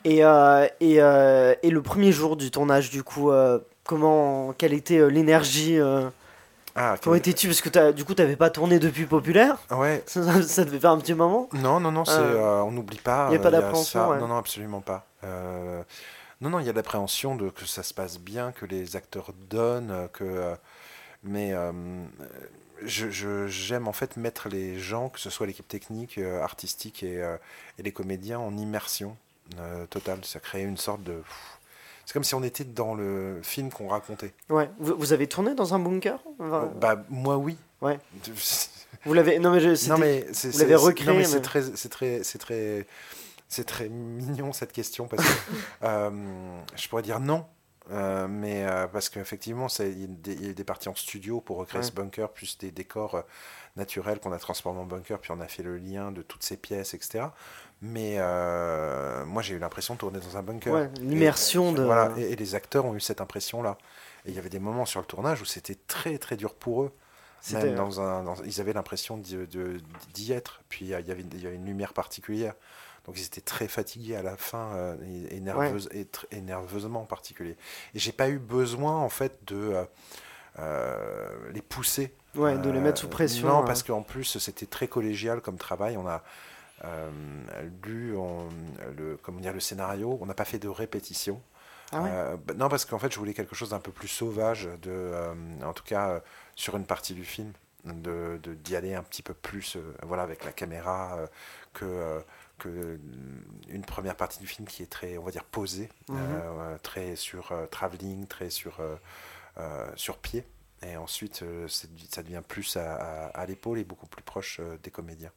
Et, 0.03 0.25
euh, 0.25 0.67
et, 0.81 1.01
euh, 1.01 1.55
et 1.63 1.69
le 1.69 1.81
premier 1.81 2.11
jour 2.11 2.35
du 2.35 2.51
tournage, 2.51 2.89
du 2.89 3.01
coup, 3.03 3.31
euh, 3.31 3.59
comment, 3.85 4.51
quelle 4.57 4.73
était 4.73 4.97
euh, 4.97 5.07
l'énergie 5.07 5.79
euh, 5.79 6.09
Ah, 6.75 6.95
Comment 7.01 7.13
quel- 7.15 7.19
étais-tu? 7.31 7.47
Parce 7.47 7.61
que 7.61 7.69
t'as- 7.69 7.91
du 7.93 8.03
coup, 8.03 8.13
t'avais 8.13 8.35
pas 8.35 8.49
tourné 8.49 8.77
depuis 8.79 9.05
Populaire. 9.05 9.57
Ouais, 9.71 10.03
Ça, 10.05 10.21
ça- 10.23 10.41
ça 10.43 10.65
devait 10.65 10.79
faire 10.79 10.91
un 10.91 10.97
petit 10.99 11.13
moment. 11.13 11.47
Non, 11.53 11.79
non, 11.79 11.91
non, 11.93 12.03
c'est, 12.03 12.11
Euh, 12.19 12.35
euh, 12.59 12.61
on 12.63 12.71
n'oublie 12.71 12.97
pas. 12.99 13.29
y 13.31 13.35
a 13.35 13.39
euh, 13.39 13.41
pas 13.41 13.51
d'appréhension, 13.51 14.09
ouais. 14.09 14.19
Non, 14.19 14.27
non, 14.27 14.35
absolument 14.37 14.81
pas. 14.81 15.05
Euh, 15.23 15.81
non, 16.41 16.49
non, 16.49 16.59
il 16.59 16.65
y 16.65 16.69
a 16.69 16.73
l'appréhension 16.73 17.35
de 17.37 17.49
que 17.49 17.65
ça 17.65 17.83
se 17.83 17.93
passe 17.93 18.19
bien, 18.19 18.51
que 18.51 18.65
les 18.65 18.95
acteurs 18.97 19.31
donnent, 19.49 19.91
euh, 19.91 20.07
que. 20.09 20.55
Mais 21.23 21.53
euh, 21.53 21.71
je, 22.85 23.09
je- 23.09 23.47
j'aime 23.47 23.87
en 23.87 23.93
fait 23.93 24.17
mettre 24.17 24.49
les 24.49 24.79
gens, 24.79 25.09
que 25.09 25.19
ce 25.19 25.29
soit 25.29 25.47
l'équipe 25.47 25.67
technique, 25.67 26.17
euh, 26.17 26.41
artistique 26.41 27.03
et, 27.03 27.21
euh, 27.21 27.37
et 27.79 27.83
les 27.83 27.91
comédiens, 27.91 28.39
en 28.39 28.55
immersion 28.57 29.15
totale. 29.89 30.19
Ça 30.25 30.39
crée 30.41 30.63
une 30.63 30.75
sorte 30.77 31.03
de. 31.03 31.21
C'est 32.05 32.13
comme 32.13 32.23
si 32.25 32.35
on 32.35 32.43
était 32.43 32.63
dans 32.65 32.95
le 32.95 33.39
film 33.43 33.69
qu'on 33.71 33.87
racontait. 33.87 34.33
Ouais. 34.49 34.69
Vous, 34.79 34.95
vous 34.97 35.13
avez 35.13 35.27
tourné 35.27 35.55
dans 35.55 35.73
un 35.73 35.79
bunker? 35.79 36.19
Enfin, 36.39 36.71
Bah, 36.79 37.03
moi, 37.09 37.37
oui. 37.37 37.57
Ouais. 37.81 37.99
Vous 39.05 39.13
l'avez. 39.13 39.39
Non, 39.39 39.51
mais 39.51 39.59
je. 39.59 39.89
Non 39.89 39.97
mais 39.97 40.25
vous 40.31 40.59
l'avez 40.59 40.75
recréé, 40.75 41.07
non, 41.07 41.13
mais 41.13 41.19
mais- 41.19 41.25
c'est 41.25 41.41
très 41.41 41.61
c'est 41.61 41.89
très 41.89 42.23
c'est 42.23 42.37
très 42.39 42.85
c'est 43.47 43.63
très 43.65 43.87
mignon 43.89 44.51
cette 44.53 44.71
question 44.73 45.07
parce 45.07 45.23
que 45.23 45.33
euh, 45.83 46.09
je 46.75 46.87
pourrais 46.89 47.03
dire 47.03 47.19
non 47.19 47.45
euh, 47.91 48.27
mais 48.27 48.65
euh, 48.65 48.87
parce 48.87 49.09
qu'effectivement 49.09 49.67
il 49.79 50.01
y, 50.01 50.03
a 50.49 50.53
des- 50.53 50.63
parties 50.63 50.89
en 50.89 50.95
studio 50.95 51.39
pour 51.41 51.57
recréer 51.57 51.81
Ouais. 51.81 51.87
ce 51.87 51.91
bunker 51.93 52.29
plus 52.29 52.57
des 52.57 52.71
décors 52.71 53.15
euh, 53.15 53.21
naturels 53.75 54.19
qu'on 54.19 54.31
a 54.31 54.39
transformés 54.39 54.79
en 54.81 54.85
bunker 54.85 55.19
puis 55.19 55.31
on 55.31 55.39
a 55.39 55.47
fait 55.47 55.63
le 55.63 55.77
lien 55.77 56.11
de 56.11 56.21
toutes 56.21 56.43
ces 56.43 56.57
pièces 56.57 56.93
etc 56.93 57.25
mais 57.81 58.17
moi 59.25 59.41
j'ai 59.41 59.55
eu 59.55 59.59
l'impression 59.59 59.93
de 59.93 59.99
tourner 59.99 60.19
dans 60.19 60.35
un 60.37 60.43
bunker 60.43 60.73
Ouais, 60.73 60.89
l'immersion 60.99 61.71
de- 61.71 61.83
voilà 61.83 62.11
et, 62.17 62.31
et 62.31 62.35
les 62.35 62.55
acteurs 62.55 62.85
ont 62.85 62.95
eu 62.95 62.99
cette 62.99 63.21
impression 63.21 63.61
là 63.61 63.77
et 64.25 64.29
il 64.29 64.35
y 64.35 64.39
avait 64.39 64.49
des 64.49 64.59
moments 64.59 64.85
sur 64.85 64.99
le 64.99 65.05
tournage 65.05 65.41
où 65.41 65.45
c'était 65.45 65.77
très 65.87 66.17
très 66.17 66.35
dur 66.37 66.53
pour 66.55 66.83
eux 66.83 66.91
C'était- 67.39 67.67
même 67.67 67.75
dans 67.75 68.01
un, 68.01 68.23
dans- 68.23 68.43
ils 68.43 68.59
avaient 68.59 68.73
l'impression 68.73 69.15
d'y 69.17 70.31
être. 70.33 70.61
Puis 70.69 70.85
il 70.85 70.89
y, 70.89 70.93
avait, 70.95 71.21
il 71.21 71.41
y 71.41 71.45
avait 71.47 71.55
une 71.55 71.65
lumière 71.67 71.93
particulière. 71.93 72.55
Donc 73.07 73.17
ils 73.19 73.25
étaient 73.25 73.41
très 73.41 73.67
fatigués 73.69 74.15
à 74.17 74.21
la 74.21 74.35
fin 74.37 74.73
euh, 74.75 74.95
et, 75.31 76.41
nerveusement 76.41 77.01
en 77.01 77.05
particulier. 77.05 77.55
Et 77.95 77.99
j'ai 77.99 78.11
pas 78.11 78.29
eu 78.29 78.37
besoin 78.37 78.95
en 78.97 79.09
fait 79.09 79.39
de 79.47 79.55
euh, 79.55 79.83
euh, 80.59 81.51
les 81.53 81.61
pousser. 81.61 82.13
Ouais, 82.35 82.57
de 82.57 82.69
les 82.69 82.79
Euh, 82.79 82.81
mettre 82.81 82.99
sous 82.99 83.07
pression, 83.07 83.47
Non, 83.47 83.61
euh. 83.63 83.65
parce 83.65 83.83
qu'en 83.83 84.01
plus 84.03 84.37
c'était 84.37 84.65
très 84.65 84.87
collégial 84.87 85.41
comme 85.41 85.57
travail. 85.57 85.97
On 85.97 86.07
a 86.07 86.23
euh, 86.85 87.09
lu 87.85 88.15
on- 88.15 88.49
le, 88.97 89.17
comment 89.21 89.39
dire, 89.39 89.53
le 89.53 89.59
scénario. 89.59 90.17
On 90.21 90.25
n'a 90.25 90.35
pas 90.35 90.45
fait 90.45 90.59
de 90.59 90.67
répétition. 90.67 91.41
Ah 91.91 92.01
ouais 92.01 92.09
Euh, 92.11 92.37
bah, 92.45 92.53
non, 92.55 92.67
parce 92.69 92.83
qu'en 92.85 92.99
fait, 92.99 93.11
je 93.11 93.17
voulais 93.17 93.33
quelque 93.33 93.55
chose 93.55 93.69
d'un 93.69 93.79
peu 93.79 93.91
plus 93.91 94.09
sauvage, 94.09 94.65
de, 94.81 94.91
euh, 94.91 95.33
en 95.63 95.73
tout 95.73 95.85
cas 95.85 96.09
euh, 96.09 96.19
sur 96.55 96.75
une 96.75 96.85
partie 96.85 97.13
du 97.13 97.23
film, 97.25 97.53
de 97.85 98.37
de- 98.43 98.53
d'y 98.53 98.75
aller 98.75 98.93
un 98.93 99.03
petit 99.03 99.23
peu 99.23 99.33
plus, 99.33 99.77
euh, 99.77 99.93
voilà, 100.03 100.23
avec 100.23 100.43
la 100.43 100.51
caméra, 100.51 101.15
euh, 101.17 101.27
que 101.73 101.85
euh, 101.85 102.19
que 102.57 102.69
euh, 102.69 102.97
une 103.69 103.83
première 103.83 104.15
partie 104.15 104.39
du 104.39 104.47
film 104.47 104.67
qui 104.67 104.83
est 104.83 104.87
très, 104.87 105.17
on 105.17 105.23
va 105.23 105.31
dire, 105.31 105.43
posée, 105.43 105.89
Mhm. 106.09 106.17
euh, 106.19 106.77
très 106.83 107.15
sur 107.15 107.51
euh, 107.51 107.65
travelling, 107.67 108.25
très 108.27 108.49
sur 108.49 108.79
euh, 108.79 108.95
euh, 109.59 109.87
sur 109.95 110.17
pied, 110.17 110.43
et 110.83 110.97
ensuite 110.97 111.41
euh, 111.43 111.67
ça 111.67 112.21
devient 112.23 112.41
plus 112.47 112.77
à, 112.77 112.95
à- 112.95 113.27
à 113.27 113.45
l'épaule 113.45 113.79
et 113.79 113.83
beaucoup 113.83 114.07
plus 114.07 114.23
proche 114.23 114.59
euh, 114.59 114.77
des 114.83 114.91
comédiens. 114.91 115.31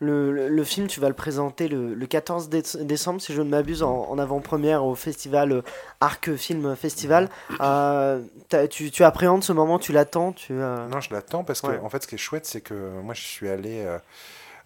Le, 0.00 0.32
le- 0.32 0.48
le 0.48 0.64
film, 0.64 0.88
tu 0.88 0.98
vas 1.00 1.08
le 1.08 1.14
présenter 1.14 1.68
le, 1.68 1.94
le 1.94 2.06
14 2.06 2.48
déce- 2.50 2.76
décembre, 2.82 3.20
si 3.22 3.32
je 3.32 3.40
ne 3.40 3.48
m'abuse, 3.48 3.82
en, 3.84 4.10
en 4.10 4.18
avant-première 4.18 4.84
au 4.84 4.94
festival 4.96 5.52
euh, 5.52 5.62
Arc 6.00 6.34
Film 6.34 6.74
Festival. 6.74 7.30
Euh, 7.60 8.20
t'as- 8.48 8.66
tu, 8.66 8.90
tu 8.90 9.04
appréhendes 9.04 9.44
ce 9.44 9.52
moment, 9.52 9.78
tu 9.78 9.92
l'attends 9.92 10.32
tu, 10.32 10.52
euh, 10.52 10.88
Non, 10.88 11.00
je 11.00 11.14
l'attends 11.14 11.44
parce 11.44 11.60
que, 11.60 11.68
Ouais. 11.68 11.78
en 11.78 11.88
fait, 11.88 12.02
ce 12.02 12.08
qui 12.08 12.16
est 12.16 12.18
chouette, 12.18 12.44
c'est 12.44 12.60
que 12.60 12.74
moi, 13.02 13.14
je 13.14 13.22
suis 13.22 13.48
allé. 13.48 13.80
euh, 13.84 13.94
euh, 13.94 13.98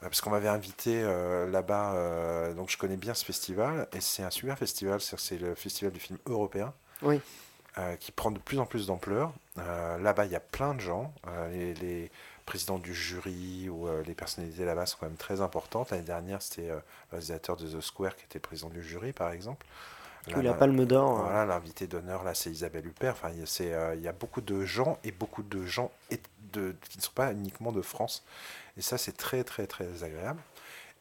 parce 0.00 0.20
qu'on 0.20 0.30
m'avait 0.30 0.48
invité 0.48 1.02
euh, 1.02 1.48
là-bas, 1.50 1.94
euh, 1.94 2.54
donc 2.54 2.70
je 2.70 2.78
connais 2.78 2.96
bien 2.96 3.14
ce 3.14 3.24
festival, 3.24 3.88
et 3.92 4.00
c'est 4.00 4.22
un 4.22 4.30
super 4.30 4.56
festival, 4.58 5.00
c'est 5.00 5.38
le 5.38 5.54
festival 5.54 5.92
du 5.92 6.00
film 6.00 6.18
européen, 6.26 6.72
Oui. 7.02 7.20
euh, 7.78 7.96
qui 7.96 8.12
prend 8.12 8.30
de 8.30 8.38
plus 8.38 8.58
en 8.60 8.66
plus 8.66 8.86
d'ampleur. 8.86 9.32
Euh, 9.58 9.98
là-bas, 9.98 10.26
il 10.26 10.32
y 10.32 10.36
a 10.36 10.40
plein 10.40 10.74
de 10.74 10.80
gens, 10.80 11.12
euh, 11.26 11.50
les, 11.50 11.74
les 11.74 12.10
présidents 12.46 12.78
du 12.78 12.94
jury 12.94 13.68
ou 13.68 13.86
euh, 13.88 14.02
les 14.06 14.14
personnalités 14.14 14.64
là-bas 14.64 14.86
sont 14.86 14.96
quand 15.00 15.06
même 15.06 15.16
très 15.16 15.40
importantes. 15.42 15.90
L'année 15.90 16.02
dernière, 16.04 16.40
c'était 16.40 16.70
euh, 16.70 16.76
le 16.76 17.16
réalisateur 17.18 17.56
de 17.56 17.66
The 17.68 17.80
Square 17.82 18.16
qui 18.16 18.24
était 18.24 18.38
président 18.38 18.70
du 18.70 18.82
jury, 18.82 19.12
par 19.12 19.32
exemple. 19.32 19.66
Eu 20.28 20.42
la 20.42 20.52
Palme 20.54 20.84
d'Or, 20.84 21.18
euh. 21.20 21.22
Voilà, 21.22 21.44
l'invité 21.46 21.86
d'honneur, 21.86 22.22
là, 22.22 22.34
c'est 22.34 22.50
Isabelle 22.50 22.86
Huppert. 22.86 23.12
Enfin, 23.12 23.30
il 23.30 23.38
y 23.40 23.72
a- 23.72 23.76
euh, 23.76 23.94
y 23.96 24.08
beaucoup 24.12 24.40
de 24.42 24.64
gens 24.64 24.98
et 25.04 25.10
beaucoup 25.10 25.42
de 25.42 25.64
gens 25.64 25.90
et 26.10 26.20
de, 26.52 26.74
qui 26.88 26.98
ne 26.98 27.02
sont 27.02 27.12
pas 27.14 27.32
uniquement 27.32 27.72
de 27.72 27.80
France. 27.82 28.24
Et 28.78 28.82
ça, 28.82 28.96
c'est 28.96 29.16
très, 29.16 29.44
très, 29.44 29.66
très 29.66 30.04
agréable. 30.04 30.40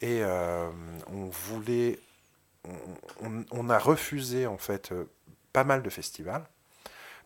Et 0.01 0.21
euh, 0.23 0.69
on 1.13 1.25
voulait. 1.27 1.99
On, 3.51 3.69
a 3.69 3.77
refusé, 3.79 4.45
en 4.47 4.57
fait, 4.57 4.91
euh, 4.91 5.05
pas 5.53 5.63
mal 5.63 5.81
de 5.83 5.89
festivals. 5.89 6.43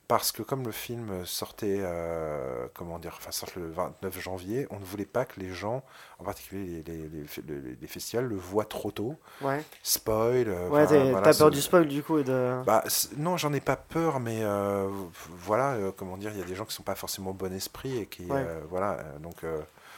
Parce 0.08 0.34
que 0.34 0.44
comme 0.44 0.66
le 0.66 0.74
film 0.74 1.26
sortait, 1.26 1.78
euh, 1.80 2.68
comment 2.74 3.00
dire, 3.00 3.14
enfin, 3.18 3.32
sort 3.32 3.48
le 3.56 3.72
29 3.72 4.20
janvier, 4.20 4.68
on 4.70 4.78
ne 4.78 4.84
voulait 4.84 5.06
pas 5.06 5.24
que 5.24 5.40
les 5.40 5.50
gens, 5.54 5.84
en 6.20 6.26
particulier 6.26 6.84
les, 6.86 6.98
les- 6.98 7.08
les- 7.08 7.62
les- 7.62 7.76
les 7.80 7.88
festivals, 7.88 8.26
le 8.26 8.36
voient 8.36 8.66
trop 8.66 8.92
tôt. 8.92 9.16
Ouais. 9.42 9.64
Spoil. 9.84 10.50
Ouais, 10.50 10.86
voilà, 10.86 11.22
t'as 11.22 11.34
peur 11.38 11.50
du 11.50 11.62
spoil 11.62 11.88
du 11.88 12.04
coup 12.04 12.18
et 12.18 12.26
de... 12.26 12.62
bah, 12.66 12.84
non, 13.16 13.38
j'en 13.38 13.54
ai 13.54 13.62
pas 13.62 13.78
peur, 13.78 14.20
mais 14.20 14.40
euh, 14.44 14.90
voilà, 15.30 15.78
comment 15.96 16.18
dire, 16.18 16.32
il 16.34 16.40
y 16.40 16.44
a 16.44 16.46
des 16.46 16.56
gens 16.56 16.66
qui 16.66 16.74
sont 16.76 16.84
pas 16.84 16.96
forcément 16.96 17.32
bon 17.32 17.54
esprit 17.54 17.98
et 17.98 18.06
qui, 18.06 18.26
Ouais. 18.26 18.46
voilà, 18.70 18.98
donc. 19.22 19.38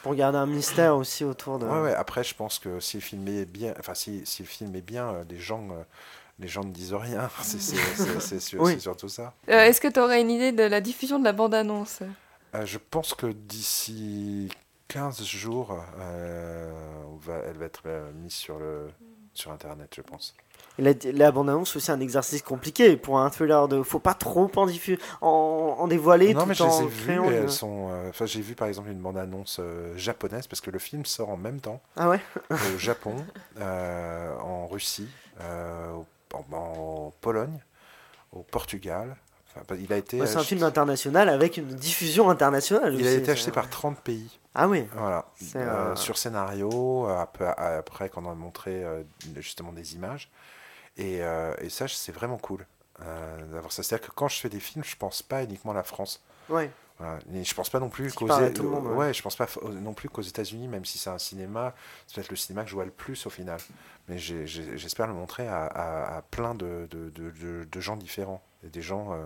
Pour 0.03 0.13
garder 0.15 0.37
un 0.37 0.45
mystère 0.45 0.95
aussi 0.97 1.23
autour 1.23 1.57
de... 1.59 1.65
ouais, 1.65 1.81
ouais, 1.81 1.95
Après, 1.95 2.23
je 2.23 2.35
pense 2.35 2.59
que 2.59 2.79
si 2.79 2.97
le 2.97 3.01
film 3.01 3.27
est 3.27 3.45
bien, 3.45 3.73
enfin, 3.79 3.93
si, 3.95 4.23
si 4.25 4.43
le 4.43 4.47
film 4.47 4.75
est 4.75 4.81
bien, 4.81 5.07
euh, 5.09 5.23
les 5.29 5.39
gens, 5.39 5.65
euh, 5.71 5.81
les 6.39 6.47
gens 6.47 6.63
ne 6.63 6.71
disent 6.71 6.93
rien. 6.93 7.29
C'est 7.41 7.59
c'est- 7.61 7.77
c'est- 7.95 8.19
c'est 8.19 8.39
sur- 8.39 8.61
Oui. 8.61 8.73
c'est 8.73 8.81
surtout 8.81 9.07
ça. 9.09 9.33
Euh, 9.49 9.63
Est-ce 9.63 9.79
que 9.81 9.87
tu 9.87 9.99
aurais 9.99 10.21
une 10.21 10.29
idée 10.29 10.51
de 10.51 10.63
la 10.63 10.81
diffusion 10.81 11.17
de 11.19 11.23
la 11.23 11.31
bande-annonce? 11.33 11.99
Euh, 12.53 12.65
je 12.65 12.77
pense 12.77 13.13
que 13.15 13.27
d'ici 13.27 14.49
15 14.89 15.23
jours, 15.23 15.79
euh, 15.99 16.71
on 17.11 17.15
va, 17.15 17.35
elle 17.47 17.57
va 17.57 17.65
être 17.65 17.83
mise 18.21 18.33
sur 18.33 18.59
le 18.59 18.89
sur 19.33 19.51
internet, 19.51 19.91
je 19.95 20.01
pense. 20.01 20.35
La, 20.79 20.91
la 21.11 21.31
bande-annonce, 21.31 21.71
c'est 21.71 21.77
aussi 21.77 21.91
un 21.91 21.99
exercice 21.99 22.41
compliqué 22.41 22.97
pour 22.97 23.19
un 23.19 23.29
thriller 23.29 23.67
de... 23.67 23.83
Faut 23.83 23.99
pas 23.99 24.15
trop 24.15 24.49
en, 24.55 24.65
diffu- 24.65 24.99
en, 25.21 25.75
en 25.79 25.87
dévoiler 25.87 26.33
non, 26.33 26.41
tout 26.41 26.47
mais 26.47 26.55
je 26.55 26.63
en 26.63 26.79
les 26.79 26.85
ai 26.85 26.89
créant 26.89 27.29
Elles 27.29 27.51
sont. 27.51 27.89
euh, 27.91 28.25
j'ai 28.25 28.41
vu 28.41 28.55
par 28.55 28.67
exemple 28.67 28.89
une 28.89 28.99
bande-annonce 28.99 29.57
euh, 29.59 29.95
japonaise 29.97 30.47
parce 30.47 30.61
que 30.61 30.71
le 30.71 30.79
film 30.79 31.05
sort 31.05 31.29
en 31.29 31.37
même 31.37 31.59
temps. 31.59 31.79
Ah 31.95 32.09
ouais? 32.09 32.19
Au 32.49 32.77
Japon, 32.79 33.15
euh, 33.59 34.35
en 34.39 34.65
Russie, 34.65 35.09
euh, 35.41 35.93
en 36.51 37.13
Pologne, 37.21 37.59
au 38.31 38.39
Portugal. 38.39 39.15
Enfin, 39.55 39.65
pas- 39.65 39.75
il 39.75 39.91
a 39.93 39.97
été, 39.97 40.19
Ouais, 40.19 40.27
c'est 40.27 40.37
un 40.37 40.43
film 40.43 40.63
international 40.63 41.29
avec 41.29 41.57
une 41.57 41.67
diffusion 41.67 42.29
internationale. 42.29 42.95
il 42.95 43.05
a 43.07 43.11
été 43.11 43.31
acheté 43.31 43.51
par 43.51 43.69
30 43.69 43.99
pays. 43.99 44.39
Ah 44.55 44.67
oui. 44.67 44.87
Voilà. 44.95 45.25
Euh, 45.55 45.59
euh, 45.59 45.95
Sur 45.95 46.17
scénario, 46.17 47.05
après, 47.07 48.09
qu'on 48.09 48.29
a 48.29 48.33
montré 48.35 48.83
euh, 48.83 49.03
justement 49.37 49.71
des 49.71 49.95
images. 49.95 50.29
Et, 50.97 51.19
et 51.61 51.69
ça, 51.69 51.87
c'est 51.87 52.11
vraiment 52.11 52.37
cool 52.37 52.65
d'avoir 53.51 53.71
ça. 53.71 53.81
C'est-à-dire 53.83 54.07
que 54.07 54.13
quand 54.13 54.27
je 54.27 54.39
fais 54.39 54.49
des 54.49 54.59
films, 54.59 54.83
je 54.83 54.95
pense 54.95 55.21
pas 55.23 55.43
uniquement 55.43 55.71
à 55.71 55.75
la 55.75 55.83
France. 55.83 56.23
Ouais. 56.49 56.69
Voilà. 56.99 57.17
Et 57.33 57.43
je 57.43 57.55
pense 57.55 57.69
pas 57.71 57.79
non 57.79 57.89
plus 57.89 58.13
qu'aux 58.13 58.27
monde, 58.27 58.85
ouais. 58.87 58.93
ouais, 58.95 59.13
je 59.13 59.21
pense 59.23 59.35
pas 59.35 59.47
non 59.81 59.93
plus 59.95 60.09
qu'aux 60.09 60.21
États-Unis, 60.21 60.67
même 60.67 60.85
si 60.85 60.99
c'est 60.99 61.09
un 61.09 61.17
cinéma, 61.17 61.73
c'est 62.05 62.15
peut-être 62.15 62.29
le 62.29 62.35
cinéma 62.35 62.63
que 62.63 62.69
je 62.69 62.75
vois 62.75 62.85
le 62.85 62.91
plus 62.91 63.25
au 63.25 63.31
final. 63.31 63.59
Mais 64.07 64.19
j'espère 64.19 65.07
le 65.07 65.13
montrer 65.13 65.47
à, 65.47 65.65
à- 65.65 66.17
à 66.17 66.21
plein 66.21 66.53
de, 66.53 66.87
de, 66.91 67.09
de- 67.09 67.31
de- 67.31 67.67
de 67.69 67.79
gens 67.79 67.97
différents 67.97 68.43
et 68.63 68.69
des 68.69 68.83
gens 68.83 69.13
euh, 69.13 69.25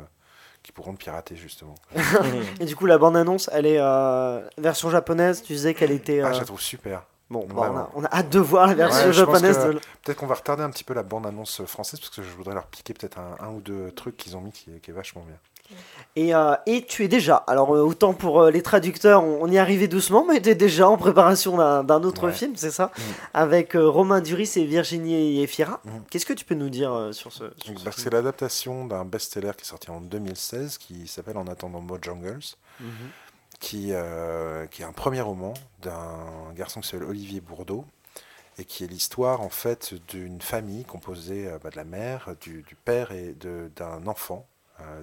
qui 0.68 0.74
pourront 0.74 0.92
le 0.92 0.98
pirater 0.98 1.38
justement. 1.38 1.76
Et 2.60 2.66
du 2.66 2.76
coup, 2.76 2.86
la 2.88 2.98
bande-annonce, 2.98 3.50
elle 3.54 3.66
est 3.66 3.80
euh, 3.80 4.42
version 4.58 4.90
japonaise. 4.90 5.42
Tu 5.42 5.54
disais 5.54 5.74
qu'elle 5.74 5.92
était. 5.92 6.20
Ah, 6.20 6.28
euh, 6.28 6.34
je 6.34 6.40
la 6.40 6.46
trouve 6.46 6.60
super. 6.60 7.04
Bon, 7.30 7.46
bah, 7.48 7.72
on, 7.74 7.78
a, 7.78 7.90
on 7.96 8.04
a 8.04 8.14
hâte 8.14 8.30
de 8.30 8.40
voir 8.40 8.68
la 8.68 8.74
version 8.74 9.08
Ouais, 9.08 9.14
japonaise. 9.14 9.58
de- 9.60 9.80
Peut-être 10.04 10.18
qu'on 10.18 10.28
va 10.28 10.36
retarder 10.36 10.64
un 10.64 10.70
petit 10.70 10.84
peu 10.84 10.94
la 10.94 11.04
bande-annonce 11.04 11.64
française 11.66 12.00
parce 12.02 12.10
que 12.10 12.22
je 12.22 12.30
voudrais 12.32 12.54
leur 12.54 12.66
piquer 12.68 12.94
peut-être 12.94 13.18
un, 13.18 13.36
un 13.46 13.50
ou 13.52 13.62
deux 13.62 13.92
trucs 13.92 14.18
qu'ils 14.18 14.36
ont 14.36 14.42
mis 14.42 14.52
qui 14.52 14.70
est 14.88 14.92
vachement 14.94 15.22
bien. 15.26 15.38
Et, 16.16 16.34
euh, 16.34 16.56
et 16.66 16.84
tu 16.86 17.04
es 17.04 17.08
déjà, 17.08 17.36
alors 17.36 17.76
euh, 17.76 17.82
autant 17.82 18.14
pour 18.16 18.42
euh, 18.42 18.50
les 18.50 18.64
traducteurs, 18.64 19.24
on, 19.24 19.44
on 19.44 19.48
y 19.52 19.58
arrivait 19.60 19.88
doucement, 19.88 20.26
mais 20.28 20.42
tu 20.42 20.50
es 20.50 20.56
déjà 20.56 20.90
en 20.90 20.98
préparation 20.98 21.58
d'un 21.84 22.04
autre 22.04 22.28
Ouais. 22.28 22.34
film, 22.34 22.54
c'est 22.56 22.72
ça 22.72 22.92
Mm. 22.98 23.02
Avec 23.36 23.74
Romain 23.76 24.20
Duris 24.22 24.52
et 24.56 24.66
Virginie 24.66 25.42
Efira. 25.44 25.80
Mm. 25.86 25.90
Qu'est-ce 26.10 26.26
que 26.26 26.34
tu 26.34 26.44
peux 26.46 26.56
nous 26.56 26.70
dire 26.70 27.10
sur 27.12 27.32
ce, 27.32 27.44
sur 27.64 27.74
Bah, 27.74 27.92
film 27.92 27.94
c'est 27.96 28.12
l'adaptation 28.12 28.86
d'un 28.86 29.06
best-seller 29.06 29.52
qui 29.58 29.62
est 29.64 29.68
sorti 29.70 29.92
en 29.92 30.02
2016 30.02 30.78
qui 30.80 31.08
s'appelle 31.08 31.38
En 31.38 31.46
attendant 31.48 31.82
Mojangles, 31.82 32.40
Mhm. 32.80 32.88
qui, 33.60 33.92
qui 34.72 34.82
est 34.82 34.86
un 34.86 34.92
premier 34.94 35.22
roman 35.22 35.54
d'un 35.82 36.54
garçon 36.56 36.80
qui 36.82 36.88
s'appelle 36.90 37.08
Olivier 37.08 37.42
Bourdeau 37.42 37.86
et 38.60 38.66
qui 38.66 38.84
est 38.84 38.88
l'histoire 38.88 39.42
en 39.42 39.50
fait 39.50 39.94
d'une 40.08 40.42
famille 40.42 40.84
composée 40.86 41.48
bah, 41.64 41.70
de 41.70 41.76
la 41.76 41.84
mère, 41.84 42.30
du, 42.42 42.64
du 42.64 42.76
père 42.76 43.12
et 43.12 43.36
d'un 43.76 44.08
enfant 44.08 44.48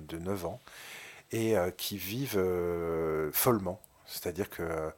de 0.03 0.19
9 0.19 0.47
ans 0.47 0.61
et 1.33 1.57
euh, 1.57 1.71
qui 1.71 1.99
vivent 1.99 2.39
euh, 2.39 3.31
follement. 3.33 3.81
C'est-à-dire 4.07 4.51
que 4.51 4.63
euh, 4.63 4.91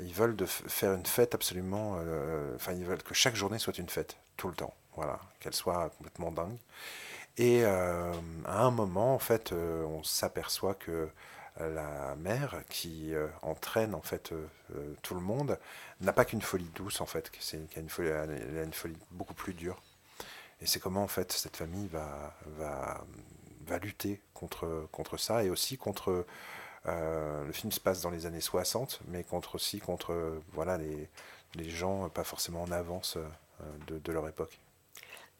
ils 0.00 0.14
veulent 0.14 0.36
faire 0.46 0.94
une 0.94 1.06
fête 1.06 1.34
absolument. 1.34 1.96
euh, 2.00 2.54
Enfin, 2.56 2.72
ils 2.72 2.84
veulent 2.84 3.02
que 3.02 3.14
chaque 3.14 3.36
journée 3.36 3.58
soit 3.58 3.78
une 3.78 3.88
fête, 3.88 4.16
tout 4.36 4.48
le 4.48 4.54
temps. 4.54 4.74
Voilà, 4.96 5.20
qu'elle 5.40 5.54
soit 5.54 5.90
complètement 5.98 6.32
dingue. 6.32 6.56
Et 7.36 7.62
euh, 7.64 8.12
à 8.46 8.62
un 8.64 8.70
moment, 8.70 9.14
en 9.14 9.18
fait, 9.18 9.52
euh, 9.52 9.84
on 9.84 10.02
s'aperçoit 10.02 10.74
que 10.74 11.08
euh, 11.60 11.74
la 11.74 12.16
mère 12.16 12.56
qui 12.68 13.14
euh, 13.14 13.28
entraîne 13.42 13.94
en 13.94 14.02
fait 14.02 14.32
euh, 14.32 14.46
euh, 14.76 14.94
tout 15.02 15.14
le 15.14 15.20
monde 15.20 15.58
n'a 16.00 16.12
pas 16.12 16.24
qu'une 16.24 16.42
folie 16.42 16.70
douce 16.74 17.00
en 17.00 17.06
fait, 17.06 17.30
c'est 17.40 17.56
une 17.76 17.88
elle 17.98 18.58
a 18.58 18.62
une 18.64 18.72
folie 18.72 18.96
beaucoup 19.12 19.34
plus 19.34 19.54
dure. 19.54 19.80
Et 20.60 20.66
c'est 20.66 20.80
comment 20.80 21.02
en 21.04 21.08
fait 21.08 21.32
cette 21.32 21.56
famille 21.56 21.88
va 21.88 22.34
va, 22.58 23.04
va 23.68 23.78
lutter 23.78 24.20
contre 24.34 24.66
contre 24.92 25.16
ça 25.16 25.44
et 25.44 25.50
aussi 25.50 25.76
contre 25.78 26.24
euh, 26.86 27.44
le 27.44 27.52
film 27.52 27.70
se 27.72 27.80
passe 27.80 28.00
dans 28.02 28.10
les 28.10 28.26
années 28.26 28.40
60, 28.40 29.00
mais 29.08 29.22
contre 29.24 29.56
aussi 29.56 29.78
contre 29.80 30.12
euh, 30.12 30.40
voilà 30.52 30.76
les 30.78 31.08
les 31.54 31.68
gens 31.70 32.08
pas 32.08 32.24
forcément 32.24 32.62
en 32.62 32.70
avance 32.72 33.16
euh, 33.16 33.64
de, 33.86 33.98
de 33.98 34.12
leur 34.12 34.26
époque. 34.28 34.58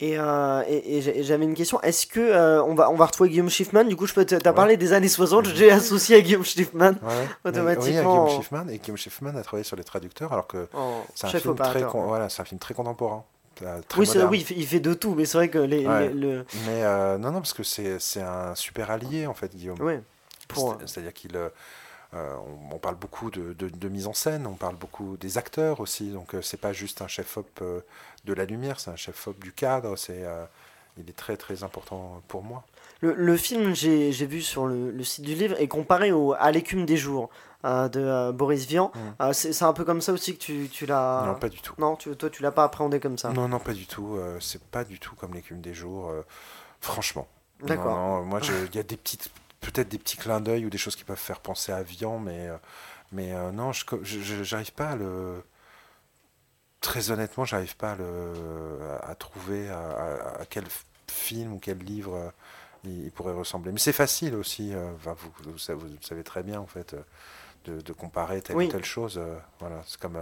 Et, 0.00 0.16
euh, 0.16 0.62
et- 0.68 0.98
et 0.98 1.22
j'avais 1.24 1.44
une 1.44 1.54
question. 1.54 1.80
Est-ce 1.82 2.06
que 2.06 2.20
euh, 2.20 2.62
on 2.62 2.74
va 2.76 2.88
on 2.88 2.94
va 2.94 3.06
retrouver 3.06 3.30
Guillaume 3.30 3.50
Schiffman? 3.50 3.82
Du 3.84 3.96
coup, 3.96 4.06
je 4.06 4.14
peux 4.14 4.24
t'as 4.24 4.36
Ouais. 4.36 4.54
parlé 4.54 4.76
des 4.76 4.92
années 4.92 5.08
60. 5.08 5.46
J'ai 5.46 5.72
associé 5.72 6.16
à 6.16 6.20
Guillaume 6.20 6.44
Schiffman 6.44 6.92
Ouais. 6.92 6.98
Mais- 7.02 7.16
Oui, 7.44 7.50
automatiquement. 7.50 8.24
Guillaume 8.26 8.40
Schiffman 8.40 8.68
et 8.68 8.78
Guillaume 8.78 8.96
Schiffman 8.96 9.34
a 9.36 9.42
travaillé 9.42 9.64
sur 9.64 9.76
les 9.76 9.82
traducteurs 9.84 10.32
alors 10.32 10.46
que 10.46 10.68
en 10.72 11.02
c'est 11.16 11.26
un 11.26 11.30
film 11.30 11.56
très 11.56 11.82
con- 11.82 12.06
voilà, 12.06 12.28
c'est 12.28 12.42
un 12.42 12.44
film 12.44 12.60
très 12.60 12.74
contemporain. 12.74 13.24
Euh, 13.62 13.80
très 13.88 14.00
Oui, 14.00 14.06
c'est- 14.06 14.22
oui, 14.24 14.46
il 14.56 14.66
fait, 14.66 14.80
de 14.80 14.94
tout, 14.94 15.14
mais 15.14 15.24
c'est 15.24 15.38
vrai 15.38 15.48
que 15.48 15.58
les, 15.58 15.86
Ouais. 15.86 16.08
les- 16.08 16.14
le 16.14 16.46
Mais 16.66 16.82
euh, 16.84 17.18
non, 17.18 17.30
non, 17.32 17.40
parce 17.40 17.52
que 17.54 17.62
c'est 17.62 17.98
c'est 17.98 18.22
un 18.22 18.54
super 18.54 18.90
allié 18.90 19.26
en 19.26 19.34
fait, 19.34 19.54
Guillaume. 19.54 19.80
ouais, 19.82 20.02
pour 20.48 20.76
C'est- 20.80 20.86
C'est-à-dire 20.86 21.12
qu'il 21.14 21.36
euh, 21.36 21.48
on, 22.14 22.74
on 22.76 22.78
parle 22.78 22.94
beaucoup 22.96 23.30
de, 23.30 23.52
de- 23.52 23.68
de 23.68 23.88
mise 23.88 24.06
en 24.06 24.14
scène, 24.14 24.46
on 24.46 24.54
parle 24.54 24.76
beaucoup 24.76 25.16
des 25.18 25.36
acteurs 25.38 25.80
aussi. 25.80 26.10
Donc 26.10 26.34
euh, 26.34 26.42
c'est 26.42 26.56
pas 26.56 26.72
juste 26.72 27.02
un 27.02 27.08
chef-op 27.08 27.62
de 28.24 28.32
la 28.32 28.44
lumière, 28.44 28.80
c'est 28.80 28.90
un 28.90 28.96
chef-op 28.96 29.38
du 29.38 29.52
cadre. 29.52 29.96
C'est 29.96 30.24
il 30.96 31.08
est 31.08 31.16
très 31.16 31.36
très 31.36 31.62
important 31.62 32.22
pour 32.28 32.42
moi. 32.42 32.64
Le, 33.00 33.14
le 33.14 33.36
film, 33.36 33.74
j'ai 33.74 34.10
vu 34.26 34.42
sur 34.42 34.66
le, 34.66 34.90
le 34.90 35.04
site 35.04 35.24
du 35.24 35.34
livre, 35.34 35.56
est 35.60 35.68
comparé 35.68 36.10
au, 36.10 36.32
à 36.32 36.50
L'écume 36.50 36.84
des 36.84 36.96
jours 36.96 37.30
euh, 37.64 37.88
de 37.88 38.00
euh, 38.00 38.32
Boris 38.32 38.66
Vian. 38.66 38.92
Euh, 39.20 39.32
c'est 39.32 39.64
un 39.64 39.72
peu 39.72 39.84
comme 39.84 40.00
ça 40.00 40.12
aussi 40.12 40.36
que 40.36 40.40
tu, 40.40 40.68
tu 40.70 40.86
l'as. 40.86 41.24
Non, 41.26 41.34
pas 41.34 41.48
du 41.48 41.60
tout. 41.60 41.74
Non, 41.78 41.96
tu, 41.96 42.14
toi, 42.16 42.30
tu 42.30 42.42
l'as 42.42 42.52
pas 42.52 42.62
appréhendé 42.62 43.00
comme 43.00 43.18
ça. 43.18 43.30
Non, 43.30 43.48
non, 43.48 43.58
pas 43.58 43.72
du 43.72 43.86
tout. 43.86 44.18
c'est 44.40 44.62
pas 44.62 44.84
du 44.84 45.00
tout 45.00 45.16
comme 45.16 45.34
l'écume 45.34 45.60
des 45.60 45.74
jours. 45.74 46.12
franchement. 46.80 47.26
D'accord. 47.64 47.96
Non, 47.96 48.18
non, 48.18 48.24
moi, 48.24 48.40
il 48.70 48.76
y 48.76 48.78
a 48.78 48.84
des 48.84 48.96
petites, 48.96 49.30
peut-être 49.60 49.88
des 49.88 49.98
petits 49.98 50.16
clins 50.16 50.40
d'œil 50.40 50.66
ou 50.66 50.70
des 50.70 50.78
choses 50.78 50.94
qui 50.94 51.02
peuvent 51.02 51.16
faire 51.16 51.40
penser 51.40 51.72
à 51.72 51.82
Vian, 51.82 52.20
mais, 52.20 52.48
mais 53.10 53.32
non, 53.52 53.72
je, 53.72 53.84
j'arrive 54.42 54.72
pas 54.72 54.90
à 54.90 54.96
le. 54.96 55.42
Très 56.80 57.10
honnêtement, 57.10 57.44
j'arrive 57.44 57.76
pas 57.76 57.92
à, 57.92 57.96
le, 57.96 58.32
à, 59.02 59.10
à 59.10 59.14
trouver 59.16 59.68
à, 59.68 60.44
quel 60.48 60.64
film 61.08 61.54
ou 61.54 61.58
quel 61.58 61.78
livre 61.78 62.32
il, 62.84 63.04
il 63.06 63.10
pourrait 63.12 63.32
ressembler. 63.32 63.72
Mais 63.72 63.78
c'est 63.78 63.92
facile 63.92 64.34
aussi. 64.34 64.74
euh, 64.74 64.90
enfin, 64.96 65.14
vous, 65.18 65.52
vous, 65.52 65.58
savez- 65.58 65.78
vous 65.80 65.88
savez 66.00 66.22
très 66.24 66.42
bien 66.42 66.60
en 66.60 66.66
fait 66.66 66.94
euh, 66.94 67.02
de, 67.64 67.80
de 67.80 67.92
comparer 67.92 68.40
telle 68.42 68.56
Oui. 68.56 68.66
ou 68.66 68.70
telle 68.70 68.84
chose. 68.84 69.18
euh, 69.18 69.36
voilà, 69.60 69.80
c'est 69.86 69.98
comme 70.00 70.18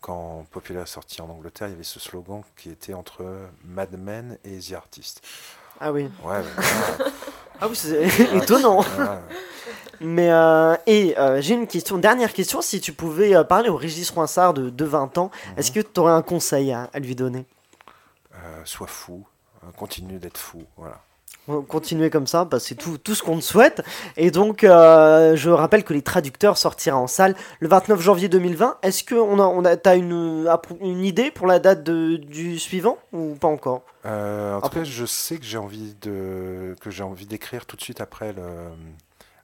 quand 0.00 0.44
Populaire 0.50 0.82
est 0.82 0.86
sorti 0.86 1.22
en 1.22 1.28
Angleterre, 1.30 1.68
il 1.68 1.72
y 1.72 1.74
avait 1.74 1.84
ce 1.84 2.00
slogan 2.00 2.42
qui 2.56 2.70
était 2.70 2.94
entre 2.94 3.24
Mad 3.64 3.96
Men 3.96 4.36
et 4.44 4.58
The 4.58 4.72
Artist. 4.72 5.22
Ah 5.80 5.92
oui. 5.92 6.08
Ouais. 6.24 6.42
Ah 7.64 7.68
oui, 7.68 7.76
c'est 7.76 8.08
étonnant. 8.36 8.84
Mais 10.00 10.32
euh, 10.32 10.74
et 10.86 11.16
euh, 11.16 11.40
j'ai 11.40 11.54
une 11.54 11.68
question, 11.68 11.96
dernière 11.96 12.32
question. 12.32 12.60
Si 12.60 12.80
tu 12.80 12.92
pouvais 12.92 13.36
euh, 13.36 13.44
parler 13.44 13.68
au 13.68 13.76
Régis 13.76 14.10
Roinsard 14.10 14.52
de, 14.52 14.68
de 14.68 14.84
20 14.84 15.16
ans, 15.18 15.30
Mhm. 15.52 15.58
est-ce 15.58 15.70
que 15.70 15.78
tu 15.78 16.00
aurais 16.00 16.12
un 16.12 16.22
conseil 16.22 16.72
à, 16.72 16.90
à 16.92 16.98
lui 16.98 17.14
donner? 17.14 17.46
Sois 18.64 18.88
fou, 18.88 19.24
euh, 19.62 19.70
continue 19.76 20.18
d'être 20.18 20.38
fou, 20.38 20.64
voilà. 20.76 21.00
Continuer 21.68 22.08
comme 22.08 22.28
ça, 22.28 22.44
bah, 22.44 22.60
c'est 22.60 22.76
tout, 22.76 22.98
tout 22.98 23.14
ce 23.16 23.22
qu'on 23.22 23.36
te 23.36 23.42
souhaite. 23.42 23.82
Et 24.16 24.30
donc, 24.30 24.62
euh, 24.62 25.34
je 25.34 25.50
rappelle 25.50 25.82
que 25.82 25.92
les 25.92 26.00
traducteurs 26.02 26.56
sortira 26.56 26.96
en 26.96 27.08
salle 27.08 27.34
le 27.58 27.66
29 27.68 28.00
janvier 28.00 28.28
2020. 28.28 28.76
Est-ce 28.82 29.02
que 29.02 29.16
on 29.16 29.38
a, 29.40 29.42
on 29.44 29.64
a, 29.64 29.76
t'as 29.76 29.96
une, 29.96 30.46
une 30.80 31.04
idée 31.04 31.32
pour 31.32 31.48
la 31.48 31.58
date 31.58 31.82
de, 31.82 32.16
du 32.16 32.58
suivant 32.60 32.96
ou 33.12 33.34
pas 33.34 33.48
encore? 33.48 33.82
Euh, 34.06 34.54
en 34.56 34.60
tout 34.60 34.68
cas, 34.68 34.84
je 34.84 35.04
sais 35.04 35.36
que 35.38 35.44
j'ai 35.44 35.58
envie 35.58 35.94
de 36.00 36.76
que 36.80 36.90
j'ai 36.90 37.02
envie 37.02 37.26
d'écrire 37.26 37.66
tout 37.66 37.76
de 37.76 37.82
suite 37.82 38.00
après 38.00 38.32
le, 38.32 38.42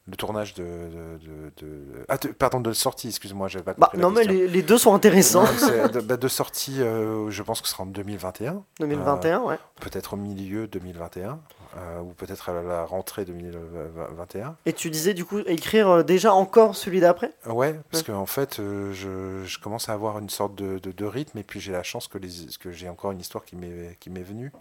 le 0.07 0.16
tournage 0.16 0.55
de, 0.55 0.62
de, 0.64 1.26
de- 1.26 1.66
de- 1.66 2.05
ah, 2.09 2.16
de- 2.16 2.28
pardon 2.28 2.61
de 2.61 2.72
sortie. 2.72 3.09
Excuse-moi, 3.09 3.49
j'avais 3.49 3.64
pas 3.64 3.74
Bah, 3.76 3.90
non, 3.96 4.11
mais 4.11 4.22
les, 4.24 4.46
les 4.49 4.62
deux 4.62 4.78
sont 4.78 4.94
intéressants. 4.94 5.44
Non, 5.44 6.01
bah, 6.05 6.16
de 6.16 6.28
sortie, 6.28 6.80
euh, 6.80 7.28
je 7.30 7.42
pense 7.42 7.61
que 7.61 7.66
ce 7.68 7.72
sera 7.74 7.82
en 7.82 7.86
2021. 7.86 8.62
2021, 8.80 9.40
ouais. 9.44 9.59
Peut-être 9.80 10.14
au 10.14 10.16
milieu 10.16 10.66
2021, 10.68 11.38
euh, 11.76 12.00
ou 12.00 12.12
peut-être 12.14 12.48
à 12.48 12.62
la 12.62 12.84
rentrée 12.84 13.24
2021. 13.24 14.56
Et 14.66 14.72
tu 14.72 14.90
disais 14.90 15.14
du 15.14 15.24
coup 15.24 15.38
écrire 15.40 15.88
euh, 15.88 16.02
déjà 16.02 16.32
encore 16.32 16.74
celui 16.76 17.00
d'après? 17.00 17.32
Ouais, 17.46 17.78
parce 17.90 18.02
qu'en 18.02 18.26
fait, 18.26 18.58
euh, 18.60 18.92
je, 18.92 19.44
je 19.44 19.58
commence 19.58 19.88
à 19.88 19.92
avoir 19.92 20.18
une 20.18 20.30
sorte 20.30 20.54
de, 20.54 20.78
de- 20.78 20.92
de 20.92 21.04
rythme, 21.04 21.38
et 21.38 21.42
puis 21.44 21.60
j'ai 21.60 21.72
la 21.72 21.82
chance 21.82 22.08
que, 22.08 22.18
les, 22.18 22.28
que 22.60 22.70
j'ai 22.72 22.88
encore 22.88 23.12
une 23.12 23.20
histoire 23.20 23.44
qui 23.44 23.56
m'est, 23.56 23.96
qui 24.00 24.10
m'est 24.10 24.22
venue. 24.22 24.52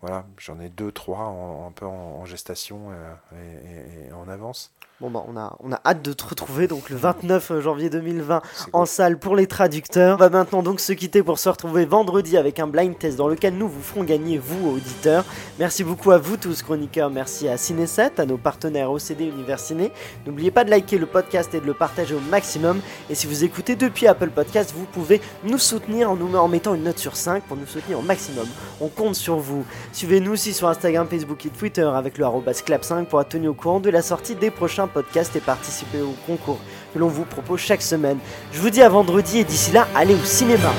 Voilà, 0.00 0.26
j'en 0.38 0.58
ai 0.60 0.68
deux, 0.68 0.90
trois 0.92 1.20
en- 1.26 1.66
un 1.68 1.72
peu 1.72 1.86
en, 1.86 1.90
en 2.20 2.24
gestation 2.24 2.90
et, 3.32 3.36
et- 3.36 4.08
et 4.08 4.12
en 4.12 4.28
avance. 4.28 4.72
Bon, 5.02 5.10
bah, 5.10 5.24
on 5.26 5.36
a, 5.36 5.56
on 5.58 5.72
a 5.72 5.80
hâte 5.84 6.00
de 6.02 6.12
te 6.12 6.24
retrouver 6.24 6.68
donc 6.68 6.88
le 6.88 6.94
29 6.94 7.58
janvier 7.58 7.90
2020 7.90 8.40
C'est 8.54 8.66
en 8.72 8.78
cool. 8.78 8.86
salle 8.86 9.18
pour 9.18 9.34
les 9.34 9.48
traducteurs. 9.48 10.14
On 10.14 10.18
va 10.20 10.30
maintenant 10.30 10.62
donc 10.62 10.78
se 10.78 10.92
quitter 10.92 11.24
pour 11.24 11.40
se 11.40 11.48
retrouver 11.48 11.84
vendredi 11.86 12.36
avec 12.36 12.60
un 12.60 12.68
blind 12.68 12.96
test 12.96 13.16
dans 13.18 13.26
lequel 13.26 13.54
nous 13.54 13.68
vous 13.68 13.82
ferons 13.82 14.04
gagner, 14.04 14.38
vous, 14.38 14.76
auditeurs. 14.76 15.24
Merci 15.58 15.82
beaucoup 15.82 16.12
à 16.12 16.18
vous 16.18 16.36
tous, 16.36 16.62
chroniqueurs. 16.62 17.10
Merci 17.10 17.48
à 17.48 17.56
Ciné7, 17.56 18.20
à 18.20 18.26
nos 18.26 18.36
partenaires 18.36 18.92
OCD 18.92 19.24
Univers 19.24 19.58
Ciné. 19.58 19.90
N'oubliez 20.24 20.52
pas 20.52 20.62
de 20.62 20.70
liker 20.70 20.98
le 20.98 21.06
podcast 21.06 21.52
et 21.52 21.60
de 21.60 21.66
le 21.66 21.74
partager 21.74 22.14
au 22.14 22.20
maximum. 22.20 22.80
Et 23.10 23.16
si 23.16 23.26
vous 23.26 23.42
écoutez 23.42 23.74
depuis 23.74 24.06
Apple 24.06 24.30
Podcast, 24.30 24.72
vous 24.72 24.84
pouvez 24.84 25.20
nous 25.42 25.58
soutenir 25.58 26.12
en, 26.12 26.14
nous, 26.14 26.32
en 26.36 26.46
mettant 26.46 26.74
une 26.74 26.84
note 26.84 27.00
sur 27.00 27.16
5 27.16 27.42
pour 27.42 27.56
nous 27.56 27.66
soutenir 27.66 27.98
au 27.98 28.02
maximum. 28.02 28.46
On 28.80 28.86
compte 28.86 29.16
sur 29.16 29.38
vous. 29.38 29.64
Suivez-nous 29.92 30.30
aussi 30.30 30.52
sur 30.54 30.68
Instagram, 30.68 31.08
Facebook 31.10 31.44
et 31.44 31.50
Twitter 31.50 31.82
avec 31.92 32.18
le 32.18 32.24
arrobas 32.24 32.52
clap5 32.64 33.06
pour 33.06 33.20
être 33.20 33.30
tenu 33.30 33.48
au 33.48 33.54
courant 33.54 33.80
de 33.80 33.90
la 33.90 34.00
sortie 34.00 34.36
des 34.36 34.52
prochains 34.52 34.86
podcasts 34.92 35.34
et 35.36 35.40
participer 35.40 36.00
au 36.00 36.14
concours 36.26 36.60
que 36.92 36.98
l'on 36.98 37.08
vous 37.08 37.24
propose 37.24 37.60
chaque 37.60 37.82
semaine. 37.82 38.18
Je 38.52 38.60
vous 38.60 38.70
dis 38.70 38.82
à 38.82 38.88
vendredi 38.88 39.38
et 39.38 39.44
d'ici 39.44 39.72
là, 39.72 39.88
allez 39.94 40.14
au 40.14 40.24
cinéma. 40.24 40.72